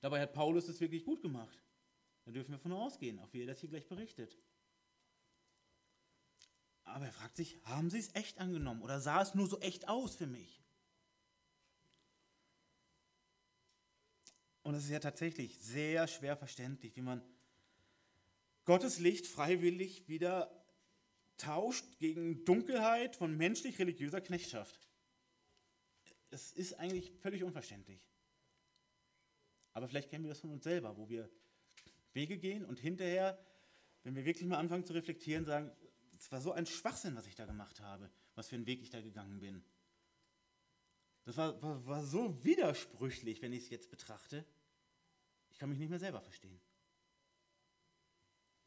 Dabei 0.00 0.22
hat 0.22 0.32
Paulus 0.32 0.66
es 0.68 0.80
wirklich 0.80 1.04
gut 1.04 1.20
gemacht. 1.20 1.62
Da 2.24 2.32
dürfen 2.32 2.52
wir 2.52 2.58
von 2.58 2.72
ausgehen, 2.72 3.18
auch 3.18 3.30
wie 3.34 3.42
er 3.42 3.48
das 3.48 3.60
hier 3.60 3.68
gleich 3.68 3.86
berichtet. 3.86 4.38
Aber 6.94 7.06
er 7.06 7.12
fragt 7.12 7.36
sich, 7.36 7.56
haben 7.64 7.90
sie 7.90 7.98
es 7.98 8.14
echt 8.14 8.38
angenommen 8.38 8.82
oder 8.82 9.00
sah 9.00 9.22
es 9.22 9.34
nur 9.34 9.46
so 9.46 9.60
echt 9.60 9.88
aus 9.88 10.16
für 10.16 10.26
mich? 10.26 10.60
Und 14.62 14.74
es 14.74 14.84
ist 14.84 14.90
ja 14.90 15.00
tatsächlich 15.00 15.58
sehr 15.60 16.06
schwer 16.08 16.36
verständlich, 16.36 16.94
wie 16.96 17.02
man 17.02 17.22
Gottes 18.64 18.98
Licht 18.98 19.26
freiwillig 19.26 20.08
wieder 20.08 20.50
tauscht 21.38 21.98
gegen 21.98 22.44
Dunkelheit 22.44 23.16
von 23.16 23.36
menschlich-religiöser 23.36 24.20
Knechtschaft. 24.20 24.88
Es 26.30 26.52
ist 26.52 26.74
eigentlich 26.74 27.10
völlig 27.20 27.42
unverständlich. 27.42 28.10
Aber 29.72 29.88
vielleicht 29.88 30.10
kennen 30.10 30.24
wir 30.24 30.28
das 30.28 30.40
von 30.40 30.50
uns 30.50 30.64
selber, 30.64 30.96
wo 30.96 31.08
wir 31.08 31.30
Wege 32.12 32.36
gehen 32.36 32.64
und 32.64 32.78
hinterher, 32.78 33.38
wenn 34.02 34.14
wir 34.14 34.24
wirklich 34.24 34.48
mal 34.48 34.58
anfangen 34.58 34.84
zu 34.84 34.92
reflektieren, 34.92 35.46
sagen, 35.46 35.70
es 36.20 36.30
war 36.30 36.40
so 36.42 36.52
ein 36.52 36.66
Schwachsinn, 36.66 37.16
was 37.16 37.26
ich 37.26 37.34
da 37.34 37.46
gemacht 37.46 37.80
habe, 37.80 38.10
was 38.34 38.48
für 38.48 38.56
einen 38.56 38.66
Weg 38.66 38.82
ich 38.82 38.90
da 38.90 39.00
gegangen 39.00 39.40
bin. 39.40 39.64
Das 41.24 41.36
war, 41.38 41.60
war, 41.62 41.86
war 41.86 42.04
so 42.04 42.44
widersprüchlich, 42.44 43.40
wenn 43.40 43.54
ich 43.54 43.64
es 43.64 43.70
jetzt 43.70 43.90
betrachte. 43.90 44.44
Ich 45.50 45.58
kann 45.58 45.70
mich 45.70 45.78
nicht 45.78 45.88
mehr 45.88 45.98
selber 45.98 46.20
verstehen. 46.20 46.60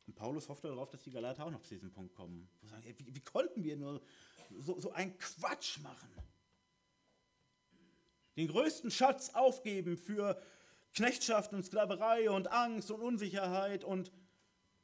Und 0.07 0.15
Paulus 0.15 0.49
hofft 0.49 0.63
darauf, 0.63 0.89
dass 0.89 1.03
die 1.03 1.11
Galater 1.11 1.45
auch 1.45 1.51
noch 1.51 1.61
zu 1.61 1.75
diesem 1.75 1.91
Punkt 1.91 2.15
kommen. 2.15 2.49
Wo 2.59 2.67
sagen, 2.67 2.83
wie, 2.83 3.15
wie, 3.15 3.21
konnten 3.21 3.63
wir 3.63 3.77
nur 3.77 4.01
so, 4.57 4.79
so 4.79 4.91
einen 4.91 5.15
Quatsch 5.19 5.77
machen? 5.79 6.09
Den 8.35 8.47
größten 8.47 8.89
Schatz 8.89 9.29
aufgeben 9.29 9.95
für 9.95 10.41
Knechtschaft 10.95 11.53
und 11.53 11.63
Sklaverei 11.63 12.31
und 12.31 12.47
Angst 12.47 12.89
und 12.89 12.99
Unsicherheit 12.99 13.83
und 13.83 14.11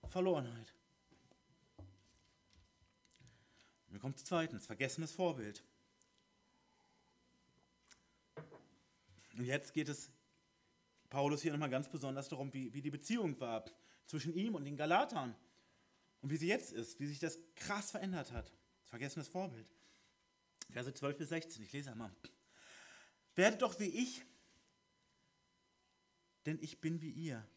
Verlorenheit. 0.08 0.74
Wir 3.90 4.00
kommen 4.00 4.16
zu 4.16 4.24
zweitens, 4.24 4.66
vergessenes 4.66 5.12
Vorbild. 5.12 5.64
Und 9.38 9.46
jetzt 9.46 9.74
geht 9.74 9.90
es 9.90 10.12
Paulus 11.10 11.42
hier 11.42 11.52
nochmal 11.52 11.70
ganz 11.70 11.90
besonders 11.90 12.30
darum, 12.30 12.54
wie, 12.54 12.74
wie 12.74 12.82
die 12.82 12.92
Beziehung 12.92 13.40
war 13.40 13.66
zwischen 14.06 14.34
ihm 14.34 14.56
und 14.56 14.66
den 14.66 14.78
Galatern 14.78 15.36
und 16.22 16.30
wie 16.30 16.38
sie 16.38 16.48
jetzt 16.48 16.72
ist, 16.72 17.00
wie 17.00 17.08
sich 17.08 17.20
das 17.20 17.40
krass 17.56 17.92
verändert 17.92 18.32
hat. 18.32 18.52
Vergessenes 18.86 19.28
Vorbild. 19.28 19.68
Verse 20.72 20.94
12 20.94 21.18
bis 21.18 21.30
16, 21.30 21.64
ich 21.64 21.72
lese 21.72 21.92
einmal. 21.92 22.12
Werdet 23.36 23.62
doch 23.62 23.80
wie 23.80 23.86
ich, 23.86 24.24
denn 26.46 26.60
ich 26.62 26.80
bin 26.80 27.02
wie 27.02 27.12
ihr. 27.12 27.48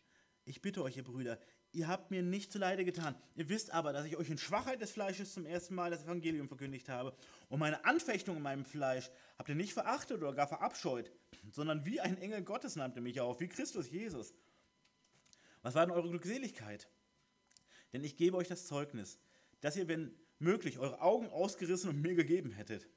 Ich 0.45 0.63
bitte 0.63 0.83
euch, 0.83 0.97
ihr 0.97 1.05
Brüder, 1.05 1.39
ihr 1.73 1.89
habt 1.89 2.11
mir 2.11 2.23
nicht 2.23 2.53
zuleide 2.53 2.85
getan. 2.85 3.15
Ihr 3.35 3.49
wisst 3.49 3.73
aber, 3.73 3.93
dass 3.93 4.07
ich 4.07 4.17
euch 4.17 4.31
in 4.31 4.39
Schwachheit 4.39 4.81
des 4.81 4.91
Fleisches 4.91 5.33
zum 5.33 5.47
ersten 5.47 5.75
Mal 5.75 5.91
das 5.91 6.05
Evangelium 6.05 6.49
verkündigt 6.49 6.89
habe. 6.89 7.17
Und 7.49 7.59
meine 7.59 7.85
Anfechtung 7.85 8.37
in 8.37 8.43
meinem 8.43 8.65
Fleisch 8.65 9.11
habt 9.39 9.49
ihr 9.49 9.55
nicht 9.55 9.73
verachtet 9.73 10.19
oder 10.19 10.35
gar 10.35 10.47
verabscheut, 10.47 11.11
sondern 11.51 11.85
wie 11.87 12.01
ein 12.01 12.19
Engel 12.19 12.43
Gottes 12.43 12.77
nannte 12.77 13.01
mich 13.01 13.21
auf, 13.21 13.41
wie 13.41 13.49
Christus 13.49 13.91
Jesus. 13.91 14.35
Was 15.63 15.75
war 15.75 15.87
denn 15.87 15.95
eure 15.95 16.11
Glückseligkeit? 16.11 16.89
Denn 17.93 18.05
ich 18.05 18.17
gebe 18.17 18.37
euch 18.37 18.49
das 18.49 18.67
Zeugnis, 18.67 19.19
dass 19.61 19.77
ihr, 19.77 19.89
wenn 19.89 20.15
möglich, 20.39 20.79
eure 20.79 21.01
Augen 21.01 21.29
ausgerissen 21.29 21.89
und 21.89 22.03
mir 22.03 22.15
gegeben 22.15 22.51
hättet. 22.53 22.89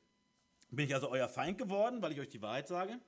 Bin 0.71 0.85
ich 0.85 0.95
also 0.95 1.09
euer 1.09 1.29
Feind 1.29 1.57
geworden, 1.57 2.01
weil 2.01 2.11
ich 2.11 2.19
euch 2.19 2.29
die 2.29 2.41
Wahrheit 2.41 2.67
sage? 2.67 2.99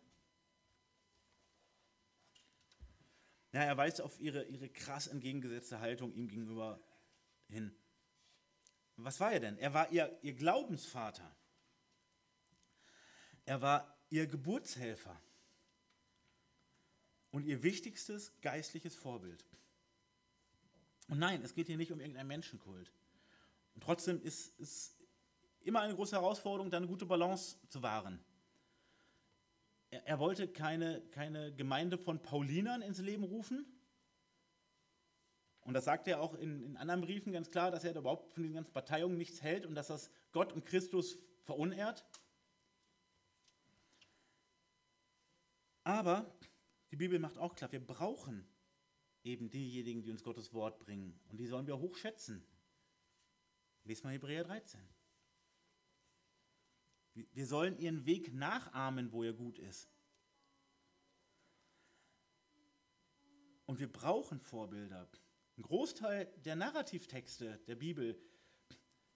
Ja, 3.53 3.63
er 3.63 3.77
weist 3.77 4.01
auf 4.01 4.19
ihre, 4.19 4.43
ihre 4.45 4.69
krass 4.69 5.07
entgegengesetzte 5.07 5.79
Haltung 5.79 6.13
ihm 6.13 6.27
gegenüber 6.27 6.81
hin. 7.47 7.73
Was 8.97 9.19
war 9.19 9.31
er 9.31 9.39
denn? 9.39 9.57
Er 9.57 9.73
war 9.73 9.91
ihr, 9.91 10.17
ihr 10.21 10.33
Glaubensvater. 10.33 11.35
Er 13.45 13.61
war 13.61 13.97
ihr 14.09 14.27
Geburtshelfer 14.27 15.19
und 17.31 17.45
ihr 17.45 17.63
wichtigstes 17.63 18.33
geistliches 18.41 18.95
Vorbild. 18.95 19.45
Und 21.07 21.19
nein, 21.19 21.41
es 21.43 21.53
geht 21.53 21.67
hier 21.67 21.77
nicht 21.77 21.91
um 21.91 21.99
irgendeinen 21.99 22.27
Menschenkult. 22.27 22.91
Und 23.75 23.83
trotzdem 23.83 24.21
ist 24.21 24.59
es 24.59 24.97
immer 25.61 25.81
eine 25.81 25.95
große 25.95 26.15
Herausforderung, 26.15 26.71
da 26.71 26.77
eine 26.77 26.87
gute 26.87 27.05
Balance 27.05 27.57
zu 27.69 27.81
wahren. 27.81 28.19
Er, 29.89 30.05
er 30.05 30.19
wollte 30.19 30.47
keine, 30.47 31.01
keine 31.11 31.53
Gemeinde 31.53 31.97
von 31.97 32.21
Paulinern 32.21 32.81
ins 32.81 32.99
Leben 32.99 33.23
rufen. 33.23 33.65
Und 35.61 35.73
das 35.73 35.85
sagt 35.85 36.07
er 36.07 36.21
auch 36.21 36.33
in, 36.33 36.63
in 36.63 36.77
anderen 36.77 37.01
Briefen 37.01 37.33
ganz 37.33 37.51
klar, 37.51 37.71
dass 37.71 37.83
er 37.83 37.95
überhaupt 37.95 38.31
von 38.31 38.43
diesen 38.43 38.55
ganzen 38.55 38.71
Parteiungen 38.71 39.17
nichts 39.17 39.41
hält 39.41 39.65
und 39.65 39.75
dass 39.75 39.87
das 39.87 40.09
Gott 40.31 40.53
und 40.53 40.65
Christus 40.65 41.17
verunehrt. 41.43 42.05
Aber 45.83 46.33
die 46.91 46.95
Bibel 46.95 47.19
macht 47.19 47.37
auch 47.37 47.55
klar, 47.55 47.71
wir 47.71 47.85
brauchen 47.85 48.47
eben 49.23 49.49
diejenigen, 49.49 50.03
die 50.03 50.11
uns 50.11 50.23
Gottes 50.23 50.53
Wort 50.53 50.79
bringen. 50.79 51.19
Und 51.29 51.37
die 51.37 51.47
sollen 51.47 51.67
wir 51.67 51.79
hochschätzen. 51.79 52.45
Lies 53.83 54.03
mal 54.03 54.13
Hebräer 54.13 54.45
13. 54.45 54.79
Wir 57.33 57.45
sollen 57.45 57.77
ihren 57.77 58.05
Weg 58.05 58.33
nachahmen, 58.33 59.11
wo 59.11 59.23
er 59.23 59.33
gut 59.33 59.57
ist. 59.59 59.89
Und 63.65 63.79
wir 63.79 63.91
brauchen 63.91 64.39
Vorbilder. 64.39 65.09
Ein 65.57 65.63
Großteil 65.63 66.25
der 66.45 66.55
Narrativtexte 66.55 67.59
der 67.67 67.75
Bibel, 67.75 68.21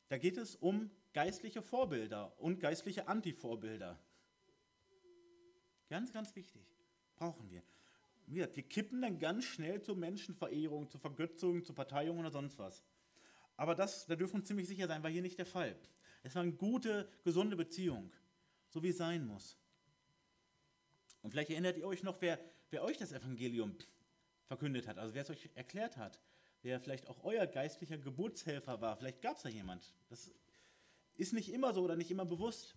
da 0.09 0.17
geht 0.17 0.37
es 0.37 0.55
um 0.55 0.89
geistliche 1.13 1.61
Vorbilder 1.61 2.37
und 2.39 2.59
geistliche 2.59 3.07
Antivorbilder. 3.07 3.99
Ganz, 5.87 6.11
ganz 6.11 6.35
wichtig. 6.35 6.75
Brauchen 7.15 7.49
wir. 7.49 7.63
Wir 8.25 8.47
kippen 8.47 9.01
dann 9.01 9.19
ganz 9.19 9.43
schnell 9.43 9.81
zur 9.81 9.95
Menschenverehrung, 9.95 10.89
zur 10.89 10.99
Vergötzung, 10.99 11.63
zur 11.63 11.75
Parteiung 11.75 12.17
oder 12.17 12.31
sonst 12.31 12.57
was. 12.57 12.83
Aber 13.57 13.75
das, 13.75 14.05
da 14.05 14.15
dürfen 14.15 14.39
wir 14.39 14.45
ziemlich 14.45 14.67
sicher 14.67 14.87
sein, 14.87 15.03
war 15.03 15.11
hier 15.11 15.21
nicht 15.21 15.37
der 15.37 15.45
Fall. 15.45 15.77
Es 16.23 16.35
war 16.35 16.43
eine 16.43 16.53
gute, 16.53 17.09
gesunde 17.23 17.55
Beziehung, 17.55 18.11
so 18.69 18.83
wie 18.83 18.89
es 18.89 18.97
sein 18.97 19.25
muss. 19.25 19.57
Und 21.21 21.31
vielleicht 21.31 21.49
erinnert 21.49 21.77
ihr 21.77 21.87
euch 21.87 22.03
noch, 22.03 22.21
wer, 22.21 22.39
wer 22.69 22.83
euch 22.83 22.97
das 22.97 23.11
Evangelium 23.11 23.75
verkündet 24.45 24.87
hat, 24.87 24.97
also 24.97 25.13
wer 25.13 25.21
es 25.21 25.29
euch 25.29 25.49
erklärt 25.55 25.97
hat, 25.97 26.19
wer 26.61 26.79
vielleicht 26.79 27.07
auch 27.07 27.23
euer 27.23 27.47
geistlicher 27.47 27.97
Geburtshelfer 27.97 28.81
war. 28.81 28.97
Vielleicht 28.97 29.21
gab 29.21 29.37
es 29.37 29.43
da 29.43 29.49
jemand. 29.49 29.93
Das 30.09 30.31
ist 31.15 31.33
nicht 31.33 31.51
immer 31.51 31.73
so 31.73 31.83
oder 31.83 31.95
nicht 31.95 32.11
immer 32.11 32.25
bewusst. 32.25 32.75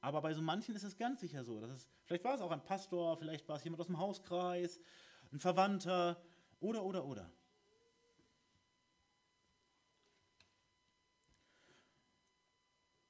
Aber 0.00 0.20
bei 0.20 0.34
so 0.34 0.42
manchen 0.42 0.74
ist 0.74 0.82
es 0.82 0.96
ganz 0.96 1.20
sicher 1.20 1.44
so. 1.44 1.60
Dass 1.60 1.70
es, 1.70 1.88
vielleicht 2.04 2.24
war 2.24 2.34
es 2.34 2.40
auch 2.40 2.50
ein 2.50 2.64
Pastor, 2.64 3.16
vielleicht 3.16 3.48
war 3.48 3.56
es 3.56 3.64
jemand 3.64 3.80
aus 3.80 3.86
dem 3.86 3.98
Hauskreis, 3.98 4.80
ein 5.32 5.38
Verwandter 5.38 6.20
oder, 6.60 6.84
oder, 6.84 7.04
oder. 7.04 7.30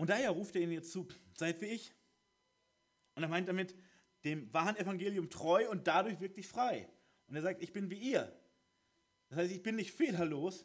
Und 0.03 0.11
daher 0.11 0.33
ruft 0.33 0.57
er 0.57 0.63
ihnen 0.63 0.73
jetzt 0.73 0.91
zu, 0.91 1.07
seid 1.33 1.61
wie 1.61 1.67
ich. 1.67 1.95
Und 3.15 3.23
er 3.23 3.29
meint 3.29 3.49
damit, 3.49 3.73
dem 4.25 4.53
wahren 4.53 4.75
Evangelium 4.75 5.31
treu 5.31 5.71
und 5.71 5.87
dadurch 5.87 6.19
wirklich 6.19 6.49
frei. 6.49 6.89
Und 7.29 7.37
er 7.37 7.43
sagt, 7.43 7.63
ich 7.63 7.73
bin 7.73 7.89
wie 7.89 7.99
ihr. 7.99 8.37
Das 9.29 9.39
heißt, 9.39 9.53
ich 9.53 9.63
bin 9.63 9.77
nicht 9.77 9.93
fehlerlos. 9.93 10.65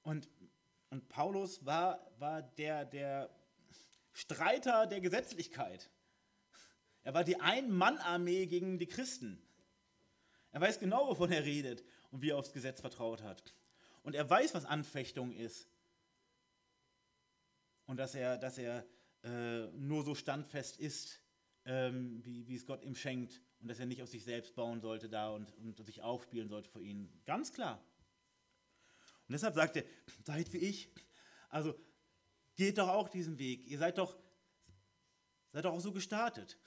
Und, 0.00 0.30
und 0.88 1.06
Paulus 1.10 1.66
war, 1.66 2.10
war 2.18 2.40
der, 2.40 2.86
der 2.86 3.28
Streiter 4.14 4.86
der 4.86 5.02
Gesetzlichkeit. 5.02 5.90
Er 7.02 7.12
war 7.12 7.24
die 7.24 7.38
Ein-Mann-Armee 7.38 8.46
gegen 8.46 8.78
die 8.78 8.86
Christen. 8.86 9.38
Er 10.52 10.62
weiß 10.62 10.78
genau, 10.78 11.08
wovon 11.10 11.30
er 11.30 11.44
redet 11.44 11.84
und 12.10 12.22
wie 12.22 12.30
er 12.30 12.38
aufs 12.38 12.54
Gesetz 12.54 12.80
vertraut 12.80 13.22
hat. 13.22 13.52
Und 14.02 14.14
er 14.14 14.30
weiß, 14.30 14.54
was 14.54 14.64
Anfechtung 14.64 15.34
ist 15.34 15.68
und 17.86 17.96
dass 17.96 18.14
er, 18.14 18.38
dass 18.38 18.58
er 18.58 18.86
äh, 19.22 19.66
nur 19.72 20.04
so 20.04 20.14
standfest 20.14 20.78
ist, 20.78 21.20
ähm, 21.64 22.24
wie, 22.24 22.46
wie 22.46 22.54
es 22.54 22.66
Gott 22.66 22.84
ihm 22.84 22.94
schenkt 22.94 23.42
und 23.60 23.68
dass 23.68 23.80
er 23.80 23.86
nicht 23.86 24.02
auf 24.02 24.08
sich 24.08 24.24
selbst 24.24 24.54
bauen 24.54 24.80
sollte 24.80 25.08
da 25.08 25.30
und, 25.30 25.52
und 25.56 25.84
sich 25.84 26.02
aufspielen 26.02 26.48
sollte 26.48 26.68
vor 26.68 26.80
ihnen. 26.80 27.20
Ganz 27.24 27.52
klar. 27.52 27.82
Und 29.28 29.32
deshalb 29.32 29.54
sagt 29.54 29.76
er, 29.76 29.84
seid 30.24 30.52
wie 30.52 30.58
ich. 30.58 30.92
Also 31.48 31.74
geht 32.54 32.78
doch 32.78 32.88
auch 32.88 33.08
diesen 33.08 33.38
Weg. 33.38 33.66
Ihr 33.66 33.78
seid 33.78 33.98
doch, 33.98 34.16
seid 35.52 35.64
doch 35.64 35.72
auch 35.72 35.80
so 35.80 35.92
gestartet. 35.92 36.58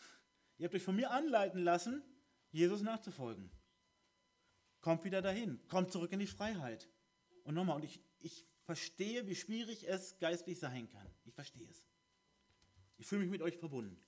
Ihr 0.57 0.65
habt 0.65 0.76
euch 0.76 0.84
von 0.84 0.95
mir 0.95 1.11
anleiten 1.11 1.63
lassen, 1.63 2.03
Jesus 2.51 2.82
nachzufolgen. 2.82 3.49
Kommt 4.82 5.03
wieder 5.03 5.22
dahin, 5.22 5.65
kommt 5.67 5.91
zurück 5.91 6.11
in 6.11 6.20
die 6.20 6.28
Freiheit. 6.28 6.89
Und 7.43 7.55
nochmal, 7.55 7.78
und 7.78 7.84
ich, 7.84 8.01
ich 8.20 8.49
verstehe, 8.70 9.26
wie 9.26 9.34
schwierig 9.34 9.88
es 9.88 10.20
geistlich 10.20 10.59
sein 10.59 10.88
kann. 10.91 11.07
Ich 11.26 11.34
verstehe 11.34 11.67
es. 11.67 11.84
Ich 12.99 13.07
fühle 13.07 13.22
mich 13.22 13.32
mit 13.32 13.41
euch 13.41 13.57
verbunden. 13.57 13.99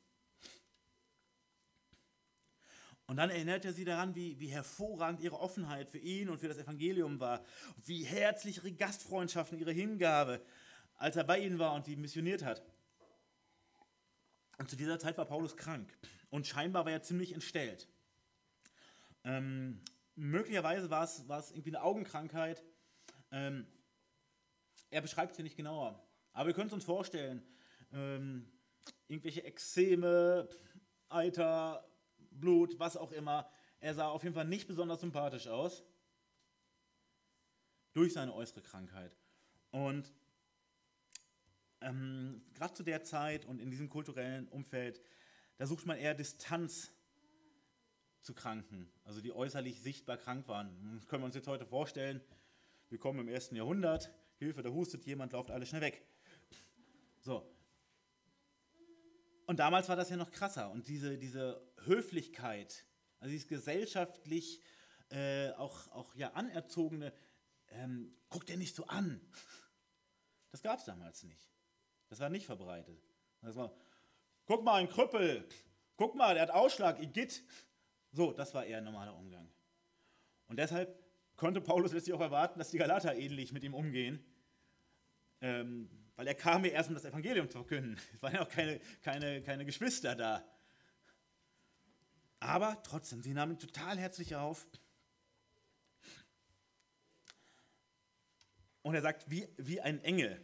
Und 3.08 3.16
dann 3.16 3.32
erinnert 3.32 3.66
er 3.66 3.74
sie 3.74 3.86
daran, 3.86 4.14
wie, 4.14 4.40
wie 4.40 4.50
hervorragend 4.50 5.20
ihre 5.20 5.40
Offenheit 5.40 5.90
für 5.90 5.98
ihn 5.98 6.30
und 6.30 6.38
für 6.38 6.48
das 6.48 6.60
Evangelium 6.60 7.20
war. 7.20 7.44
Wie 7.86 8.04
herzlich 8.04 8.58
ihre 8.58 8.72
Gastfreundschaft 8.72 9.52
und 9.52 9.58
ihre 9.58 9.72
Hingabe, 9.72 10.46
als 10.94 11.16
er 11.16 11.24
bei 11.24 11.40
ihnen 11.40 11.58
war 11.58 11.74
und 11.74 11.86
sie 11.86 11.96
missioniert 11.96 12.44
hat. 12.44 12.62
Und 14.60 14.70
zu 14.70 14.76
dieser 14.76 15.00
Zeit 15.00 15.18
war 15.18 15.26
Paulus 15.26 15.58
krank 15.58 15.92
und 16.30 16.46
scheinbar 16.46 16.86
war 16.86 16.92
er 16.92 17.02
ziemlich 17.02 17.34
entstellt. 17.34 17.88
Ähm, 19.24 19.82
möglicherweise 20.16 20.92
war 20.92 21.06
es, 21.06 21.28
war 21.28 21.40
es 21.40 21.50
irgendwie 21.50 21.72
eine 21.72 21.82
Augenkrankheit. 21.82 22.64
Ähm, 23.32 23.66
er 24.92 25.02
beschreibt 25.02 25.32
es 25.32 25.38
hier 25.38 25.44
nicht 25.44 25.58
genauer. 25.58 26.00
Aber 26.34 26.48
wir 26.48 26.54
können 26.54 26.68
es 26.68 26.74
uns 26.74 26.86
vorstellen. 26.86 27.44
Ähm, 27.92 28.52
irgendwelche 29.08 29.44
Ekzeme, 29.44 30.48
Eiter, 31.10 31.86
Blut, 32.30 32.78
was 32.80 32.96
auch 32.98 33.12
immer. 33.12 33.50
Er 33.80 33.96
sah 33.96 34.10
auf 34.10 34.24
jeden 34.24 34.36
Fall 34.36 34.46
nicht 34.46 34.68
besonders 34.68 35.02
sympathisch 35.02 35.48
aus. 35.48 35.84
Durch 37.94 38.14
seine 38.14 38.34
äußere 38.34 38.62
Krankheit. 38.62 39.18
Und 39.72 40.14
ähm, 41.82 42.44
gerade 42.54 42.74
zu 42.74 42.84
der 42.84 43.04
Zeit 43.04 43.46
und 43.46 43.60
in 43.60 43.72
diesem 43.72 43.90
kulturellen 43.90 44.48
Umfeld, 44.50 45.02
da 45.58 45.68
sucht 45.68 45.86
man 45.86 45.98
eher 45.98 46.14
Distanz 46.14 46.92
zu 48.22 48.34
Kranken, 48.34 48.92
also 49.04 49.20
die 49.20 49.34
äußerlich 49.34 49.82
sichtbar 49.82 50.18
krank 50.18 50.48
waren. 50.48 50.96
Das 50.96 51.08
können 51.08 51.24
wir 51.24 51.26
uns 51.26 51.36
jetzt 51.36 51.48
heute 51.48 51.66
vorstellen. 51.66 52.22
Wir 52.90 53.00
kommen 53.00 53.20
im 53.20 53.28
ersten 53.28 53.56
Jahrhundert, 53.56 54.12
Hilfe, 54.42 54.64
da 54.64 54.70
hustet 54.70 55.06
jemand, 55.06 55.34
läuft 55.34 55.52
alles 55.52 55.70
schnell 55.70 55.82
weg. 55.82 56.04
So. 57.20 57.48
Und 59.46 59.58
damals 59.60 59.88
war 59.88 59.96
das 59.96 60.10
ja 60.10 60.18
noch 60.18 60.32
krasser. 60.32 60.72
Und 60.72 60.88
diese, 60.88 61.18
diese 61.18 61.62
Höflichkeit, 61.84 62.86
also 63.20 63.32
dieses 63.32 63.48
gesellschaftlich 63.48 64.62
äh, 65.10 65.52
auch, 65.52 65.88
auch 65.90 66.16
ja 66.16 66.32
anerzogene, 66.32 67.14
ähm, 67.70 68.16
guck 68.30 68.46
dir 68.46 68.58
nicht 68.58 68.76
so 68.76 68.86
an. 68.88 69.22
Das 70.50 70.64
gab 70.64 70.80
es 70.80 70.86
damals 70.86 71.24
nicht. 71.24 71.52
Das 72.10 72.20
war 72.20 72.30
nicht 72.30 72.46
verbreitet. 72.46 73.00
Das 73.42 73.56
war, 73.56 73.74
guck 74.46 74.64
mal, 74.64 74.76
ein 74.76 74.90
Krüppel. 74.90 75.48
Guck 75.98 76.16
mal, 76.16 76.34
der 76.34 76.44
hat 76.44 76.52
Ausschlag, 76.52 77.00
Igitt. 77.00 77.44
So, 78.12 78.34
das 78.34 78.54
war 78.54 78.66
eher 78.66 78.80
ein 78.80 78.84
normaler 78.84 79.16
Umgang. 79.16 79.50
Und 80.48 80.58
deshalb 80.58 80.98
konnte 81.36 81.62
Paulus 81.62 81.94
letztlich 81.94 82.14
auch 82.14 82.22
erwarten, 82.22 82.60
dass 82.60 82.72
die 82.72 82.78
Galater 82.78 83.16
ähnlich 83.16 83.52
mit 83.52 83.64
ihm 83.64 83.74
umgehen. 83.74 84.24
Ähm, 85.42 85.90
weil 86.16 86.28
er 86.28 86.36
kam 86.36 86.64
ja 86.66 86.72
erst, 86.72 86.90
um 86.90 86.96
das 86.96 87.06
Evangelium 87.06 87.50
zu 87.50 87.58
verkünden. 87.58 88.00
Es 88.16 88.22
waren 88.22 88.34
ja 88.34 88.42
auch 88.44 88.50
keine, 88.50 88.80
keine, 89.02 89.42
keine 89.42 89.66
Geschwister 89.66 90.16
da. 90.16 90.46
Aber 92.40 92.82
trotzdem, 92.84 93.22
sie 93.22 93.34
nahmen 93.34 93.54
ihn 93.54 93.60
total 93.60 93.98
herzlich 93.98 94.36
auf. 94.36 94.68
Und 98.84 98.96
er 98.96 99.02
sagt, 99.02 99.30
wie, 99.30 99.48
wie 99.58 99.80
ein 99.82 100.04
Engel. 100.04 100.44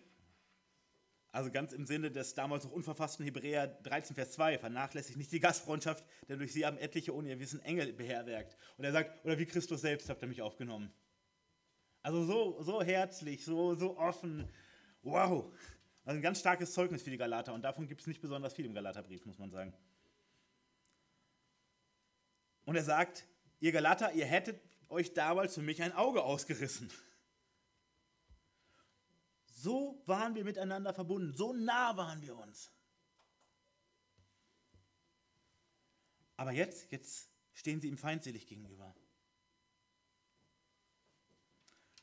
Also 1.32 1.52
ganz 1.52 1.74
im 1.74 1.86
Sinne 1.86 2.10
des 2.10 2.34
damals 2.34 2.64
noch 2.64 2.72
unverfassten 2.72 3.26
Hebräer 3.26 3.68
13, 3.68 4.16
Vers 4.16 4.32
2, 4.32 4.58
vernachlässigt 4.58 5.18
nicht 5.18 5.32
die 5.32 5.40
Gastfreundschaft, 5.40 6.04
denn 6.30 6.40
durch 6.40 6.54
sie 6.54 6.66
haben 6.66 6.78
etliche 6.78 7.14
ohne 7.14 7.30
ihr 7.30 7.40
Wissen 7.40 7.60
Engel 7.62 7.94
beherbergt. 7.94 8.58
Und 8.78 8.86
er 8.86 8.92
sagt, 8.92 9.24
oder 9.26 9.38
wie 9.38 9.46
Christus 9.46 9.82
selbst 9.82 10.10
habt 10.10 10.22
ihr 10.22 10.28
mich 10.28 10.42
aufgenommen. 10.42 10.92
Also 12.02 12.24
so, 12.24 12.64
so 12.64 12.82
herzlich, 12.82 13.44
so, 13.44 13.76
so 13.76 13.98
offen. 13.98 14.48
Wow. 15.08 15.54
Also 16.04 16.18
ein 16.18 16.22
ganz 16.22 16.42
starkes 16.42 16.74
Zeugnis 16.74 17.02
für 17.02 17.10
die 17.10 17.18
Galater 17.18 17.54
und 17.54 17.62
davon 17.62 17.88
gibt 17.88 18.02
es 18.02 18.08
nicht 18.08 18.20
besonders 18.20 18.54
viel 18.54 18.66
im 18.66 18.74
Galaterbrief, 18.74 19.26
muss 19.26 19.40
man 19.40 19.50
sagen. 19.50 19.74
Und 22.66 22.76
er 22.76 22.84
sagt, 22.84 23.26
ihr 23.62 23.72
Galater, 23.72 24.12
ihr 24.12 24.26
hättet 24.26 24.62
euch 24.90 25.14
damals 25.14 25.56
für 25.56 25.62
mich 25.62 25.82
ein 25.82 25.94
Auge 25.94 26.24
ausgerissen. 26.24 26.92
So 29.46 30.04
waren 30.06 30.36
wir 30.36 30.44
miteinander 30.44 30.94
verbunden, 30.94 31.34
so 31.34 31.54
nah 31.54 31.96
waren 31.96 32.22
wir 32.22 32.38
uns. 32.38 32.70
Aber 36.36 36.52
jetzt, 36.52 36.92
jetzt 36.92 37.30
stehen 37.54 37.80
sie 37.80 37.88
ihm 37.88 37.98
feindselig 37.98 38.46
gegenüber. 38.46 38.94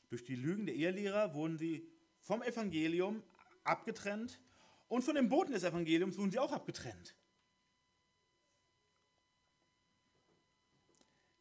Durch 0.09 0.25
die 0.25 0.37
Lügen 0.37 0.65
der 0.65 0.75
Ehelehrer 0.75 1.35
wurden 1.35 1.59
sie 1.59 1.94
vom 2.25 2.43
Evangelium 2.43 3.23
abgetrennt 3.63 4.41
und 4.89 5.03
von 5.03 5.15
den 5.15 5.29
Boten 5.29 5.53
des 5.53 5.63
Evangeliums 5.63 6.19
wurden 6.19 6.31
sie 6.31 6.39
auch 6.39 6.53
abgetrennt. 6.53 7.15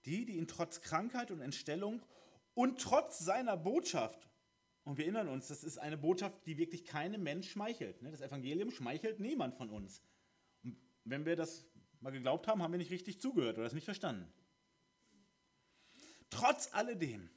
Die, 0.05 0.25
die 0.25 0.33
ihn 0.33 0.47
trotz 0.47 0.81
Krankheit 0.81 1.31
und 1.31 1.39
Entstellung 1.39 2.01
und 2.53 2.81
trotz 2.81 3.19
seiner 3.19 3.55
Botschaft, 3.55 4.29
und 4.83 4.97
wir 4.97 5.05
erinnern 5.05 5.29
uns, 5.29 5.47
das 5.47 5.63
ist 5.63 5.77
eine 5.77 5.97
Botschaft, 5.97 6.45
die 6.45 6.57
wirklich 6.57 6.83
keinem 6.83 7.23
Mensch 7.23 7.49
schmeichelt. 7.49 8.01
Ne? 8.01 8.11
Das 8.11 8.19
Evangelium 8.19 8.69
schmeichelt 8.69 9.21
niemand 9.21 9.55
von 9.55 9.69
uns. 9.69 10.03
Und 10.63 10.77
wenn 11.05 11.25
wir 11.25 11.37
das 11.37 11.65
mal 12.01 12.11
geglaubt 12.11 12.47
haben, 12.47 12.61
haben 12.61 12.73
wir 12.73 12.77
nicht 12.77 12.91
richtig 12.91 13.21
zugehört 13.21 13.57
oder 13.57 13.65
es 13.65 13.73
nicht 13.73 13.85
verstanden. 13.85 14.31
Trotz 16.29 16.73
alledem 16.73 17.29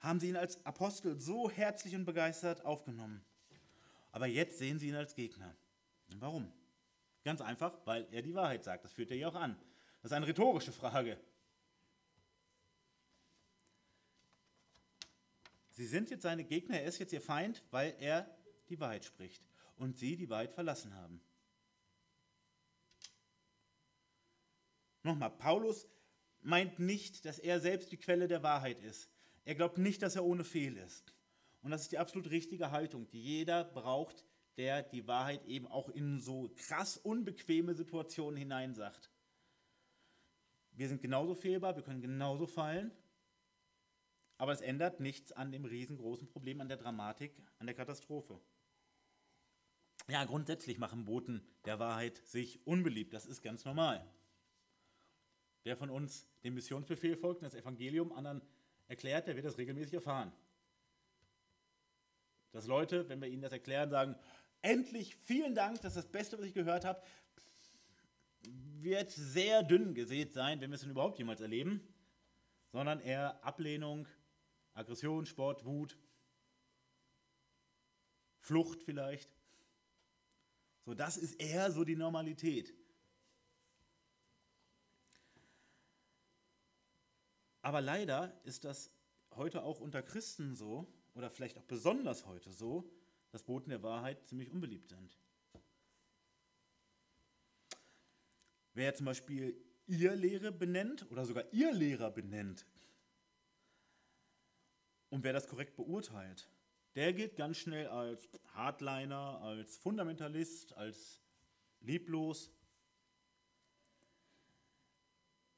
haben 0.00 0.20
sie 0.20 0.28
ihn 0.28 0.36
als 0.36 0.64
Apostel 0.64 1.20
so 1.20 1.50
herzlich 1.50 1.94
und 1.94 2.04
begeistert 2.04 2.64
aufgenommen. 2.64 3.24
Aber 4.12 4.26
jetzt 4.26 4.58
sehen 4.58 4.78
sie 4.78 4.88
ihn 4.88 4.94
als 4.94 5.14
Gegner. 5.14 5.54
Warum? 6.18 6.52
Ganz 7.24 7.40
einfach, 7.40 7.74
weil 7.84 8.06
er 8.10 8.22
die 8.22 8.34
Wahrheit 8.34 8.64
sagt. 8.64 8.84
Das 8.84 8.92
führt 8.92 9.10
er 9.10 9.16
ja 9.16 9.28
auch 9.28 9.34
an. 9.34 9.58
Das 10.02 10.12
ist 10.12 10.16
eine 10.16 10.26
rhetorische 10.26 10.72
Frage. 10.72 11.18
Sie 15.70 15.86
sind 15.86 16.10
jetzt 16.10 16.22
seine 16.22 16.44
Gegner, 16.44 16.80
er 16.80 16.86
ist 16.86 16.98
jetzt 16.98 17.12
ihr 17.12 17.20
Feind, 17.20 17.62
weil 17.70 17.94
er 18.00 18.28
die 18.68 18.80
Wahrheit 18.80 19.04
spricht 19.04 19.46
und 19.76 19.96
sie 19.96 20.16
die 20.16 20.28
Wahrheit 20.28 20.52
verlassen 20.52 20.94
haben. 20.94 21.20
Nochmal, 25.04 25.30
Paulus 25.30 25.86
meint 26.40 26.78
nicht, 26.78 27.24
dass 27.24 27.38
er 27.38 27.60
selbst 27.60 27.92
die 27.92 27.96
Quelle 27.96 28.26
der 28.26 28.42
Wahrheit 28.42 28.80
ist. 28.80 29.08
Er 29.48 29.54
glaubt 29.54 29.78
nicht, 29.78 30.02
dass 30.02 30.16
er 30.16 30.24
ohne 30.24 30.44
Fehl 30.44 30.76
ist. 30.76 31.14
Und 31.62 31.70
das 31.70 31.82
ist 31.82 31.92
die 31.92 31.98
absolut 31.98 32.30
richtige 32.30 32.70
Haltung, 32.70 33.08
die 33.10 33.22
jeder 33.22 33.64
braucht, 33.64 34.24
der 34.56 34.82
die 34.82 35.06
Wahrheit 35.06 35.44
eben 35.46 35.66
auch 35.66 35.88
in 35.88 36.20
so 36.20 36.50
krass 36.56 36.96
unbequeme 36.98 37.74
Situationen 37.74 38.36
hineinsagt. 38.36 39.10
Wir 40.72 40.88
sind 40.88 41.00
genauso 41.00 41.34
fehlbar, 41.34 41.76
wir 41.76 41.82
können 41.82 42.02
genauso 42.02 42.46
fallen 42.46 42.92
aber 44.38 44.52
es 44.52 44.60
ändert 44.60 45.00
nichts 45.00 45.32
an 45.32 45.50
dem 45.50 45.64
riesengroßen 45.64 46.28
Problem, 46.28 46.60
an 46.60 46.68
der 46.68 46.76
Dramatik, 46.76 47.32
an 47.58 47.66
der 47.66 47.74
Katastrophe. 47.74 48.40
Ja, 50.06 50.24
grundsätzlich 50.24 50.78
machen 50.78 51.04
Boten 51.04 51.42
der 51.64 51.80
Wahrheit 51.80 52.16
sich 52.24 52.64
unbeliebt. 52.66 53.12
Das 53.12 53.26
ist 53.26 53.42
ganz 53.42 53.64
normal. 53.64 54.08
Wer 55.64 55.76
von 55.76 55.90
uns 55.90 56.28
dem 56.44 56.54
Missionsbefehl 56.54 57.16
folgt 57.16 57.42
und 57.42 57.46
das 57.46 57.60
Evangelium 57.60 58.12
anderen 58.12 58.40
erklärt, 58.88 59.26
der 59.26 59.36
wird 59.36 59.46
das 59.46 59.58
regelmäßig 59.58 59.94
erfahren. 59.94 60.32
Dass 62.52 62.66
Leute, 62.66 63.08
wenn 63.08 63.20
wir 63.20 63.28
ihnen 63.28 63.42
das 63.42 63.52
erklären, 63.52 63.90
sagen, 63.90 64.16
endlich 64.62 65.14
vielen 65.16 65.54
Dank, 65.54 65.80
das 65.82 65.94
ist 65.94 66.04
das 66.04 66.12
Beste, 66.12 66.38
was 66.38 66.46
ich 66.46 66.54
gehört 66.54 66.84
habe, 66.84 67.02
wird 68.40 69.10
sehr 69.10 69.62
dünn 69.62 69.94
gesät 69.94 70.32
sein, 70.32 70.60
wenn 70.60 70.70
wir 70.70 70.76
es 70.76 70.80
denn 70.80 70.90
überhaupt 70.90 71.18
jemals 71.18 71.40
erleben, 71.40 71.86
sondern 72.72 73.00
eher 73.00 73.44
Ablehnung, 73.44 74.08
Aggression, 74.74 75.26
Sport, 75.26 75.64
Wut, 75.64 75.98
Flucht 78.38 78.82
vielleicht. 78.82 79.30
So, 80.84 80.94
das 80.94 81.16
ist 81.18 81.34
eher 81.34 81.70
so 81.70 81.84
die 81.84 81.96
Normalität. 81.96 82.72
Aber 87.68 87.82
leider 87.82 88.32
ist 88.44 88.64
das 88.64 88.90
heute 89.36 89.62
auch 89.62 89.78
unter 89.78 90.02
Christen 90.02 90.54
so, 90.54 90.90
oder 91.12 91.28
vielleicht 91.28 91.58
auch 91.58 91.64
besonders 91.64 92.24
heute 92.24 92.50
so, 92.50 92.90
dass 93.30 93.42
Boten 93.42 93.68
der 93.68 93.82
Wahrheit 93.82 94.26
ziemlich 94.26 94.50
unbeliebt 94.50 94.88
sind. 94.88 95.18
Wer 98.72 98.94
zum 98.94 99.04
Beispiel 99.04 99.54
ihr 99.86 100.16
Lehre 100.16 100.50
benennt 100.50 101.10
oder 101.10 101.26
sogar 101.26 101.44
ihr 101.52 101.70
Lehrer 101.70 102.10
benennt. 102.10 102.64
Und 105.10 105.22
wer 105.22 105.34
das 105.34 105.46
korrekt 105.46 105.76
beurteilt, 105.76 106.48
der 106.94 107.12
gilt 107.12 107.36
ganz 107.36 107.58
schnell 107.58 107.88
als 107.88 108.30
Hardliner, 108.54 109.42
als 109.42 109.76
Fundamentalist, 109.76 110.72
als 110.72 111.20
lieblos. 111.80 112.50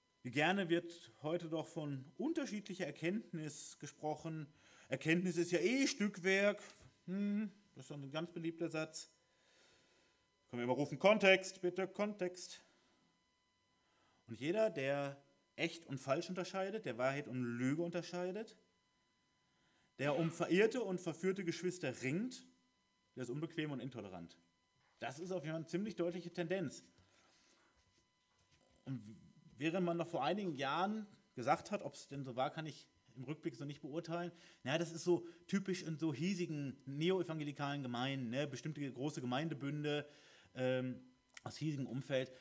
Wie 0.09 0.10
gerne 0.29 0.69
wird 0.69 1.13
heute 1.23 1.49
doch 1.49 1.67
von 1.67 2.05
unterschiedlicher 2.19 2.85
Erkenntnis 2.85 3.79
gesprochen. 3.79 4.47
Erkenntnis 4.89 5.39
ist 5.39 5.51
ja 5.51 5.61
eh 5.61 5.87
Stückwerk. 5.87 6.63
Hm, 7.07 7.51
das 7.75 7.87
ist 7.87 7.93
ein 7.93 8.11
ganz 8.11 8.31
beliebter 8.31 8.69
Satz. 8.69 9.11
Können 10.51 10.61
wir 10.61 10.65
immer 10.65 10.75
rufen, 10.75 10.99
Kontext, 10.99 11.63
bitte, 11.63 11.89
Kontext. 11.89 12.63
Und 14.27 14.39
jeder, 14.39 14.69
der 14.69 15.23
echt 15.57 15.87
und 15.87 15.99
falsch 15.99 16.29
unterscheidet, 16.29 16.85
der 16.85 16.99
Wahrheit 16.99 17.29
und 17.29 17.43
Lüge 17.43 17.83
unterscheidet, 17.83 18.57
der 19.99 20.17
um 20.19 20.31
verirrte 20.31 20.83
und 20.83 21.01
verführte 21.01 21.45
Geschwister 21.45 22.03
ringt, 22.03 22.47
der 23.17 23.25
ist 23.25 23.31
unbequem 23.31 23.71
und 23.71 23.81
intolerant. 23.81 24.37
Das 24.99 25.19
ist 25.19 25.31
auf 25.31 25.45
jeden 25.45 25.53
Fall 25.53 25.61
eine 25.61 25.67
ziemlich 25.67 25.97
deutliche 25.97 26.33
Tendenz. 26.33 26.85
Und 28.85 29.17
während 29.61 29.85
man 29.85 29.99
noch 29.99 30.09
vor 30.09 30.25
einigen 30.25 30.55
Jahren 30.55 31.07
gesagt 31.35 31.71
hat, 31.71 31.83
ob 31.83 31.95
es 31.95 32.09
denn 32.09 32.25
so 32.25 32.35
war, 32.35 32.51
kann 32.51 32.65
ich 32.67 32.89
im 33.15 33.25
Rückblick 33.25 33.55
so 33.55 33.67
nicht 33.67 33.83
beurteilen. 33.83 34.33
Naja, 34.63 34.79
das 34.79 34.91
ist 34.91 35.05
so 35.05 35.27
typisch 35.47 35.83
in 35.83 35.99
so 35.99 36.15
hiesigen 36.15 36.81
neoevangelikalen 36.87 37.83
Gemeinden, 37.83 38.31
ne? 38.31 38.47
bestimmte 38.47 38.91
große 38.91 39.21
Gemeindebünde 39.21 40.09
ähm, 40.55 41.03
aus 41.45 41.59
hiesigem 41.59 41.87
Umfeld. 41.87 42.33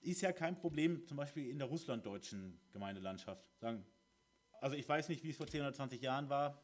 Ist 0.00 0.20
ja 0.20 0.30
kein 0.30 0.56
Problem, 0.56 1.04
zum 1.08 1.16
Beispiel 1.16 1.50
in 1.50 1.58
der 1.58 1.66
russlanddeutschen 1.66 2.60
Gemeindelandschaft. 2.72 3.44
Sagen, 3.58 3.84
also 4.60 4.76
ich 4.76 4.88
weiß 4.88 5.08
nicht, 5.08 5.24
wie 5.24 5.30
es 5.30 5.36
vor 5.36 5.48
10 5.48 5.62
oder 5.62 5.74
20 5.74 6.00
Jahren 6.00 6.28
war, 6.28 6.62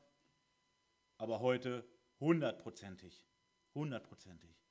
aber 1.19 1.41
heute 1.41 1.85
hundertprozentig. 2.21 3.27
Hundertprozentig. 3.75 4.63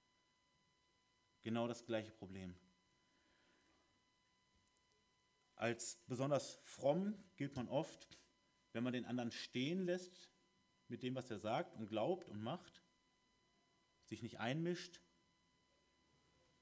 Genau 1.42 1.68
das 1.68 1.86
gleiche 1.86 2.12
Problem. 2.12 2.56
Als 5.64 5.98
besonders 6.08 6.60
fromm 6.64 7.16
gilt 7.38 7.56
man 7.56 7.70
oft, 7.70 8.10
wenn 8.74 8.84
man 8.84 8.92
den 8.92 9.06
anderen 9.06 9.32
stehen 9.32 9.86
lässt 9.86 10.30
mit 10.90 11.04
dem, 11.04 11.16
was 11.16 11.32
er 11.32 11.40
sagt 11.40 11.74
und 11.78 11.88
glaubt 11.88 12.28
und 12.28 12.44
macht, 12.44 12.84
sich 14.04 14.22
nicht 14.22 14.42
einmischt, 14.42 15.00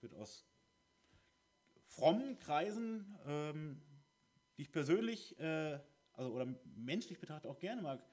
wird 0.02 0.14
aus 0.14 0.45
frommen 1.84 2.38
Kreisen, 2.38 3.18
ähm, 3.26 3.82
die 4.58 4.62
ich 4.62 4.72
persönlich 4.72 5.36
äh, 5.39 5.80
also, 6.14 6.34
oder 6.34 6.54
menschlich 6.76 7.20
betrachte 7.20 7.49
auch 7.49 7.58
gerne 7.58 7.82
mag, 7.82 8.06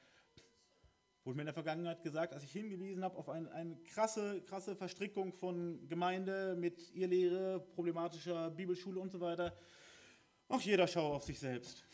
wurde 1.22 1.36
mir 1.36 1.42
in 1.42 1.48
der 1.48 1.52
Vergangenheit 1.52 2.02
gesagt, 2.02 2.32
als 2.32 2.44
ich 2.44 2.52
hingewiesen 2.52 3.04
habe 3.04 3.18
auf 3.18 3.28
eine, 3.28 3.52
eine 3.52 3.76
krasse, 3.82 4.40
krasse 4.40 4.74
Verstrickung 4.74 5.34
von 5.34 5.86
Gemeinde 5.86 6.56
mit 6.56 6.90
ihr 6.94 7.08
Lehre, 7.08 7.60
problematischer 7.60 8.50
Bibelschule 8.52 8.98
und 8.98 9.10
so 9.10 9.20
weiter. 9.20 9.54
Auch 10.48 10.60
jeder 10.60 10.86
schaue 10.86 11.14
auf 11.14 11.24
sich 11.24 11.38
selbst. 11.38 11.84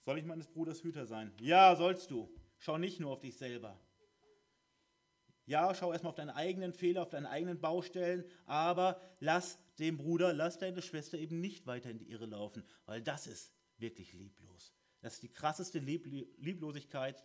Soll 0.00 0.18
ich 0.18 0.24
meines 0.24 0.48
Bruders 0.48 0.82
Hüter 0.82 1.06
sein? 1.06 1.32
Ja, 1.40 1.76
sollst 1.76 2.10
du. 2.10 2.28
Schau 2.58 2.78
nicht 2.78 2.98
nur 2.98 3.12
auf 3.12 3.20
dich 3.20 3.36
selber. 3.36 3.78
Ja, 5.46 5.74
schau 5.74 5.92
erstmal 5.92 6.10
auf 6.10 6.16
deine 6.16 6.36
eigenen 6.36 6.72
Fehler, 6.72 7.02
auf 7.02 7.08
deine 7.08 7.28
eigenen 7.28 7.60
Baustellen, 7.60 8.24
aber 8.46 9.00
lass 9.20 9.58
den 9.78 9.96
Bruder, 9.96 10.32
lass 10.32 10.58
deine 10.58 10.82
Schwester 10.82 11.18
eben 11.18 11.40
nicht 11.40 11.66
weiter 11.66 11.90
in 11.90 11.98
die 11.98 12.10
Irre 12.10 12.26
laufen, 12.26 12.64
weil 12.86 13.02
das 13.02 13.26
ist 13.26 13.52
wirklich 13.78 14.12
lieblos. 14.12 14.72
Das 15.00 15.14
ist 15.14 15.22
die 15.22 15.32
krasseste 15.32 15.80
Lieblosigkeit, 15.80 17.24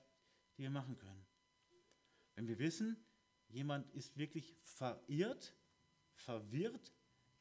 die 0.57 0.63
wir 0.63 0.72
machen 0.72 0.97
können. 0.97 1.26
Wenn 2.36 2.47
wir 2.47 2.57
wissen, 2.57 2.97
jemand 3.49 3.89
ist 3.91 4.18
wirklich 4.18 4.55
verirrt, 4.63 5.55
verwirrt 6.15 6.91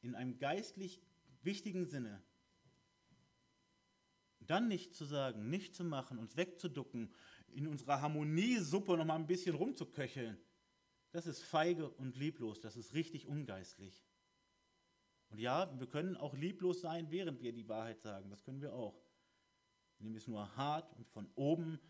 in 0.03 0.15
einem 0.15 0.39
geistlich 0.39 1.01
wichtigen 1.47 1.87
Sinne, 1.87 2.23
dann 4.41 4.69
nicht 4.69 4.95
zu 4.95 5.05
sagen, 5.05 5.49
nicht 5.49 5.75
zu 5.75 5.85
machen, 5.85 6.19
uns 6.19 6.37
wegzuducken, 6.37 7.13
in 7.49 7.67
unserer 7.67 8.03
Harmoniesuppe 8.03 8.97
noch 8.97 9.05
mal 9.05 9.17
ein 9.17 9.27
bisschen 9.27 9.57
rumzuköcheln, 9.57 10.39
das 11.13 11.27
ist 11.27 11.43
feige 11.43 11.89
und 11.89 12.17
lieblos, 12.17 12.61
das 12.61 12.77
ist 12.77 12.93
richtig 12.93 13.27
ungeistlich. 13.27 14.05
Und 15.31 15.39
ja, 15.39 15.73
wir 15.79 15.87
können 15.87 16.17
auch 16.17 16.35
lieblos 16.35 16.81
sein, 16.81 17.11
während 17.11 17.41
wir 17.41 17.53
die 17.53 17.69
Wahrheit 17.69 18.01
sagen, 18.01 18.31
das 18.31 18.45
können 18.45 18.61
wir 18.61 18.75
auch. 18.75 19.01
Indem 19.99 20.13
wir 20.13 20.19
es 20.19 20.29
nur 20.29 20.57
hart 20.57 20.93
und 20.93 21.09
von 21.09 21.29
oben 21.35 21.81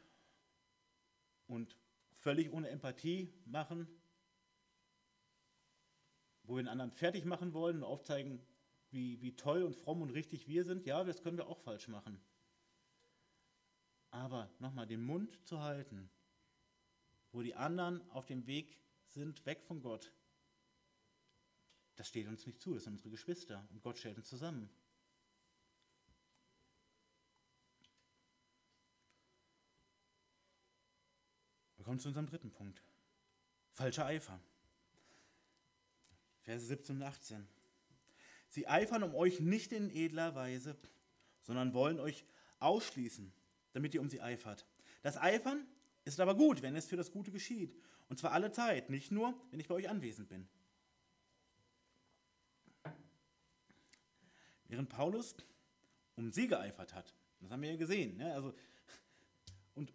und 1.46 1.76
völlig 2.12 2.52
ohne 2.52 2.68
Empathie 2.68 3.32
machen, 3.44 3.88
wo 6.44 6.54
wir 6.54 6.62
den 6.62 6.68
anderen 6.68 6.92
fertig 6.92 7.24
machen 7.24 7.52
wollen 7.52 7.78
und 7.78 7.84
aufzeigen, 7.84 8.40
wie, 8.90 9.20
wie 9.20 9.34
toll 9.36 9.62
und 9.62 9.74
fromm 9.74 10.02
und 10.02 10.10
richtig 10.10 10.48
wir 10.48 10.64
sind, 10.64 10.86
ja, 10.86 11.04
das 11.04 11.22
können 11.22 11.36
wir 11.36 11.46
auch 11.46 11.58
falsch 11.58 11.88
machen. 11.88 12.20
Aber 14.10 14.50
nochmal 14.58 14.86
den 14.86 15.02
Mund 15.02 15.38
zu 15.46 15.60
halten, 15.60 16.08
wo 17.32 17.42
die 17.42 17.54
anderen 17.54 18.08
auf 18.10 18.26
dem 18.26 18.46
Weg 18.46 18.78
sind, 19.06 19.44
weg 19.46 19.62
von 19.62 19.80
Gott, 19.80 20.12
das 21.96 22.08
steht 22.08 22.28
uns 22.28 22.46
nicht 22.46 22.60
zu, 22.60 22.74
das 22.74 22.84
sind 22.84 22.94
unsere 22.94 23.10
Geschwister 23.10 23.66
und 23.70 23.82
Gott 23.82 23.98
stellt 23.98 24.18
uns 24.18 24.28
zusammen. 24.28 24.70
kommen 31.86 32.00
zu 32.00 32.08
unserem 32.08 32.26
dritten 32.26 32.50
Punkt. 32.50 32.82
Falscher 33.70 34.06
Eifer. 34.06 34.40
Verse 36.40 36.66
17 36.66 36.96
und 36.96 37.02
18. 37.04 37.48
Sie 38.48 38.66
eifern 38.66 39.02
um 39.02 39.14
euch 39.14 39.40
nicht 39.40 39.72
in 39.72 39.90
edler 39.90 40.34
Weise, 40.34 40.76
sondern 41.42 41.74
wollen 41.74 42.00
euch 42.00 42.24
ausschließen, 42.58 43.32
damit 43.72 43.94
ihr 43.94 44.00
um 44.00 44.08
sie 44.08 44.20
eifert. 44.20 44.66
Das 45.02 45.16
Eifern 45.16 45.66
ist 46.04 46.20
aber 46.20 46.34
gut, 46.34 46.62
wenn 46.62 46.76
es 46.76 46.86
für 46.86 46.96
das 46.96 47.10
Gute 47.10 47.30
geschieht. 47.30 47.76
Und 48.08 48.18
zwar 48.18 48.32
alle 48.32 48.52
Zeit, 48.52 48.90
nicht 48.90 49.10
nur, 49.10 49.34
wenn 49.50 49.60
ich 49.60 49.68
bei 49.68 49.74
euch 49.74 49.88
anwesend 49.88 50.28
bin. 50.28 50.48
Während 54.68 54.88
Paulus 54.88 55.34
um 56.16 56.32
sie 56.32 56.48
geeifert 56.48 56.94
hat, 56.94 57.14
das 57.40 57.50
haben 57.50 57.62
wir 57.62 57.70
ja 57.70 57.76
gesehen, 57.76 58.16
ne? 58.16 58.34
also, 58.34 58.54
und 59.74 59.92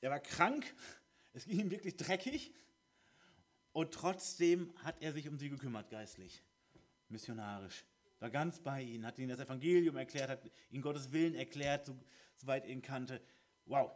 er 0.00 0.10
war 0.10 0.20
krank, 0.20 0.74
es 1.32 1.44
ging 1.44 1.60
ihm 1.60 1.70
wirklich 1.70 1.96
dreckig 1.96 2.54
und 3.72 3.92
trotzdem 3.92 4.72
hat 4.82 5.00
er 5.02 5.12
sich 5.12 5.28
um 5.28 5.38
sie 5.38 5.50
gekümmert, 5.50 5.90
geistlich, 5.90 6.42
missionarisch. 7.08 7.84
War 8.18 8.30
ganz 8.30 8.60
bei 8.60 8.82
ihnen, 8.82 9.04
hat 9.04 9.18
ihnen 9.18 9.28
das 9.28 9.40
Evangelium 9.40 9.96
erklärt, 9.96 10.30
hat 10.30 10.50
ihnen 10.70 10.82
Gottes 10.82 11.12
Willen 11.12 11.34
erklärt, 11.34 11.86
so, 11.86 11.96
soweit 12.36 12.64
er 12.64 12.70
ihn 12.70 12.82
kannte. 12.82 13.20
Wow. 13.66 13.92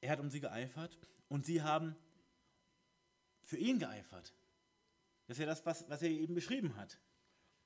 Er 0.00 0.10
hat 0.10 0.20
um 0.20 0.30
sie 0.30 0.40
geeifert 0.40 0.98
und 1.28 1.46
sie 1.46 1.62
haben 1.62 1.96
für 3.42 3.56
ihn 3.56 3.78
geeifert. 3.78 4.34
Das 5.26 5.36
ist 5.36 5.40
ja 5.40 5.46
das, 5.46 5.64
was, 5.64 5.88
was 5.88 6.02
er 6.02 6.10
eben 6.10 6.34
beschrieben 6.34 6.76
hat. 6.76 6.98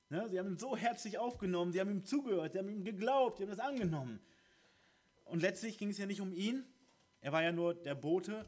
Ne? 0.09 0.27
Sie 0.29 0.37
haben 0.37 0.47
ihn 0.47 0.57
so 0.57 0.75
herzlich 0.75 1.17
aufgenommen, 1.17 1.71
sie 1.71 1.79
haben 1.79 1.89
ihm 1.89 2.05
zugehört, 2.05 2.53
sie 2.53 2.59
haben 2.59 2.69
ihm 2.69 2.83
geglaubt, 2.83 3.37
sie 3.37 3.43
haben 3.43 3.49
das 3.49 3.59
angenommen. 3.59 4.19
Und 5.25 5.41
letztlich 5.41 5.77
ging 5.77 5.89
es 5.89 5.97
ja 5.97 6.05
nicht 6.05 6.21
um 6.21 6.33
ihn, 6.33 6.65
er 7.21 7.31
war 7.31 7.43
ja 7.43 7.51
nur 7.51 7.75
der 7.75 7.95
Bote, 7.95 8.45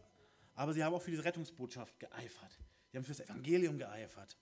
aber 0.55 0.73
sie 0.73 0.83
haben 0.83 0.93
auch 0.93 1.01
für 1.01 1.11
diese 1.11 1.23
Rettungsbotschaft 1.23 1.99
geeifert. 1.99 2.59
Sie 2.91 2.97
haben 2.97 3.05
für 3.05 3.13
das 3.13 3.21
Evangelium 3.21 3.77
geeifert. 3.77 4.37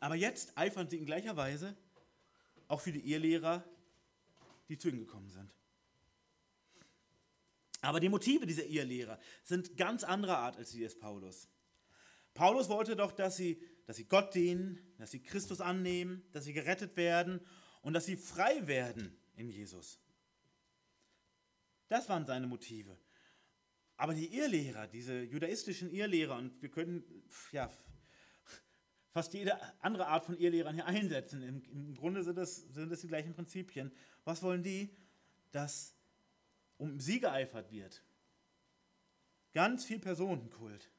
Aber 0.00 0.14
jetzt 0.14 0.56
eifern 0.56 0.88
sie 0.88 0.98
in 0.98 1.06
gleicher 1.06 1.36
Weise 1.36 1.76
auch 2.68 2.80
für 2.80 2.92
die 2.92 3.10
Irrlehrer, 3.10 3.64
die 4.68 4.78
zu 4.78 4.88
ihnen 4.88 4.98
gekommen 4.98 5.30
sind. 5.30 5.50
Aber 7.80 8.00
die 8.00 8.08
Motive 8.08 8.46
dieser 8.46 8.66
Irrlehrer 8.66 9.18
sind 9.42 9.76
ganz 9.76 10.04
anderer 10.04 10.38
Art 10.38 10.56
als 10.56 10.70
die 10.72 10.80
des 10.80 10.98
Paulus. 10.98 11.48
Paulus 12.34 12.68
wollte 12.68 12.94
doch, 12.94 13.12
dass 13.12 13.36
sie 13.36 13.62
dass 13.88 13.96
sie 13.96 14.04
Gott 14.04 14.34
dienen, 14.34 14.78
dass 14.98 15.12
sie 15.12 15.22
Christus 15.22 15.62
annehmen, 15.62 16.22
dass 16.32 16.44
sie 16.44 16.52
gerettet 16.52 16.98
werden 16.98 17.40
und 17.80 17.94
dass 17.94 18.04
sie 18.04 18.18
frei 18.18 18.66
werden 18.66 19.16
in 19.34 19.48
Jesus. 19.48 19.98
Das 21.88 22.06
waren 22.10 22.26
seine 22.26 22.46
Motive. 22.46 22.98
Aber 23.98 24.14
die 24.14 24.34
Irrlehrer, 24.34 24.86
diese 24.86 25.22
judaistischen 25.22 25.90
Irrlehrer, 25.90 26.36
und 26.36 26.62
wir 26.62 26.70
können 26.70 27.04
ja, 27.50 27.68
fast 29.10 29.34
jede 29.34 29.58
andere 29.82 30.06
Art 30.06 30.24
von 30.24 30.38
Irrlehrern 30.38 30.76
hier 30.76 30.86
einsetzen, 30.86 31.42
im, 31.42 31.62
im 31.64 31.94
Grunde 31.96 32.22
sind 32.22 32.36
das, 32.36 32.56
sind 32.72 32.90
das 32.90 33.00
die 33.00 33.08
gleichen 33.08 33.34
Prinzipien. 33.34 33.92
Was 34.24 34.42
wollen 34.42 34.62
die? 34.62 34.94
Dass 35.50 35.94
um 36.76 37.00
sie 37.00 37.18
geeifert 37.18 37.72
wird. 37.72 38.04
Ganz 39.52 39.84
viel 39.84 39.98
Personenkult. 39.98 40.90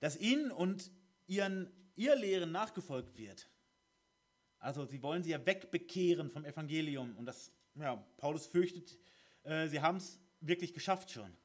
dass 0.00 0.16
ihnen 0.16 0.50
und 0.50 0.90
ihren, 1.26 1.72
ihr 1.94 2.16
Lehren 2.16 2.52
nachgefolgt 2.52 3.16
wird. 3.16 3.48
Also 4.58 4.84
sie 4.84 5.02
wollen 5.02 5.22
sie 5.22 5.30
ja 5.30 5.46
wegbekehren 5.46 6.30
vom 6.30 6.44
Evangelium. 6.44 7.16
Und 7.16 7.24
das, 7.26 7.52
ja, 7.74 7.96
Paulus 8.18 8.46
fürchtet, 8.46 8.98
äh, 9.44 9.68
sie 9.68 9.80
haben 9.80 9.96
es 9.96 10.19
wirklich 10.40 10.74
geschafft 10.74 11.10
schon. 11.10 11.36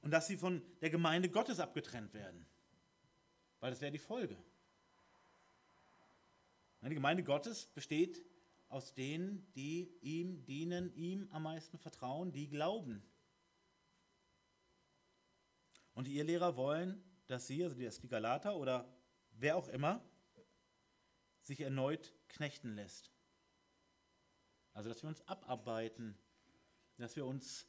Und 0.00 0.10
dass 0.10 0.26
sie 0.26 0.36
von 0.36 0.62
der 0.80 0.90
Gemeinde 0.90 1.30
Gottes 1.30 1.60
abgetrennt 1.60 2.12
werden. 2.14 2.46
Weil 3.60 3.70
das 3.70 3.80
wäre 3.80 3.92
die 3.92 3.98
Folge. 3.98 4.36
Die 6.82 6.94
Gemeinde 6.94 7.24
Gottes 7.24 7.66
besteht 7.66 8.22
aus 8.68 8.92
denen, 8.92 9.50
die 9.54 9.96
ihm 10.02 10.44
dienen, 10.44 10.94
ihm 10.94 11.28
am 11.30 11.44
meisten 11.44 11.78
vertrauen, 11.78 12.32
die 12.32 12.48
glauben. 12.48 13.02
Und 15.94 16.06
die 16.06 16.16
Irrlehrer 16.18 16.56
wollen, 16.56 17.02
dass 17.26 17.46
sie, 17.46 17.64
also 17.64 17.76
die 17.76 18.08
Galater 18.08 18.56
oder 18.56 18.92
wer 19.30 19.56
auch 19.56 19.68
immer, 19.68 20.04
sich 21.40 21.60
erneut 21.60 22.12
knechten 22.28 22.74
lässt. 22.74 23.10
Also, 24.72 24.88
dass 24.88 25.02
wir 25.02 25.08
uns 25.08 25.26
abarbeiten, 25.28 26.18
dass 26.98 27.16
wir 27.16 27.26
uns 27.26 27.66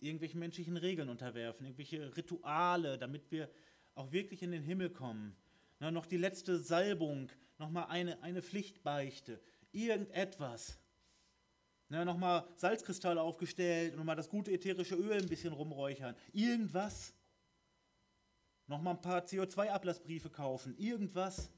irgendwelchen 0.00 0.40
menschlichen 0.40 0.76
Regeln 0.76 1.08
unterwerfen, 1.08 1.66
irgendwelche 1.66 2.16
Rituale, 2.16 2.98
damit 2.98 3.30
wir 3.30 3.50
auch 3.94 4.12
wirklich 4.12 4.42
in 4.42 4.52
den 4.52 4.62
Himmel 4.62 4.90
kommen. 4.90 5.36
Na, 5.78 5.90
noch 5.90 6.06
die 6.06 6.16
letzte 6.16 6.58
Salbung, 6.58 7.30
nochmal 7.58 7.86
eine, 7.86 8.22
eine 8.22 8.42
Pflichtbeichte, 8.42 9.40
irgendetwas. 9.72 10.78
Na, 11.88 12.04
nochmal 12.04 12.46
Salzkristalle 12.56 13.20
aufgestellt 13.20 13.96
nochmal 13.96 14.16
das 14.16 14.28
gute 14.28 14.50
ätherische 14.52 14.96
Öl 14.96 15.18
ein 15.18 15.28
bisschen 15.28 15.52
rumräuchern. 15.52 16.16
Irgendwas. 16.32 17.14
Nochmal 18.66 18.94
ein 18.94 19.00
paar 19.00 19.24
CO2-Ablassbriefe 19.24 20.28
kaufen. 20.28 20.76
Irgendwas. 20.76 21.50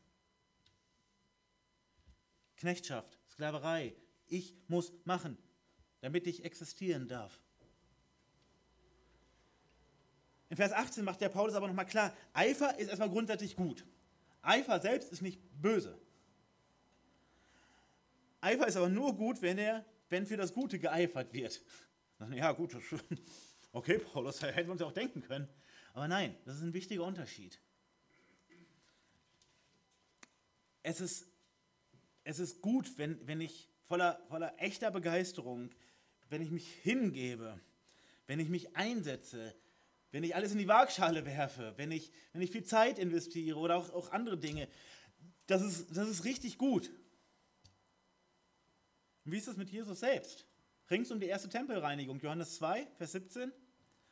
Knechtschaft, 2.57 3.19
Sklaverei. 3.31 3.95
Ich 4.27 4.55
muss 4.67 4.93
machen, 5.05 5.39
damit 6.01 6.27
ich 6.27 6.45
existieren 6.45 7.09
darf. 7.09 7.41
In 10.49 10.57
Vers 10.57 10.73
18 10.73 11.05
macht 11.05 11.21
der 11.21 11.29
Paulus 11.29 11.55
aber 11.55 11.67
nochmal 11.67 11.87
klar, 11.87 12.17
Eifer 12.33 12.79
ist 12.79 12.89
erstmal 12.89 13.11
grundsätzlich 13.11 13.57
gut. 13.57 13.85
Eifer 14.41 14.81
selbst 14.81 15.13
ist 15.13 15.21
nicht 15.21 15.41
böse. 15.61 15.99
Eifer 18.41 18.67
ist 18.67 18.77
aber 18.77 18.89
nur 18.89 19.15
gut, 19.17 19.43
wenn 19.43 19.59
er, 19.59 19.85
wenn 20.09 20.27
für 20.27 20.37
das 20.37 20.55
Gute 20.55 20.79
geeifert 20.79 21.33
wird. 21.33 21.63
Ja, 22.31 22.53
gut, 22.53 22.77
okay, 23.73 23.99
Paulus, 23.99 24.41
hätten 24.43 24.69
wir 24.69 24.73
uns 24.73 24.81
ja 24.81 24.87
auch 24.87 24.93
denken 24.93 25.21
können. 25.21 25.49
Aber 25.93 26.09
nein, 26.09 26.37
das 26.45 26.57
ist 26.57 26.63
ein 26.63 26.73
wichtiger 26.73 27.05
Unterschied. 27.05 27.61
Es 30.83 31.01
ist 31.01 31.29
es 32.29 32.39
ist 32.39 32.61
gut, 32.61 32.99
wenn, 32.99 33.27
wenn 33.27 33.41
ich 33.41 33.71
voller, 33.87 34.21
voller 34.29 34.53
echter 34.59 34.91
Begeisterung, 34.91 35.71
wenn 36.31 36.43
ich 36.43 36.51
mich 36.51 36.69
hingebe, 36.83 37.59
wenn 38.27 38.41
ich 38.41 38.49
mich 38.49 38.77
einsetze, 38.77 39.55
wenn 40.11 40.25
ich 40.25 40.35
alles 40.35 40.53
in 40.53 40.59
die 40.59 40.69
Waagschale 40.69 41.27
werfe, 41.27 41.75
wenn 41.77 41.91
ich, 41.91 42.11
wenn 42.33 42.43
ich 42.43 42.51
viel 42.51 42.65
Zeit 42.65 42.99
investiere 42.99 43.59
oder 43.59 43.77
auch, 43.77 43.93
auch 43.93 44.13
andere 44.13 44.39
Dinge. 44.39 44.69
Das 45.47 45.63
ist, 45.63 45.97
das 45.97 46.09
ist 46.09 46.25
richtig 46.25 46.59
gut. 46.59 46.91
Und 49.25 49.33
wie 49.33 49.39
ist 49.39 49.49
das 49.49 49.57
mit 49.57 49.71
Jesus 49.71 50.01
selbst? 50.01 50.47
Rings 50.91 51.11
um 51.11 51.21
die 51.21 51.27
erste 51.27 51.49
Tempelreinigung, 51.49 52.19
Johannes 52.21 52.57
2, 52.57 52.87
Vers 52.97 53.13
17. 53.13 53.53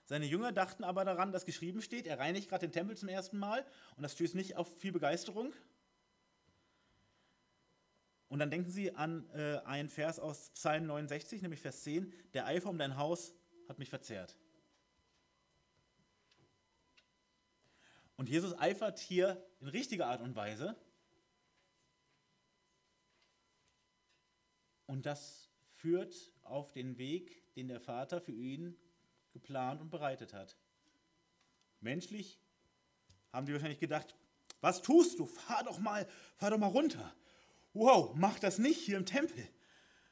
Seine 0.04 0.26
Jünger 0.26 0.52
dachten 0.52 0.84
aber 0.84 1.04
daran, 1.04 1.32
dass 1.32 1.46
geschrieben 1.46 1.82
steht, 1.82 2.06
er 2.06 2.18
reinigt 2.18 2.48
gerade 2.48 2.68
den 2.68 2.72
Tempel 2.72 2.96
zum 2.96 3.08
ersten 3.08 3.38
Mal 3.38 3.64
und 3.96 4.02
das 4.02 4.12
stößt 4.12 4.34
nicht 4.34 4.56
auf 4.56 4.78
viel 4.78 4.92
Begeisterung. 4.92 5.52
Und 8.28 8.40
dann 8.40 8.50
denken 8.50 8.70
Sie 8.70 8.92
an 8.94 9.28
äh, 9.30 9.58
einen 9.64 9.88
Vers 9.88 10.18
aus 10.18 10.50
Psalm 10.50 10.86
69, 10.86 11.42
nämlich 11.42 11.60
Vers 11.60 11.82
10, 11.84 12.12
der 12.34 12.46
Eifer 12.46 12.70
um 12.70 12.78
dein 12.78 12.96
Haus 12.96 13.34
hat 13.68 13.78
mich 13.78 13.88
verzehrt. 13.88 14.36
Und 18.16 18.28
Jesus 18.28 18.58
eifert 18.58 18.98
hier 18.98 19.44
in 19.60 19.68
richtiger 19.68 20.06
Art 20.06 20.22
und 20.22 20.34
Weise. 20.34 20.74
Und 24.86 25.06
das 25.06 25.50
führt 25.74 26.32
auf 26.42 26.72
den 26.72 26.96
Weg, 26.98 27.54
den 27.54 27.68
der 27.68 27.80
Vater 27.80 28.20
für 28.20 28.32
ihn 28.32 28.76
geplant 29.32 29.80
und 29.80 29.90
bereitet 29.90 30.32
hat. 30.32 30.56
Menschlich 31.80 32.40
haben 33.32 33.46
die 33.46 33.52
wahrscheinlich 33.52 33.80
gedacht, 33.80 34.16
was 34.60 34.80
tust 34.80 35.18
du? 35.18 35.26
Fahr 35.26 35.62
doch 35.64 35.78
mal, 35.78 36.08
fahr 36.36 36.50
doch 36.50 36.58
mal 36.58 36.68
runter 36.68 37.14
wow, 37.76 38.14
mach 38.14 38.38
das 38.38 38.58
nicht 38.58 38.80
hier 38.80 38.96
im 38.96 39.06
Tempel. 39.06 39.48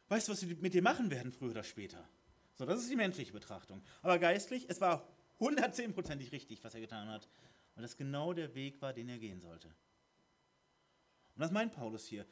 Weißt 0.09 0.29
du, 0.29 0.33
was 0.33 0.41
sie 0.41 0.55
mit 0.55 0.75
dir 0.75 0.83
machen 0.83 1.11
werden, 1.11 1.33
früher 1.33 1.51
oder 1.51 1.65
später? 1.65 2.09
So, 2.55 2.67
das 2.67 2.81
ist 2.81 2.91
die 2.91 2.97
menschliche 2.97 3.33
Betrachtung. 3.33 3.83
Aber 4.03 4.19
geistlich, 4.19 4.67
es 4.69 4.81
war 4.81 5.09
110%ig 5.41 6.33
richtig, 6.33 6.63
was 6.63 6.75
er 6.75 6.81
getan 6.81 7.09
hat, 7.09 7.29
weil 7.75 7.83
das 7.83 7.97
genau 7.97 8.33
der 8.33 8.55
Weg 8.55 8.81
war, 8.81 8.93
den 8.93 9.09
er 9.09 9.19
gehen 9.19 9.41
sollte. 9.41 9.69
Und 9.69 11.41
das 11.41 11.51
meint 11.51 11.73
Paulus 11.73 12.07
hier. 12.07 12.27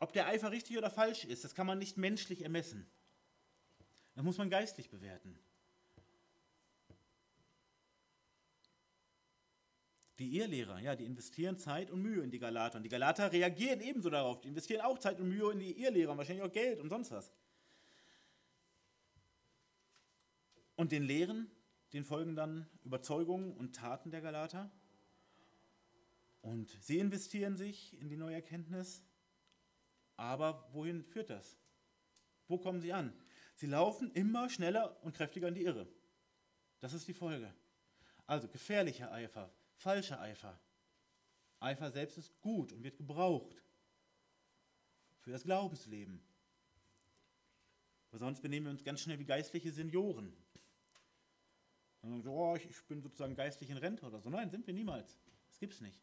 Ob 0.00 0.12
der 0.12 0.26
Eifer 0.26 0.50
richtig 0.50 0.76
oder 0.76 0.90
falsch 0.90 1.24
ist, 1.24 1.44
das 1.44 1.54
kann 1.54 1.66
man 1.66 1.78
nicht 1.78 1.96
menschlich 1.96 2.42
ermessen. 2.42 2.86
Das 4.14 4.24
muss 4.24 4.38
man 4.38 4.50
geistlich 4.50 4.90
bewerten. 4.90 5.38
Die 10.20 10.36
Irrlehrer, 10.36 10.78
ja, 10.80 10.94
die 10.94 11.06
investieren 11.06 11.56
Zeit 11.56 11.90
und 11.90 12.02
Mühe 12.02 12.22
in 12.22 12.30
die 12.30 12.38
Galater. 12.38 12.76
Und 12.76 12.82
die 12.82 12.90
Galater 12.90 13.32
reagieren 13.32 13.80
ebenso 13.80 14.10
darauf. 14.10 14.42
Die 14.42 14.48
investieren 14.48 14.82
auch 14.82 14.98
Zeit 14.98 15.18
und 15.18 15.30
Mühe 15.30 15.50
in 15.50 15.58
die 15.58 15.82
Irrlehrer 15.82 16.12
und 16.12 16.18
wahrscheinlich 16.18 16.44
auch 16.44 16.52
Geld 16.52 16.78
und 16.78 16.90
sonst 16.90 17.10
was. 17.10 17.32
Und 20.76 20.92
den 20.92 21.04
Lehren, 21.04 21.50
den 21.94 22.04
folgen 22.04 22.36
dann 22.36 22.68
Überzeugungen 22.84 23.54
und 23.54 23.74
Taten 23.74 24.10
der 24.10 24.20
Galater. 24.20 24.70
Und 26.42 26.68
sie 26.82 26.98
investieren 26.98 27.56
sich 27.56 27.98
in 27.98 28.10
die 28.10 28.18
neue 28.18 28.34
Erkenntnis. 28.34 29.02
Aber 30.16 30.68
wohin 30.72 31.02
führt 31.02 31.30
das? 31.30 31.56
Wo 32.46 32.58
kommen 32.58 32.82
sie 32.82 32.92
an? 32.92 33.14
Sie 33.54 33.66
laufen 33.66 34.10
immer 34.12 34.50
schneller 34.50 35.02
und 35.02 35.14
kräftiger 35.14 35.48
in 35.48 35.54
die 35.54 35.64
Irre. 35.64 35.86
Das 36.80 36.92
ist 36.92 37.08
die 37.08 37.14
Folge. 37.14 37.54
Also 38.26 38.48
gefährlicher 38.48 39.10
Eifer, 39.12 39.50
falscher 39.80 40.20
Eifer. 40.20 40.58
Eifer 41.58 41.90
selbst 41.90 42.18
ist 42.18 42.40
gut 42.40 42.72
und 42.72 42.82
wird 42.82 42.96
gebraucht 42.96 43.62
für 45.20 45.30
das 45.30 45.42
Glaubensleben. 45.42 46.22
Weil 48.10 48.20
sonst 48.20 48.40
benehmen 48.40 48.66
wir 48.66 48.70
uns 48.70 48.84
ganz 48.84 49.00
schnell 49.00 49.18
wie 49.18 49.24
geistliche 49.24 49.72
Senioren. 49.72 50.36
Oh, 52.02 52.56
ich 52.56 52.82
bin 52.86 53.02
sozusagen 53.02 53.34
geistlich 53.34 53.70
in 53.70 53.76
Rente 53.76 54.06
oder 54.06 54.20
so. 54.20 54.30
Nein, 54.30 54.50
sind 54.50 54.66
wir 54.66 54.74
niemals. 54.74 55.18
Das 55.48 55.58
gibt 55.58 55.74
es 55.74 55.80
nicht. 55.80 56.02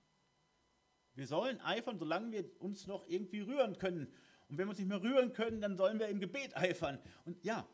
Wir 1.16 1.26
sollen 1.26 1.60
eifern, 1.62 1.98
solange 1.98 2.32
wir 2.32 2.62
uns 2.62 2.86
noch 2.86 3.08
irgendwie 3.08 3.42
rühren 3.42 3.78
können. 3.78 4.14
Und 4.48 4.58
wenn 4.58 4.68
wir 4.68 4.70
uns 4.70 4.80
nicht 4.80 4.88
mehr 4.88 5.02
rühren 5.02 5.34
können, 5.34 5.60
dann 5.60 5.76
sollen 5.76 6.00
wir 6.00 6.08
im 6.08 6.20
Gebet 6.20 6.56
eifern. 6.56 7.00
Und 7.26 7.44
ja, 7.44 7.68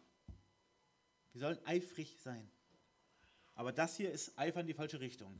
wir 1.34 1.42
sollen 1.42 1.60
eifrig 1.66 2.18
sein. 2.20 2.50
Aber 3.56 3.72
das 3.72 3.98
hier 3.98 4.12
ist 4.12 4.38
Eifern 4.40 4.62
in 4.62 4.68
die 4.68 4.74
falsche 4.74 5.00
Richtung. 5.00 5.40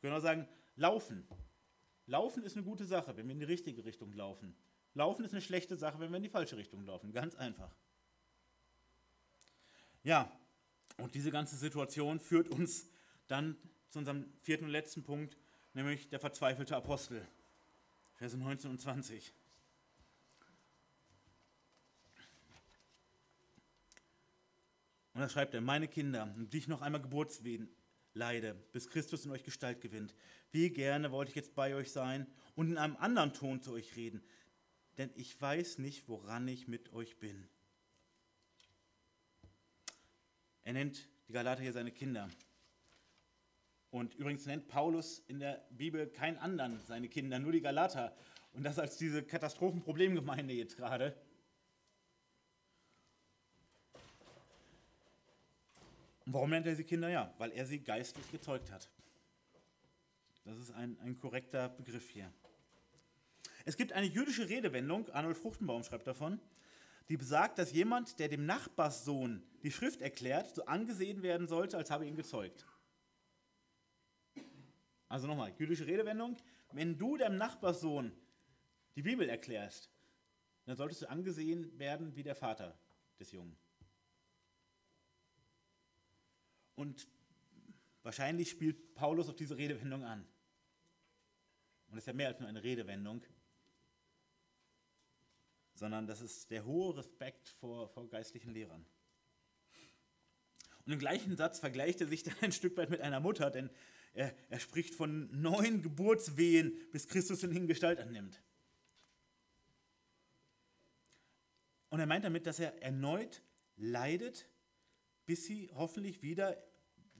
Wir 0.00 0.08
können 0.08 0.18
auch 0.18 0.22
sagen, 0.22 0.48
laufen. 0.76 1.26
Laufen 2.06 2.42
ist 2.42 2.56
eine 2.56 2.64
gute 2.64 2.86
Sache, 2.86 3.16
wenn 3.16 3.26
wir 3.26 3.32
in 3.32 3.38
die 3.38 3.44
richtige 3.44 3.84
Richtung 3.84 4.12
laufen. 4.14 4.56
Laufen 4.94 5.24
ist 5.24 5.32
eine 5.32 5.42
schlechte 5.42 5.76
Sache, 5.76 6.00
wenn 6.00 6.10
wir 6.10 6.16
in 6.16 6.22
die 6.22 6.30
falsche 6.30 6.56
Richtung 6.56 6.84
laufen. 6.84 7.12
Ganz 7.12 7.36
einfach. 7.36 7.70
Ja, 10.02 10.32
und 10.96 11.14
diese 11.14 11.30
ganze 11.30 11.56
Situation 11.56 12.18
führt 12.18 12.48
uns 12.48 12.88
dann 13.26 13.56
zu 13.90 13.98
unserem 13.98 14.32
vierten 14.40 14.64
und 14.64 14.70
letzten 14.70 15.02
Punkt, 15.02 15.36
nämlich 15.74 16.08
der 16.08 16.18
verzweifelte 16.18 16.74
Apostel. 16.74 17.26
Verse 18.14 18.36
19 18.36 18.70
und 18.70 18.80
20. 18.80 19.34
Und 25.12 25.20
da 25.20 25.28
schreibt 25.28 25.52
er, 25.54 25.60
meine 25.60 25.88
Kinder, 25.88 26.32
um 26.34 26.48
dich 26.48 26.68
noch 26.68 26.80
einmal 26.80 27.02
Geburtswehen 27.02 27.68
leide, 28.14 28.54
bis 28.72 28.88
Christus 28.88 29.24
in 29.24 29.30
euch 29.30 29.44
Gestalt 29.44 29.80
gewinnt. 29.80 30.14
Wie 30.50 30.70
gerne 30.70 31.12
wollte 31.12 31.30
ich 31.30 31.36
jetzt 31.36 31.54
bei 31.54 31.74
euch 31.74 31.92
sein 31.92 32.26
und 32.56 32.70
in 32.70 32.78
einem 32.78 32.96
anderen 32.96 33.32
Ton 33.32 33.62
zu 33.62 33.72
euch 33.72 33.96
reden, 33.96 34.22
denn 34.98 35.10
ich 35.14 35.40
weiß 35.40 35.78
nicht, 35.78 36.08
woran 36.08 36.46
ich 36.48 36.68
mit 36.68 36.92
euch 36.92 37.18
bin. 37.18 37.48
Er 40.62 40.74
nennt 40.74 41.08
die 41.28 41.32
Galater 41.32 41.62
hier 41.62 41.72
seine 41.72 41.92
Kinder. 41.92 42.28
Und 43.90 44.14
übrigens 44.14 44.46
nennt 44.46 44.68
Paulus 44.68 45.20
in 45.26 45.40
der 45.40 45.66
Bibel 45.70 46.06
keinen 46.06 46.38
anderen 46.38 46.80
seine 46.86 47.08
Kinder, 47.08 47.38
nur 47.38 47.52
die 47.52 47.60
Galater. 47.60 48.16
Und 48.52 48.62
das 48.62 48.78
als 48.78 48.96
diese 48.98 49.22
Katastrophenproblemgemeinde 49.22 50.52
jetzt 50.52 50.76
gerade. 50.76 51.16
Und 56.30 56.34
warum 56.34 56.50
nennt 56.50 56.64
er 56.68 56.76
sie 56.76 56.84
Kinder? 56.84 57.08
Ja, 57.08 57.34
weil 57.38 57.50
er 57.50 57.66
sie 57.66 57.80
geistlich 57.80 58.30
gezeugt 58.30 58.70
hat. 58.70 58.88
Das 60.44 60.56
ist 60.58 60.70
ein, 60.70 60.96
ein 61.00 61.18
korrekter 61.18 61.68
Begriff 61.68 62.08
hier. 62.08 62.32
Es 63.64 63.76
gibt 63.76 63.92
eine 63.92 64.06
jüdische 64.06 64.48
Redewendung, 64.48 65.10
Arnold 65.10 65.36
Fruchtenbaum 65.36 65.82
schreibt 65.82 66.06
davon, 66.06 66.40
die 67.08 67.16
besagt, 67.16 67.58
dass 67.58 67.72
jemand, 67.72 68.20
der 68.20 68.28
dem 68.28 68.46
Nachbarssohn 68.46 69.42
die 69.64 69.72
Schrift 69.72 70.02
erklärt, 70.02 70.54
so 70.54 70.64
angesehen 70.66 71.24
werden 71.24 71.48
sollte, 71.48 71.76
als 71.76 71.90
habe 71.90 72.06
ihn 72.06 72.14
gezeugt. 72.14 72.64
Also 75.08 75.26
nochmal, 75.26 75.52
jüdische 75.58 75.88
Redewendung, 75.88 76.36
wenn 76.70 76.96
du 76.96 77.16
deinem 77.16 77.38
Nachbarssohn 77.38 78.12
die 78.94 79.02
Bibel 79.02 79.28
erklärst, 79.28 79.90
dann 80.66 80.76
solltest 80.76 81.02
du 81.02 81.10
angesehen 81.10 81.76
werden 81.76 82.14
wie 82.14 82.22
der 82.22 82.36
Vater 82.36 82.78
des 83.18 83.32
Jungen. 83.32 83.56
Und 86.80 87.06
wahrscheinlich 88.02 88.48
spielt 88.48 88.94
Paulus 88.94 89.28
auf 89.28 89.36
diese 89.36 89.58
Redewendung 89.58 90.02
an. 90.02 90.26
Und 91.88 91.98
es 91.98 92.04
ist 92.04 92.06
ja 92.06 92.14
mehr 92.14 92.28
als 92.28 92.40
nur 92.40 92.48
eine 92.48 92.62
Redewendung, 92.62 93.22
sondern 95.74 96.06
das 96.06 96.22
ist 96.22 96.50
der 96.50 96.64
hohe 96.64 96.96
Respekt 96.96 97.50
vor, 97.50 97.90
vor 97.90 98.08
geistlichen 98.08 98.54
Lehrern. 98.54 98.86
Und 100.86 100.92
im 100.94 100.98
gleichen 100.98 101.36
Satz 101.36 101.58
vergleicht 101.58 102.00
er 102.00 102.06
sich 102.06 102.22
dann 102.22 102.36
ein 102.40 102.52
Stück 102.52 102.78
weit 102.78 102.88
mit 102.88 103.02
einer 103.02 103.20
Mutter, 103.20 103.50
denn 103.50 103.68
er, 104.14 104.34
er 104.48 104.58
spricht 104.58 104.94
von 104.94 105.28
neun 105.38 105.82
Geburtswehen, 105.82 106.72
bis 106.92 107.08
Christus 107.08 107.42
in 107.42 107.52
ihnen 107.52 107.66
Gestalt 107.66 108.00
annimmt. 108.00 108.42
Und 111.90 112.00
er 112.00 112.06
meint 112.06 112.24
damit, 112.24 112.46
dass 112.46 112.58
er 112.58 112.82
erneut 112.82 113.42
leidet, 113.76 114.48
bis 115.30 115.46
sie 115.46 115.70
hoffentlich 115.74 116.22
wieder 116.22 116.60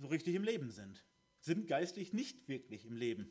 so 0.01 0.09
richtig 0.09 0.34
im 0.34 0.42
Leben 0.42 0.70
sind. 0.70 1.05
Sind 1.40 1.66
geistlich 1.68 2.12
nicht 2.12 2.48
wirklich 2.48 2.86
im 2.86 2.96
Leben. 2.96 3.30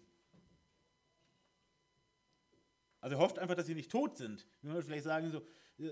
Also 3.02 3.18
hofft 3.18 3.40
einfach, 3.40 3.56
dass 3.56 3.66
sie 3.66 3.76
nicht 3.76 3.92
tot 3.92 4.18
sind. 4.18 4.48
Wir 4.62 4.74
würden 4.74 4.86
vielleicht 4.86 5.06
sagen, 5.06 5.32
so, 5.32 5.42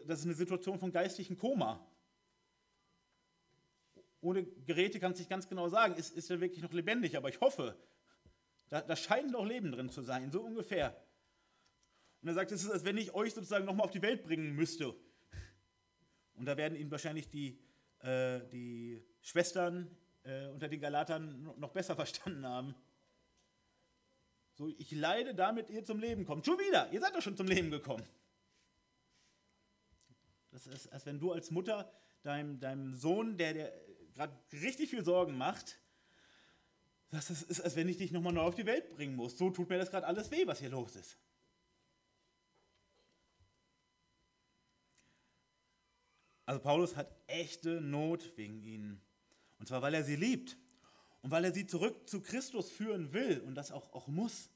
das 0.06 0.20
ist 0.20 0.26
eine 0.26 0.34
Situation 0.34 0.80
von 0.80 0.92
geistlichem 0.92 1.38
Koma. 1.38 1.86
Ohne 4.20 4.44
Geräte 4.44 5.00
kann 5.00 5.14
es 5.14 5.20
nicht 5.20 5.30
ganz 5.30 5.48
genau 5.48 5.70
sagen, 5.70 5.96
ist, 5.96 6.16
ist 6.16 6.30
er 6.30 6.42
wirklich 6.42 6.62
noch 6.62 6.74
lebendig, 6.74 7.16
aber 7.16 7.30
ich 7.30 7.40
hoffe, 7.40 7.78
da, 8.70 8.82
da 8.82 8.96
scheint 8.96 9.32
noch 9.32 9.46
Leben 9.46 9.72
drin 9.72 9.90
zu 9.90 10.02
sein, 10.02 10.32
so 10.32 10.42
ungefähr. 10.42 11.02
Und 12.22 12.28
er 12.28 12.34
sagt, 12.34 12.52
es 12.52 12.64
ist, 12.64 12.72
als 12.72 12.84
wenn 12.84 12.98
ich 12.98 13.14
euch 13.14 13.34
sozusagen 13.34 13.66
nochmal 13.66 13.86
auf 13.86 13.92
die 13.92 14.02
Welt 14.02 14.24
bringen 14.24 14.54
müsste. 14.54 14.94
Und 16.34 16.46
da 16.46 16.58
werden 16.58 16.78
ihn 16.78 16.92
wahrscheinlich 16.92 17.30
die, 17.30 17.60
äh, 18.00 18.42
die 18.50 19.02
Schwestern 19.22 19.96
äh, 20.28 20.48
unter 20.48 20.68
den 20.68 20.80
Galatern 20.80 21.54
noch 21.58 21.72
besser 21.72 21.96
verstanden 22.02 22.46
haben. 22.46 22.76
So, 24.56 24.68
ich 24.68 24.92
leide, 24.92 25.36
damit 25.36 25.70
ihr 25.70 25.86
zum 25.86 26.00
Leben 26.00 26.26
kommt. 26.26 26.46
Schon 26.46 26.58
wieder, 26.58 26.92
ihr 26.92 27.00
seid 27.00 27.16
doch 27.16 27.22
schon 27.22 27.38
zum 27.38 27.48
Leben 27.48 27.70
gekommen. 27.70 28.04
Das 30.52 30.66
ist, 30.66 30.92
als 30.92 31.06
wenn 31.06 31.20
du 31.20 31.32
als 31.32 31.52
Mutter 31.52 31.92
deinem, 32.24 32.60
deinem 32.60 32.96
Sohn, 32.96 33.38
der 33.38 33.54
dir 33.54 33.74
gerade 34.16 34.36
richtig 34.52 34.90
viel 34.90 35.04
Sorgen 35.04 35.38
macht, 35.38 35.80
das 37.10 37.30
ist, 37.30 37.62
als 37.62 37.76
wenn 37.76 37.88
ich 37.88 37.98
dich 37.98 38.12
nochmal 38.12 38.34
neu 38.34 38.42
auf 38.42 38.56
die 38.56 38.66
Welt 38.66 38.90
bringen 38.90 39.16
muss. 39.16 39.38
So 39.38 39.52
tut 39.52 39.70
mir 39.70 39.78
das 39.78 39.92
gerade 39.92 40.08
alles 40.08 40.32
weh, 40.32 40.48
was 40.48 40.60
hier 40.60 40.70
los 40.70 40.96
ist. 40.96 41.18
Also 46.46 46.62
Paulus 46.62 46.96
hat 46.96 47.14
echte 47.28 47.82
Not 47.82 48.36
wegen 48.38 48.62
ihnen. 48.64 49.02
Und 49.60 49.68
zwar, 49.68 49.82
weil 49.82 49.94
er 49.94 50.04
sie 50.04 50.16
liebt. 50.16 50.58
Und 51.22 51.32
weil 51.32 51.46
er 51.46 51.54
sie 51.54 51.66
zurück 51.66 52.08
zu 52.08 52.22
Christus 52.22 52.70
führen 52.70 53.14
will 53.14 53.42
und 53.42 53.56
das 53.56 53.72
auch, 53.72 53.92
auch 53.94 54.08
muss. 54.08 54.50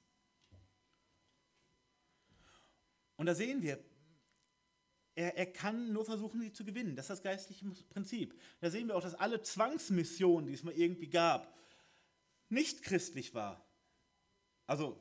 Und 3.17 3.25
da 3.25 3.35
sehen 3.35 3.61
wir, 3.61 3.83
er, 5.15 5.37
er 5.37 5.45
kann 5.51 5.91
nur 5.91 6.05
versuchen, 6.05 6.41
sie 6.41 6.53
zu 6.53 6.63
gewinnen. 6.63 6.95
Das 6.95 7.05
ist 7.05 7.09
das 7.09 7.23
geistliche 7.23 7.65
Prinzip. 7.89 8.39
Da 8.59 8.69
sehen 8.69 8.87
wir 8.87 8.95
auch, 8.95 9.01
dass 9.01 9.15
alle 9.15 9.41
Zwangsmissionen, 9.41 10.47
die 10.47 10.53
es 10.53 10.63
mal 10.63 10.73
irgendwie 10.73 11.09
gab, 11.09 11.53
nicht 12.49 12.83
christlich 12.83 13.33
war. 13.33 13.65
Also, 14.67 14.97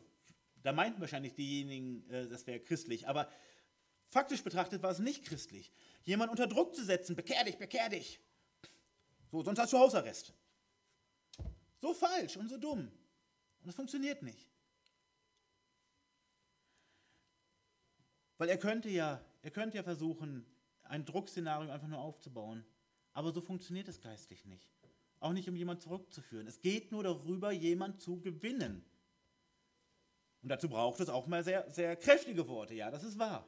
da 0.62 0.72
meinten 0.72 1.00
wahrscheinlich 1.00 1.34
diejenigen, 1.34 2.08
äh, 2.10 2.28
das 2.28 2.46
wäre 2.46 2.60
christlich, 2.60 3.08
aber 3.08 3.30
faktisch 4.08 4.42
betrachtet 4.42 4.82
war 4.82 4.90
es 4.90 4.98
nicht 4.98 5.24
christlich. 5.24 5.72
Jemand 6.02 6.30
unter 6.30 6.46
Druck 6.46 6.74
zu 6.74 6.84
setzen, 6.84 7.16
bekehr 7.16 7.44
dich, 7.44 7.56
bekehr 7.56 7.88
dich. 7.88 8.20
So, 9.30 9.42
sonst 9.42 9.58
hast 9.58 9.72
du 9.72 9.78
Hausarrest. 9.78 10.34
So 11.78 11.94
falsch 11.94 12.36
und 12.36 12.48
so 12.48 12.58
dumm. 12.58 12.80
Und 12.80 13.66
das 13.66 13.74
funktioniert 13.74 14.22
nicht. 14.22 14.50
Weil 18.38 18.48
er 18.48 18.58
könnte 18.58 18.88
ja, 18.88 19.24
er 19.42 19.50
könnte 19.50 19.76
ja 19.76 19.82
versuchen, 19.82 20.46
ein 20.82 21.04
Druckszenario 21.04 21.70
einfach 21.70 21.88
nur 21.88 22.00
aufzubauen. 22.00 22.64
Aber 23.12 23.32
so 23.32 23.40
funktioniert 23.40 23.88
es 23.88 24.00
geistlich 24.00 24.44
nicht. 24.44 24.72
Auch 25.20 25.32
nicht, 25.32 25.48
um 25.48 25.56
jemanden 25.56 25.82
zurückzuführen. 25.82 26.46
Es 26.46 26.60
geht 26.60 26.90
nur 26.92 27.02
darüber, 27.02 27.52
jemanden 27.52 27.98
zu 27.98 28.20
gewinnen. 28.20 28.84
Und 30.42 30.48
dazu 30.48 30.68
braucht 30.68 31.00
es 31.00 31.10
auch 31.10 31.26
mal 31.26 31.44
sehr, 31.44 31.70
sehr 31.70 31.96
kräftige 31.96 32.48
Worte. 32.48 32.74
Ja, 32.74 32.90
das 32.90 33.04
ist 33.04 33.18
wahr. 33.18 33.46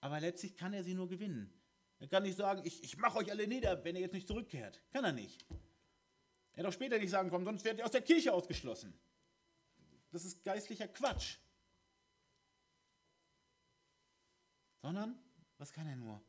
Aber 0.00 0.20
letztlich 0.20 0.56
kann 0.56 0.72
er 0.72 0.82
sie 0.82 0.94
nur 0.94 1.08
gewinnen. 1.08 1.52
Er 1.98 2.08
kann 2.08 2.22
nicht 2.22 2.36
sagen, 2.36 2.62
ich, 2.64 2.82
ich 2.82 2.96
mache 2.96 3.18
euch 3.18 3.30
alle 3.30 3.46
nieder, 3.46 3.82
wenn 3.84 3.96
ihr 3.96 4.02
jetzt 4.02 4.12
nicht 4.12 4.28
zurückkehrt. 4.28 4.82
Kann 4.90 5.04
er 5.04 5.12
nicht. 5.12 5.46
Er 6.52 6.58
wird 6.58 6.68
auch 6.68 6.72
später 6.72 6.98
nicht 6.98 7.10
sagen, 7.10 7.30
komm, 7.30 7.44
sonst 7.44 7.64
werdet 7.64 7.80
ihr 7.80 7.84
aus 7.84 7.90
der 7.90 8.02
Kirche 8.02 8.32
ausgeschlossen. 8.32 8.98
Das 10.10 10.24
ist 10.24 10.44
geistlicher 10.44 10.88
Quatsch. 10.88 11.38
Sondern, 14.82 15.18
was 15.58 15.72
kann 15.72 15.86
er 15.86 15.96
nur? 15.96 16.22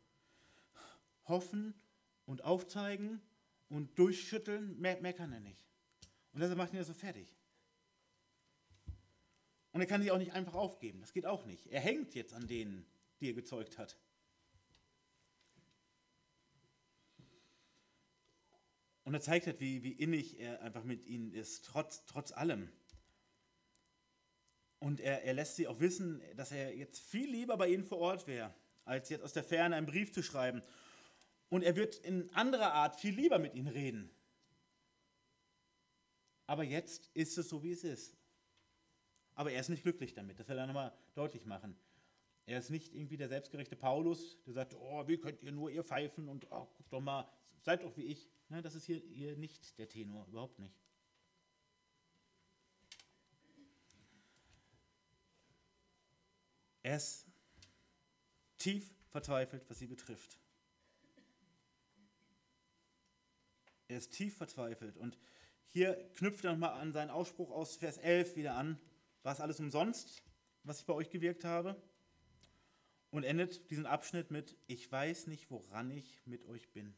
Hoffen 1.25 1.73
und 2.25 2.43
aufzeigen 2.43 3.21
und 3.69 3.97
durchschütteln, 3.99 4.79
mehr, 4.79 4.99
mehr 5.01 5.13
kann 5.13 5.31
er 5.31 5.39
nicht. 5.39 5.65
Und 6.31 6.39
deshalb 6.39 6.57
macht 6.57 6.73
ihn 6.73 6.79
er 6.79 6.85
so 6.85 6.93
fertig. 6.93 7.35
Und 9.71 9.81
er 9.81 9.87
kann 9.87 10.01
sich 10.01 10.11
auch 10.11 10.17
nicht 10.17 10.33
einfach 10.33 10.55
aufgeben. 10.55 11.01
Das 11.01 11.13
geht 11.13 11.25
auch 11.25 11.45
nicht. 11.45 11.67
Er 11.67 11.81
hängt 11.81 12.15
jetzt 12.15 12.33
an 12.33 12.47
denen, 12.47 12.85
die 13.19 13.29
er 13.29 13.33
gezeugt 13.33 13.77
hat. 13.77 13.97
Und 19.07 19.13
er 19.13 19.21
zeigt 19.21 19.47
halt, 19.47 19.61
wie, 19.61 19.83
wie 19.83 19.93
innig 19.93 20.37
er 20.37 20.61
einfach 20.61 20.83
mit 20.83 21.05
ihnen 21.05 21.31
ist, 21.31 21.63
trotz, 21.63 22.05
trotz 22.07 22.33
allem. 22.33 22.67
Und 24.79 24.99
er, 24.99 25.23
er 25.23 25.33
lässt 25.33 25.55
sie 25.55 25.65
auch 25.65 25.79
wissen, 25.79 26.21
dass 26.35 26.51
er 26.51 26.75
jetzt 26.75 26.99
viel 26.99 27.31
lieber 27.31 27.55
bei 27.55 27.69
ihnen 27.69 27.85
vor 27.85 27.99
Ort 27.99 28.27
wäre, 28.27 28.53
als 28.83 29.07
jetzt 29.07 29.23
aus 29.23 29.31
der 29.31 29.45
Ferne 29.45 29.77
einen 29.77 29.85
Brief 29.85 30.11
zu 30.11 30.21
schreiben. 30.21 30.61
Und 31.47 31.63
er 31.63 31.77
wird 31.77 31.95
in 31.99 32.29
anderer 32.33 32.73
Art 32.73 32.97
viel 32.97 33.15
lieber 33.15 33.39
mit 33.39 33.55
ihnen 33.55 33.69
reden. 33.69 34.09
Aber 36.45 36.65
jetzt 36.65 37.09
ist 37.13 37.37
es 37.37 37.47
so, 37.47 37.63
wie 37.63 37.71
es 37.71 37.85
ist. 37.85 38.17
Aber 39.35 39.53
er 39.53 39.61
ist 39.61 39.69
nicht 39.69 39.83
glücklich 39.83 40.15
damit, 40.15 40.37
das 40.37 40.49
will 40.49 40.57
er 40.57 40.67
nochmal 40.67 40.91
deutlich 41.15 41.45
machen. 41.45 41.77
Er 42.45 42.59
ist 42.59 42.71
nicht 42.71 42.93
irgendwie 42.93 43.15
der 43.15 43.29
selbstgerechte 43.29 43.77
Paulus, 43.77 44.37
der 44.43 44.51
sagt, 44.51 44.75
oh, 44.75 45.07
wie 45.07 45.17
könnt 45.17 45.41
ihr 45.43 45.53
nur 45.53 45.69
ihr 45.71 45.85
pfeifen 45.85 46.27
und 46.27 46.51
oh, 46.51 46.67
guck 46.75 46.89
doch 46.89 46.99
mal, 46.99 47.25
seid 47.67 47.83
doch 47.83 47.97
wie 47.97 48.05
ich. 48.05 48.29
Nein, 48.47 48.63
das 48.63 48.75
ist 48.75 48.85
hier, 48.85 48.95
hier 48.95 49.35
nicht 49.35 49.77
der 49.77 49.89
Tenor, 49.89 50.25
überhaupt 50.27 50.57
nicht. 50.57 50.73
Er 56.81 56.95
ist 56.95 57.25
tief 58.57 58.95
verzweifelt, 59.09 59.69
was 59.69 59.79
sie 59.79 59.87
betrifft. 59.87 60.39
Er 63.89 63.97
ist 63.97 64.13
tief 64.13 64.37
verzweifelt. 64.37 64.95
Und 64.95 65.19
hier 65.65 66.09
knüpft 66.13 66.45
er 66.45 66.51
nochmal 66.51 66.79
an 66.79 66.93
seinen 66.93 67.09
Ausspruch 67.09 67.51
aus 67.51 67.75
Vers 67.75 67.97
11 67.97 68.37
wieder 68.37 68.55
an. 68.55 68.79
War 69.23 69.33
es 69.33 69.41
alles 69.41 69.59
umsonst, 69.59 70.23
was 70.63 70.79
ich 70.79 70.85
bei 70.85 70.93
euch 70.93 71.09
gewirkt 71.09 71.43
habe? 71.43 71.75
Und 73.09 73.25
endet 73.25 73.69
diesen 73.71 73.85
Abschnitt 73.85 74.31
mit, 74.31 74.55
ich 74.67 74.89
weiß 74.89 75.27
nicht, 75.27 75.51
woran 75.51 75.91
ich 75.91 76.25
mit 76.25 76.45
euch 76.45 76.71
bin. 76.71 76.95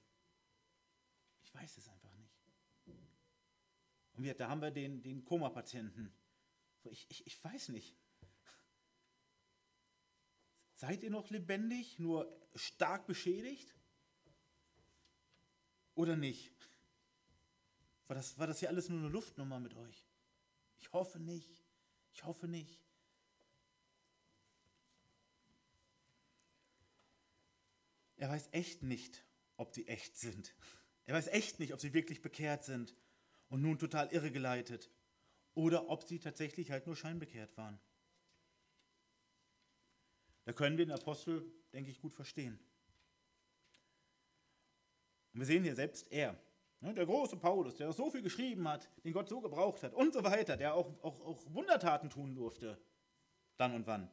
Weiß 1.59 1.77
es 1.77 1.89
einfach 1.89 2.13
nicht. 2.13 2.33
Und 4.13 4.23
wir, 4.23 4.33
da 4.33 4.49
haben 4.49 4.61
wir 4.61 4.71
den, 4.71 5.01
den 5.01 5.25
Koma-Patienten. 5.25 6.13
So, 6.83 6.89
ich, 6.89 7.05
ich, 7.09 7.27
ich 7.27 7.43
weiß 7.43 7.69
nicht. 7.69 7.97
Seid 10.75 11.03
ihr 11.03 11.09
noch 11.09 11.29
lebendig, 11.29 11.99
nur 11.99 12.33
stark 12.55 13.07
beschädigt? 13.07 13.75
Oder 15.95 16.15
nicht? 16.15 16.69
War 18.07 18.15
das, 18.15 18.37
war 18.39 18.47
das 18.47 18.59
hier 18.59 18.69
alles 18.69 18.87
nur 18.87 18.99
eine 18.99 19.09
Luftnummer 19.09 19.59
mit 19.59 19.75
euch? 19.75 20.05
Ich 20.79 20.93
hoffe 20.93 21.19
nicht. 21.19 21.61
Ich 22.13 22.23
hoffe 22.23 22.47
nicht. 22.47 22.79
Er 28.15 28.29
weiß 28.29 28.49
echt 28.51 28.81
nicht, 28.83 29.25
ob 29.57 29.73
sie 29.73 29.87
echt 29.87 30.17
sind. 30.17 30.55
Er 31.09 31.15
weiß 31.15 31.25
echt 31.29 31.59
nicht, 31.59 31.73
ob 31.73 31.81
sie 31.81 31.95
wirklich 31.95 32.21
bekehrt 32.21 32.63
sind 32.63 32.95
und 33.47 33.63
nun 33.63 33.79
total 33.79 34.11
irregeleitet 34.13 34.91
oder 35.55 35.89
ob 35.89 36.03
sie 36.03 36.19
tatsächlich 36.19 36.69
halt 36.69 36.85
nur 36.85 36.95
scheinbekehrt 36.95 37.57
waren. 37.57 37.79
Da 40.45 40.53
können 40.53 40.77
wir 40.77 40.85
den 40.85 40.93
Apostel, 40.93 41.51
denke 41.73 41.89
ich, 41.89 41.99
gut 41.99 42.13
verstehen. 42.13 42.59
Und 45.33 45.39
wir 45.39 45.47
sehen 45.47 45.63
hier 45.63 45.73
selbst 45.73 46.11
er, 46.11 46.39
ne, 46.79 46.93
der 46.93 47.07
große 47.07 47.37
Paulus, 47.37 47.75
der 47.75 47.91
so 47.91 48.11
viel 48.11 48.21
geschrieben 48.21 48.67
hat, 48.67 48.87
den 49.03 49.11
Gott 49.11 49.29
so 49.29 49.41
gebraucht 49.41 49.81
hat 49.81 49.95
und 49.95 50.13
so 50.13 50.23
weiter, 50.23 50.57
der 50.57 50.75
auch, 50.75 50.93
auch, 51.01 51.21
auch 51.21 51.43
Wundertaten 51.55 52.11
tun 52.11 52.35
durfte, 52.35 52.79
dann 53.57 53.73
und 53.73 53.87
wann. 53.87 54.11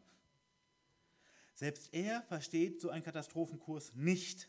Selbst 1.52 1.92
er 1.92 2.22
versteht 2.22 2.80
so 2.80 2.88
einen 2.88 3.04
Katastrophenkurs 3.04 3.92
nicht. 3.92 4.48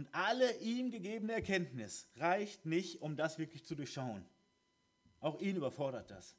Und 0.00 0.08
alle 0.14 0.56
ihm 0.60 0.90
gegebene 0.90 1.34
Erkenntnis 1.34 2.08
reicht 2.16 2.64
nicht, 2.64 3.02
um 3.02 3.16
das 3.16 3.38
wirklich 3.38 3.66
zu 3.66 3.74
durchschauen. 3.74 4.24
Auch 5.20 5.38
ihn 5.42 5.56
überfordert 5.56 6.10
das. 6.10 6.34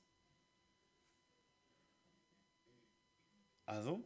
Also, 3.68 4.03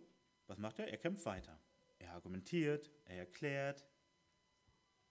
was 0.48 0.58
macht 0.58 0.80
er? 0.80 0.90
Er 0.90 0.98
kämpft 0.98 1.26
weiter. 1.26 1.58
Er 2.00 2.12
argumentiert, 2.12 2.92
er 3.06 3.20
erklärt, 3.20 3.86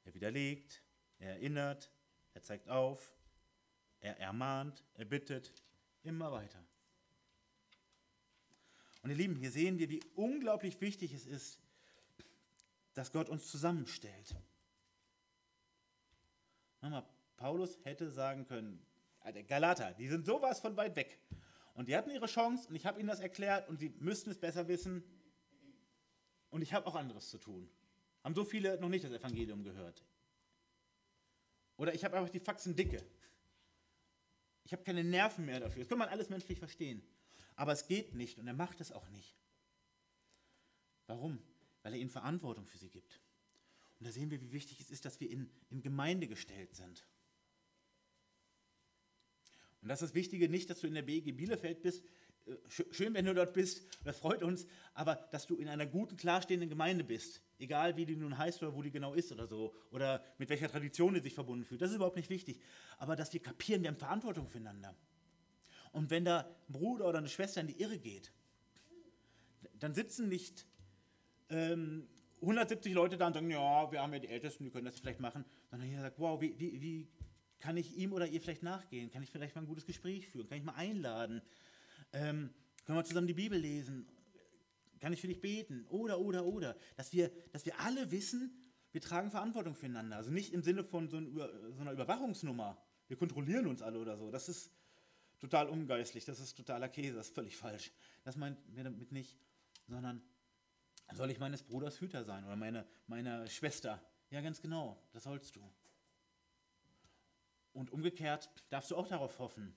er 0.05 0.13
widerlegt, 0.13 0.83
er 1.21 1.31
erinnert, 1.31 1.91
er 2.35 2.43
zeigt 2.43 2.69
auf, 2.69 3.15
er 4.01 4.21
ermahnt, 4.21 4.85
er 4.93 5.07
bittet, 5.07 5.55
immer 6.03 6.31
weiter. 6.33 6.63
Und 9.01 9.09
ihr 9.09 9.17
Lieben, 9.17 9.37
hier 9.37 9.51
sehen 9.51 9.79
wir, 9.79 9.89
wie 9.89 10.03
unglaublich 10.15 10.79
wichtig 10.83 11.15
es 11.15 11.25
ist, 11.25 11.64
dass 12.95 13.13
Gott 13.13 13.29
uns 13.29 13.47
zusammenstellt. 13.49 14.35
Nochmal, 16.81 17.05
Paulus 17.37 17.79
hätte 17.85 18.11
sagen 18.11 18.47
können, 18.47 18.85
Galater, 19.49 19.93
die 19.95 20.09
sind 20.09 20.27
sowas 20.27 20.61
von 20.61 20.77
weit 20.77 20.97
weg. 20.97 21.19
Und 21.75 21.89
die 21.89 21.97
hatten 21.97 22.11
ihre 22.11 22.27
Chance 22.27 22.69
und 22.69 22.77
ich 22.77 22.87
habe 22.87 23.01
ihnen 23.01 23.09
das 23.09 23.21
erklärt 23.21 23.69
und 23.69 23.79
sie 23.79 23.91
müssten 23.99 24.31
es 24.31 24.39
besser 24.39 24.69
wissen. 24.69 25.03
Und 26.51 26.63
ich 26.63 26.73
habe 26.73 26.87
auch 26.87 26.95
anderes 26.95 27.31
zu 27.31 27.39
tun. 27.39 27.69
Haben 28.23 28.35
so 28.35 28.45
viele 28.45 28.79
noch 28.81 28.89
nicht 28.89 29.05
das 29.05 29.11
Evangelium 29.11 29.65
gehört. 29.65 30.05
Oder 31.77 31.95
ich 31.95 32.05
habe 32.05 32.17
einfach 32.17 32.31
die 32.31 32.39
Faxen 32.39 32.77
dicke. 32.77 33.05
Ich 34.63 34.73
habe 34.73 34.85
keine 34.85 35.03
Nerven 35.03 35.45
mehr 35.45 35.59
dafür. 35.59 35.81
Das 35.83 35.89
kann 35.89 35.99
man 35.99 36.09
alles 36.09 36.29
menschlich 36.29 36.59
verstehen. 36.59 37.03
Aber 37.57 37.73
es 37.73 37.87
geht 37.87 38.15
nicht 38.15 38.39
und 38.39 38.47
er 38.47 38.55
macht 38.55 38.81
es 38.81 38.93
auch 38.93 39.09
nicht. 39.09 39.35
Warum? 41.07 41.43
Weil 41.85 41.93
er 41.93 42.01
ihnen 42.01 42.11
Verantwortung 42.11 42.67
für 42.67 42.79
sie 42.79 42.89
gibt. 42.89 43.21
Und 44.01 44.07
da 44.09 44.13
sehen 44.13 44.31
wir, 44.31 44.41
wie 44.41 44.53
wichtig 44.53 44.81
es 44.81 44.91
ist, 44.91 45.05
dass 45.05 45.21
wir 45.21 45.31
in, 45.31 45.49
in 45.71 45.81
Gemeinde 45.81 46.27
gestellt 46.27 46.75
sind. 46.75 47.07
Und 49.83 49.89
das 49.89 50.03
ist 50.03 50.11
das 50.11 50.15
Wichtige, 50.15 50.49
nicht, 50.49 50.71
dass 50.71 50.81
du 50.81 50.87
in 50.87 50.95
der 50.95 51.03
BG 51.03 51.33
Bielefeld 51.33 51.83
bist. 51.83 52.03
Äh, 52.47 52.55
schön, 52.91 53.13
wenn 53.15 53.27
du 53.27 53.35
dort 53.35 53.53
bist, 53.53 53.87
das 54.05 54.19
freut 54.19 54.43
uns, 54.43 54.67
aber 54.95 55.17
dass 55.31 55.47
du 55.47 55.57
in 55.57 55.69
einer 55.69 55.87
guten, 55.87 56.17
klarstehenden 56.17 56.69
Gemeinde 56.69 57.05
bist. 57.05 57.43
Egal, 57.59 57.97
wie 57.97 58.07
die 58.07 58.17
nun 58.17 58.37
heißt 58.37 58.63
oder 58.63 58.75
wo 58.75 58.83
die 58.83 58.91
genau 58.91 59.15
ist 59.15 59.31
oder 59.31 59.47
so. 59.47 59.75
Oder 59.91 60.25
mit 60.39 60.49
welcher 60.49 60.69
Tradition 60.69 61.15
die 61.15 61.21
sich 61.21 61.35
verbunden 61.35 61.65
fühlt. 61.65 61.83
Das 61.83 61.91
ist 61.91 61.97
überhaupt 61.97 62.17
nicht 62.17 62.31
wichtig. 62.31 62.61
Aber 62.97 63.15
dass 63.15 63.33
wir 63.33 63.41
kapieren, 63.41 63.83
wir 63.83 63.91
haben 63.91 63.99
Verantwortung 63.99 64.49
füreinander. 64.49 64.97
Und 65.93 66.11
wenn 66.11 66.25
da 66.25 66.41
ein 66.41 66.73
Bruder 66.73 67.07
oder 67.07 67.19
eine 67.19 67.29
Schwester 67.29 67.61
in 67.61 67.69
die 67.69 67.81
Irre 67.81 67.99
geht, 67.99 68.33
dann 69.79 69.95
sitzen 69.95 70.29
nicht 70.29 70.67
ähm, 71.55 72.09
170 72.41 72.93
Leute 72.93 73.17
da 73.17 73.29
und 73.29 73.35
sagen, 73.35 73.51
ja, 73.51 73.91
wir 73.91 74.03
haben 74.03 74.13
ja 74.13 74.19
die 74.19 74.29
Ältesten, 74.29 74.65
die 74.65 74.71
können 74.71 74.85
das 74.85 74.99
vielleicht 74.99 75.21
machen, 75.21 75.45
sondern 75.71 75.89
jeder 75.89 76.03
sagt, 76.03 76.19
wow, 76.19 76.41
wie, 76.41 76.59
wie, 76.59 76.81
wie 76.81 77.09
kann 77.61 77.77
ich 77.77 77.97
ihm 77.97 78.13
oder 78.13 78.27
ihr 78.27 78.41
vielleicht 78.41 78.63
nachgehen? 78.63 79.11
Kann 79.11 79.23
ich 79.23 79.31
vielleicht 79.31 79.55
mal 79.55 79.63
ein 79.63 79.67
gutes 79.67 79.87
Gespräch 79.87 80.29
führen? 80.29 80.49
Kann 80.49 80.59
ich 80.59 80.65
mal 80.65 80.75
einladen? 80.75 81.41
Ähm, 82.13 82.51
können 82.85 82.99
wir 82.99 83.05
zusammen 83.05 83.27
die 83.27 83.35
Bibel 83.35 83.59
lesen? 83.59 84.07
Kann 85.01 85.13
ich 85.13 85.21
für 85.21 85.29
dich 85.29 85.41
beten? 85.41 85.87
Oder, 85.89 86.19
oder, 86.19 86.45
oder. 86.45 86.77
Dass 86.97 87.13
wir, 87.13 87.31
dass 87.53 87.65
wir 87.65 87.81
alle 87.81 88.11
wissen, 88.11 88.53
wir 88.93 89.01
tragen 89.01 89.31
Verantwortung 89.31 89.75
füreinander. 89.75 90.17
Also 90.17 90.31
nicht 90.31 90.53
im 90.53 90.63
Sinne 90.63 90.85
von 90.85 91.09
so, 91.09 91.21
so 91.21 91.81
einer 91.81 91.93
Überwachungsnummer. 91.93 92.77
Wir 93.09 93.17
kontrollieren 93.17 93.67
uns 93.67 93.81
alle 93.81 93.99
oder 93.99 94.17
so. 94.17 94.31
Das 94.31 94.49
ist 94.49 94.71
total 95.41 95.69
ungeistlich, 95.69 96.25
das 96.25 96.41
ist 96.41 96.57
totaler 96.57 96.89
Käse, 96.89 97.15
das 97.15 97.29
ist 97.29 97.35
völlig 97.35 97.57
falsch. 97.57 97.93
Das 98.23 98.37
meint 98.37 98.59
mir 98.75 98.85
damit 98.85 99.13
nicht, 99.13 99.39
sondern 99.89 100.23
soll 101.13 101.31
ich 101.31 101.39
meines 101.39 101.63
Bruders 101.63 102.01
Hüter 102.01 102.25
sein 102.25 102.45
oder 102.45 102.57
meine, 102.57 102.87
meiner 103.07 103.47
Schwester? 103.49 104.03
Ja, 104.31 104.41
ganz 104.41 104.61
genau, 104.61 105.01
das 105.13 105.25
sollst 105.25 105.57
du. 105.57 105.73
Und 107.73 107.91
umgekehrt 107.91 108.51
darfst 108.71 108.91
du 108.91 108.97
auch 108.97 109.09
darauf 109.09 109.39
hoffen, 109.39 109.75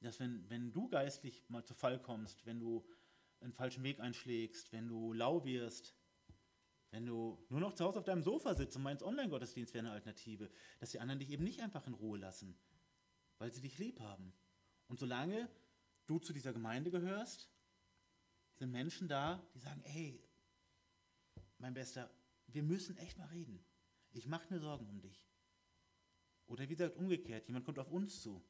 dass 0.00 0.20
wenn, 0.20 0.48
wenn 0.48 0.72
du 0.72 0.88
geistlich 0.88 1.48
mal 1.48 1.64
zu 1.64 1.74
Fall 1.74 2.00
kommst, 2.00 2.46
wenn 2.46 2.60
du 2.60 2.86
einen 3.40 3.52
falschen 3.52 3.82
Weg 3.82 4.00
einschlägst, 4.00 4.72
wenn 4.72 4.88
du 4.88 5.12
lau 5.12 5.44
wirst, 5.44 5.94
wenn 6.90 7.06
du 7.06 7.44
nur 7.48 7.60
noch 7.60 7.74
zu 7.74 7.84
Hause 7.84 7.98
auf 7.98 8.04
deinem 8.04 8.22
Sofa 8.22 8.54
sitzt 8.54 8.76
und 8.76 8.82
meinst, 8.82 9.02
Online-Gottesdienst 9.02 9.74
wäre 9.74 9.86
eine 9.86 9.94
Alternative, 9.94 10.48
dass 10.78 10.90
die 10.90 11.00
anderen 11.00 11.18
dich 11.18 11.30
eben 11.30 11.42
nicht 11.42 11.60
einfach 11.60 11.86
in 11.86 11.94
Ruhe 11.94 12.18
lassen, 12.18 12.56
weil 13.38 13.52
sie 13.52 13.60
dich 13.60 13.78
lieb 13.78 14.00
haben. 14.00 14.32
Und 14.86 15.00
solange 15.00 15.48
du 16.06 16.18
zu 16.18 16.32
dieser 16.32 16.52
Gemeinde 16.52 16.90
gehörst, 16.90 17.50
sind 18.56 18.70
Menschen 18.70 19.08
da, 19.08 19.42
die 19.54 19.58
sagen, 19.58 19.82
hey, 19.84 20.20
mein 21.58 21.74
Bester, 21.74 22.10
wir 22.48 22.62
müssen 22.62 22.96
echt 22.98 23.18
mal 23.18 23.28
reden. 23.28 23.64
Ich 24.12 24.26
mache 24.26 24.52
mir 24.52 24.60
Sorgen 24.60 24.86
um 24.88 25.00
dich. 25.00 25.26
Oder 26.46 26.68
wie 26.68 26.76
gesagt, 26.76 26.96
umgekehrt, 26.96 27.46
jemand 27.46 27.64
kommt 27.64 27.78
auf 27.78 27.90
uns 27.90 28.22
zu. 28.22 28.42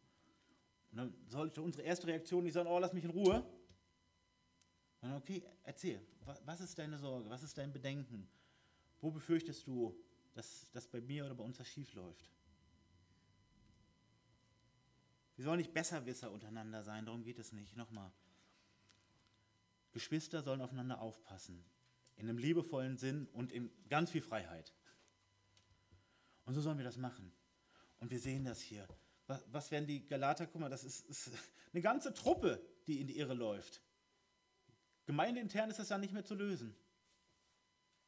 Und 0.90 0.98
dann 0.98 1.14
sollte 1.28 1.62
unsere 1.62 1.84
erste 1.84 2.06
Reaktion 2.06 2.44
nicht 2.44 2.52
sein, 2.52 2.66
oh, 2.66 2.78
lass 2.78 2.92
mich 2.92 3.04
in 3.04 3.10
Ruhe. 3.10 3.44
Sondern, 5.00 5.18
okay, 5.18 5.42
erzähl, 5.62 6.00
was 6.44 6.60
ist 6.60 6.78
deine 6.78 6.98
Sorge, 6.98 7.28
was 7.28 7.42
ist 7.42 7.56
dein 7.56 7.72
Bedenken? 7.72 8.28
Wo 9.00 9.10
befürchtest 9.10 9.66
du, 9.66 9.98
dass 10.32 10.66
das 10.72 10.86
bei 10.88 11.00
mir 11.00 11.24
oder 11.24 11.34
bei 11.34 11.44
uns 11.44 11.58
was 11.58 11.68
schief 11.68 11.94
läuft? 11.94 12.30
Wir 15.36 15.44
sollen 15.44 15.58
nicht 15.58 15.74
Besserwisser 15.74 16.30
untereinander 16.30 16.82
sein, 16.82 17.04
darum 17.06 17.22
geht 17.22 17.38
es 17.38 17.52
nicht. 17.52 17.76
Nochmal. 17.76 18.12
Geschwister 19.94 20.42
sollen 20.42 20.60
aufeinander 20.60 21.00
aufpassen, 21.00 21.64
in 22.16 22.28
einem 22.28 22.36
liebevollen 22.36 22.98
Sinn 22.98 23.28
und 23.32 23.52
in 23.52 23.70
ganz 23.88 24.10
viel 24.10 24.20
Freiheit. 24.20 24.74
Und 26.44 26.52
so 26.52 26.60
sollen 26.60 26.78
wir 26.78 26.84
das 26.84 26.98
machen. 26.98 27.32
Und 28.00 28.10
wir 28.10 28.18
sehen 28.18 28.44
das 28.44 28.60
hier. 28.60 28.86
Was, 29.28 29.42
was 29.50 29.70
werden 29.70 29.86
die 29.86 30.06
Galater, 30.06 30.46
guck 30.46 30.60
mal, 30.60 30.68
das 30.68 30.84
ist, 30.84 31.08
ist, 31.08 31.30
eine 31.72 31.80
ganze 31.80 32.12
Truppe, 32.12 32.60
die 32.86 33.00
in 33.00 33.06
die 33.06 33.16
Irre 33.16 33.34
läuft. 33.34 33.80
Gemeindeintern 35.06 35.70
ist 35.70 35.78
das 35.78 35.88
ja 35.88 35.96
nicht 35.96 36.12
mehr 36.12 36.24
zu 36.24 36.34
lösen. 36.34 36.74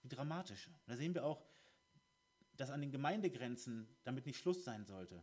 Wie 0.03 0.09
dramatisch. 0.09 0.67
Und 0.67 0.89
da 0.89 0.97
sehen 0.97 1.15
wir 1.15 1.25
auch, 1.25 1.45
dass 2.57 2.71
an 2.71 2.81
den 2.81 2.91
Gemeindegrenzen 2.91 3.89
damit 4.03 4.27
nicht 4.27 4.39
Schluss 4.39 4.65
sein 4.65 4.85
sollte. 4.85 5.23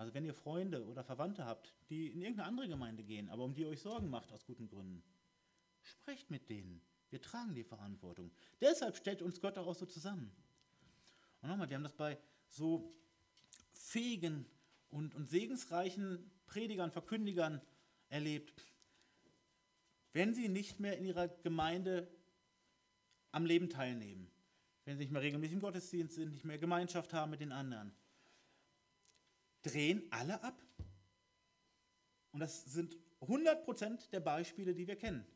Also 0.00 0.14
wenn 0.14 0.24
ihr 0.24 0.32
Freunde 0.32 0.86
oder 0.86 1.04
Verwandte 1.04 1.44
habt, 1.44 1.74
die 1.90 2.06
in 2.06 2.22
irgendeine 2.22 2.48
andere 2.48 2.68
Gemeinde 2.68 3.04
gehen, 3.04 3.28
aber 3.28 3.44
um 3.44 3.52
die 3.52 3.60
ihr 3.60 3.68
euch 3.68 3.82
Sorgen 3.82 4.08
macht 4.08 4.32
aus 4.32 4.46
guten 4.46 4.66
Gründen, 4.66 5.02
sprecht 5.82 6.30
mit 6.30 6.48
denen. 6.48 6.80
Wir 7.10 7.20
tragen 7.20 7.54
die 7.54 7.64
Verantwortung. 7.64 8.30
Deshalb 8.62 8.96
stellt 8.96 9.20
uns 9.20 9.42
Gott 9.42 9.58
auch 9.58 9.74
so 9.74 9.84
zusammen. 9.84 10.32
Und 11.42 11.50
nochmal, 11.50 11.68
wir 11.68 11.76
haben 11.76 11.82
das 11.82 11.92
bei 11.92 12.16
so 12.48 12.94
fähigen 13.74 14.46
und, 14.88 15.14
und 15.14 15.28
segensreichen 15.28 16.30
Predigern, 16.46 16.90
Verkündigern 16.90 17.60
erlebt. 18.08 18.64
Wenn 20.14 20.32
sie 20.32 20.48
nicht 20.48 20.80
mehr 20.80 20.96
in 20.96 21.04
ihrer 21.04 21.28
Gemeinde 21.28 22.08
am 23.32 23.44
Leben 23.44 23.68
teilnehmen, 23.68 24.30
wenn 24.86 24.96
sie 24.96 25.04
nicht 25.04 25.12
mehr 25.12 25.20
regelmäßig 25.20 25.56
im 25.56 25.60
Gottesdienst 25.60 26.14
sind, 26.14 26.30
nicht 26.30 26.46
mehr 26.46 26.56
Gemeinschaft 26.56 27.12
haben 27.12 27.32
mit 27.32 27.40
den 27.40 27.52
anderen, 27.52 27.92
drehen 29.62 30.02
alle 30.10 30.42
ab. 30.42 30.60
Und 32.32 32.40
das 32.40 32.64
sind 32.64 32.96
100% 33.22 34.10
der 34.10 34.20
Beispiele, 34.20 34.74
die 34.74 34.86
wir 34.86 34.96
kennen. 34.96 35.26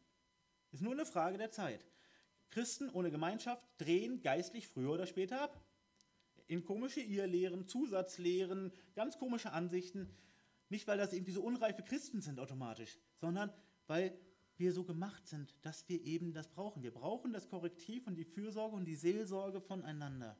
Ist 0.72 0.82
nur 0.82 0.92
eine 0.92 1.06
Frage 1.06 1.38
der 1.38 1.50
Zeit. 1.50 1.86
Christen 2.50 2.88
ohne 2.90 3.10
Gemeinschaft 3.10 3.66
drehen 3.78 4.22
geistlich 4.22 4.68
früher 4.68 4.92
oder 4.92 5.06
später 5.06 5.40
ab. 5.40 5.60
In 6.46 6.64
komische 6.64 7.00
Irrlehren, 7.00 7.66
Zusatzlehren, 7.66 8.72
ganz 8.94 9.18
komische 9.18 9.52
Ansichten. 9.52 10.08
Nicht, 10.68 10.86
weil 10.86 10.98
das 10.98 11.12
irgendwie 11.12 11.32
so 11.32 11.42
unreife 11.42 11.82
Christen 11.82 12.20
sind 12.20 12.38
automatisch, 12.38 12.98
sondern 13.16 13.52
weil 13.86 14.16
wir 14.56 14.72
so 14.72 14.84
gemacht 14.84 15.26
sind, 15.26 15.54
dass 15.62 15.88
wir 15.88 16.02
eben 16.04 16.32
das 16.32 16.48
brauchen. 16.48 16.82
Wir 16.82 16.92
brauchen 16.92 17.32
das 17.32 17.48
Korrektiv 17.48 18.06
und 18.06 18.16
die 18.16 18.24
Fürsorge 18.24 18.76
und 18.76 18.84
die 18.84 18.96
Seelsorge 18.96 19.60
voneinander. 19.60 20.38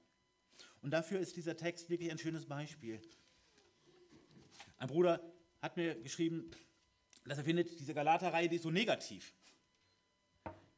Und 0.82 0.93
dafür 0.93 1.18
ist 1.18 1.37
dieser 1.37 1.57
Text 1.57 1.91
wirklich 1.91 2.11
ein 2.11 2.18
schönes 2.18 2.47
Beispiel. 2.47 3.01
Ein 4.79 4.89
Bruder 4.89 5.20
hat 5.61 5.77
mir 5.77 5.95
geschrieben, 5.97 6.51
dass 7.25 7.39
er 7.39 7.45
findet, 7.45 7.79
diese 7.79 7.95
Galater-Reihe, 7.95 8.49
die 8.49 8.57
ist 8.57 8.62
so 8.62 8.70
negativ. 8.70 9.35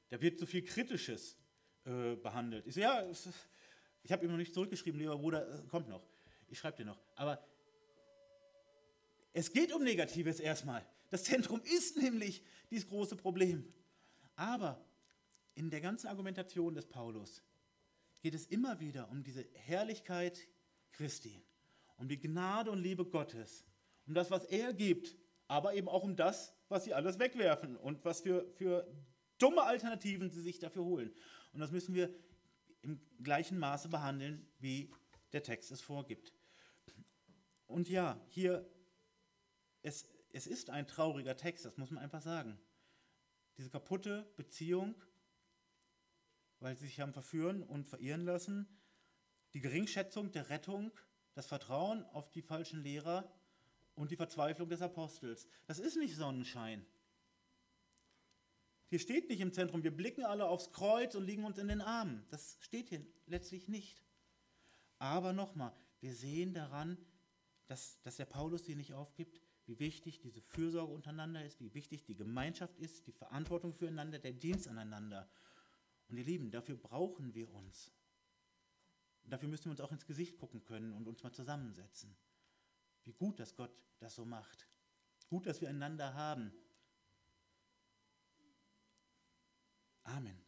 Da 0.09 0.21
wird 0.21 0.39
so 0.39 0.47
viel 0.47 0.63
Kritisches 0.63 1.37
äh, 1.85 2.15
behandelt. 2.17 2.67
Ich 2.67 2.75
so, 2.75 2.81
ja, 2.81 3.05
Ich 4.03 4.13
habe 4.13 4.25
ihm 4.25 4.31
noch 4.31 4.39
nicht 4.39 4.55
zurückgeschrieben, 4.55 5.01
lieber 5.01 5.19
Bruder, 5.19 5.49
äh, 5.49 5.67
kommt 5.67 5.89
noch. 5.89 6.07
Ich 6.49 6.59
schreibe 6.59 6.77
dir 6.77 6.85
noch. 6.85 7.01
Aber 7.17 7.45
es 9.33 9.53
geht 9.53 9.73
um 9.73 9.83
Negatives 9.83 10.41
erstmal. 10.41 10.87
Das 11.11 11.25
Zentrum 11.25 11.61
ist 11.63 11.97
nämlich 11.97 12.43
dieses 12.71 12.89
große 12.89 13.17
Problem. 13.17 13.73
Aber 14.37 14.85
in 15.55 15.71
der 15.71 15.81
ganzen 15.81 16.09
Argumentation 16.09 16.75
des 16.75 16.87
Paulus 16.87 17.43
geht 18.21 18.35
es 18.35 18.47
immer 18.47 18.79
wieder 18.81 19.11
um 19.11 19.23
diese 19.23 19.47
Herrlichkeit 19.55 20.47
Christi, 20.93 21.43
um 21.97 22.09
die 22.09 22.19
Gnade 22.19 22.71
und 22.71 22.83
Liebe 22.83 23.05
Gottes, 23.05 23.65
um 24.07 24.15
das, 24.15 24.31
was 24.31 24.45
er 24.45 24.73
gibt, 24.73 25.17
aber 25.49 25.75
eben 25.75 25.89
auch 25.89 26.03
um 26.03 26.17
das, 26.17 26.55
was 26.69 26.85
sie 26.85 26.95
alles 26.95 27.19
wegwerfen 27.19 27.77
und 27.77 28.05
was 28.05 28.21
für, 28.21 28.51
für 28.55 28.87
dumme 29.39 29.63
Alternativen 29.63 30.31
sie 30.31 30.41
sich 30.41 30.59
dafür 30.59 30.85
holen. 30.85 31.15
Und 31.53 31.61
das 31.61 31.71
müssen 31.71 31.95
wir 31.95 32.15
im 32.83 33.01
gleichen 33.23 33.59
Maße 33.59 33.89
behandeln, 33.89 34.47
wie 34.59 34.91
der 35.33 35.43
Text 35.43 35.71
es 35.71 35.81
vorgibt. 35.81 36.33
Und 37.67 37.89
ja, 37.89 38.21
hier, 38.29 38.69
es, 39.83 40.09
es 40.33 40.47
ist 40.47 40.71
ein 40.71 40.87
trauriger 40.87 41.37
Text, 41.37 41.65
das 41.65 41.77
muss 41.77 41.91
man 41.91 42.03
einfach 42.03 42.23
sagen. 42.23 42.59
Diese 43.57 43.71
kaputte 43.71 44.31
Beziehung, 44.37 44.95
weil 46.61 46.77
sie 46.77 46.87
sich 46.87 47.01
haben 47.01 47.13
verführen 47.13 47.63
und 47.63 47.87
verirren 47.87 48.25
lassen, 48.25 48.69
die 49.53 49.61
Geringschätzung 49.61 50.31
der 50.31 50.51
Rettung, 50.51 50.93
das 51.35 51.47
Vertrauen 51.47 52.05
auf 52.07 52.31
die 52.31 52.43
falschen 52.43 52.83
Lehrer 52.83 53.31
und 53.97 54.11
die 54.11 54.17
Verzweiflung 54.17 54.69
des 54.69 54.83
Apostels. 54.83 55.49
Das 55.67 55.79
ist 55.79 55.97
nicht 55.97 56.15
Sonnenschein. 56.15 56.87
Hier 58.89 59.01
steht 59.01 59.29
nicht 59.29 59.41
im 59.41 59.53
Zentrum, 59.53 59.83
wir 59.83 59.95
blicken 59.95 60.25
alle 60.25 60.47
aufs 60.47 60.71
Kreuz 60.71 61.17
und 61.17 61.25
liegen 61.25 61.45
uns 61.45 61.59
in 61.59 61.67
den 61.69 61.81
Armen. 61.81 62.25
Das 62.31 62.59
steht 62.61 62.89
hier 62.91 63.05
letztlich 63.27 63.67
nicht. 63.67 64.01
Aber 64.99 65.33
nochmal, 65.33 65.73
wir 66.01 66.15
sehen 66.15 66.55
daran, 66.55 66.97
dass, 67.67 68.01
dass 68.03 68.17
der 68.17 68.27
Paulus 68.27 68.65
hier 68.65 68.77
nicht 68.77 68.95
aufgibt, 68.95 69.41
wie 69.67 69.81
wichtig 69.81 70.21
diese 70.21 70.41
Fürsorge 70.41 70.93
untereinander 70.93 71.45
ist, 71.45 71.61
wie 71.61 71.75
wichtig 71.75 72.05
die 72.05 72.15
Gemeinschaft 72.15 72.79
ist, 72.79 73.09
die 73.09 73.13
Verantwortung 73.13 73.75
füreinander, 73.75 74.21
der 74.21 74.33
Dienst 74.33 74.69
aneinander. 74.69 75.29
Und 76.09 76.19
ihr 76.19 76.25
Lieben, 76.25 76.53
dafür 76.53 76.77
brauchen 76.77 77.35
wir 77.35 77.53
uns. 77.53 77.93
Dafür 79.25 79.49
müssen 79.49 79.65
wir 79.65 79.73
uns 79.73 79.81
auch 79.81 79.91
ins 79.91 80.07
Gesicht 80.07 80.39
gucken 80.39 80.63
können 80.63 80.93
und 80.93 81.09
uns 81.09 81.25
mal 81.25 81.33
zusammensetzen. 81.33 82.17
Wie 83.07 83.13
gut, 83.13 83.39
dass 83.39 83.55
Gott 83.55 83.71
das 84.01 84.17
so 84.17 84.25
macht. 84.25 84.69
Gut, 85.29 85.47
dass 85.47 85.61
wir 85.61 85.69
einander 85.69 86.15
haben. 86.15 86.53
Amen. 90.03 90.46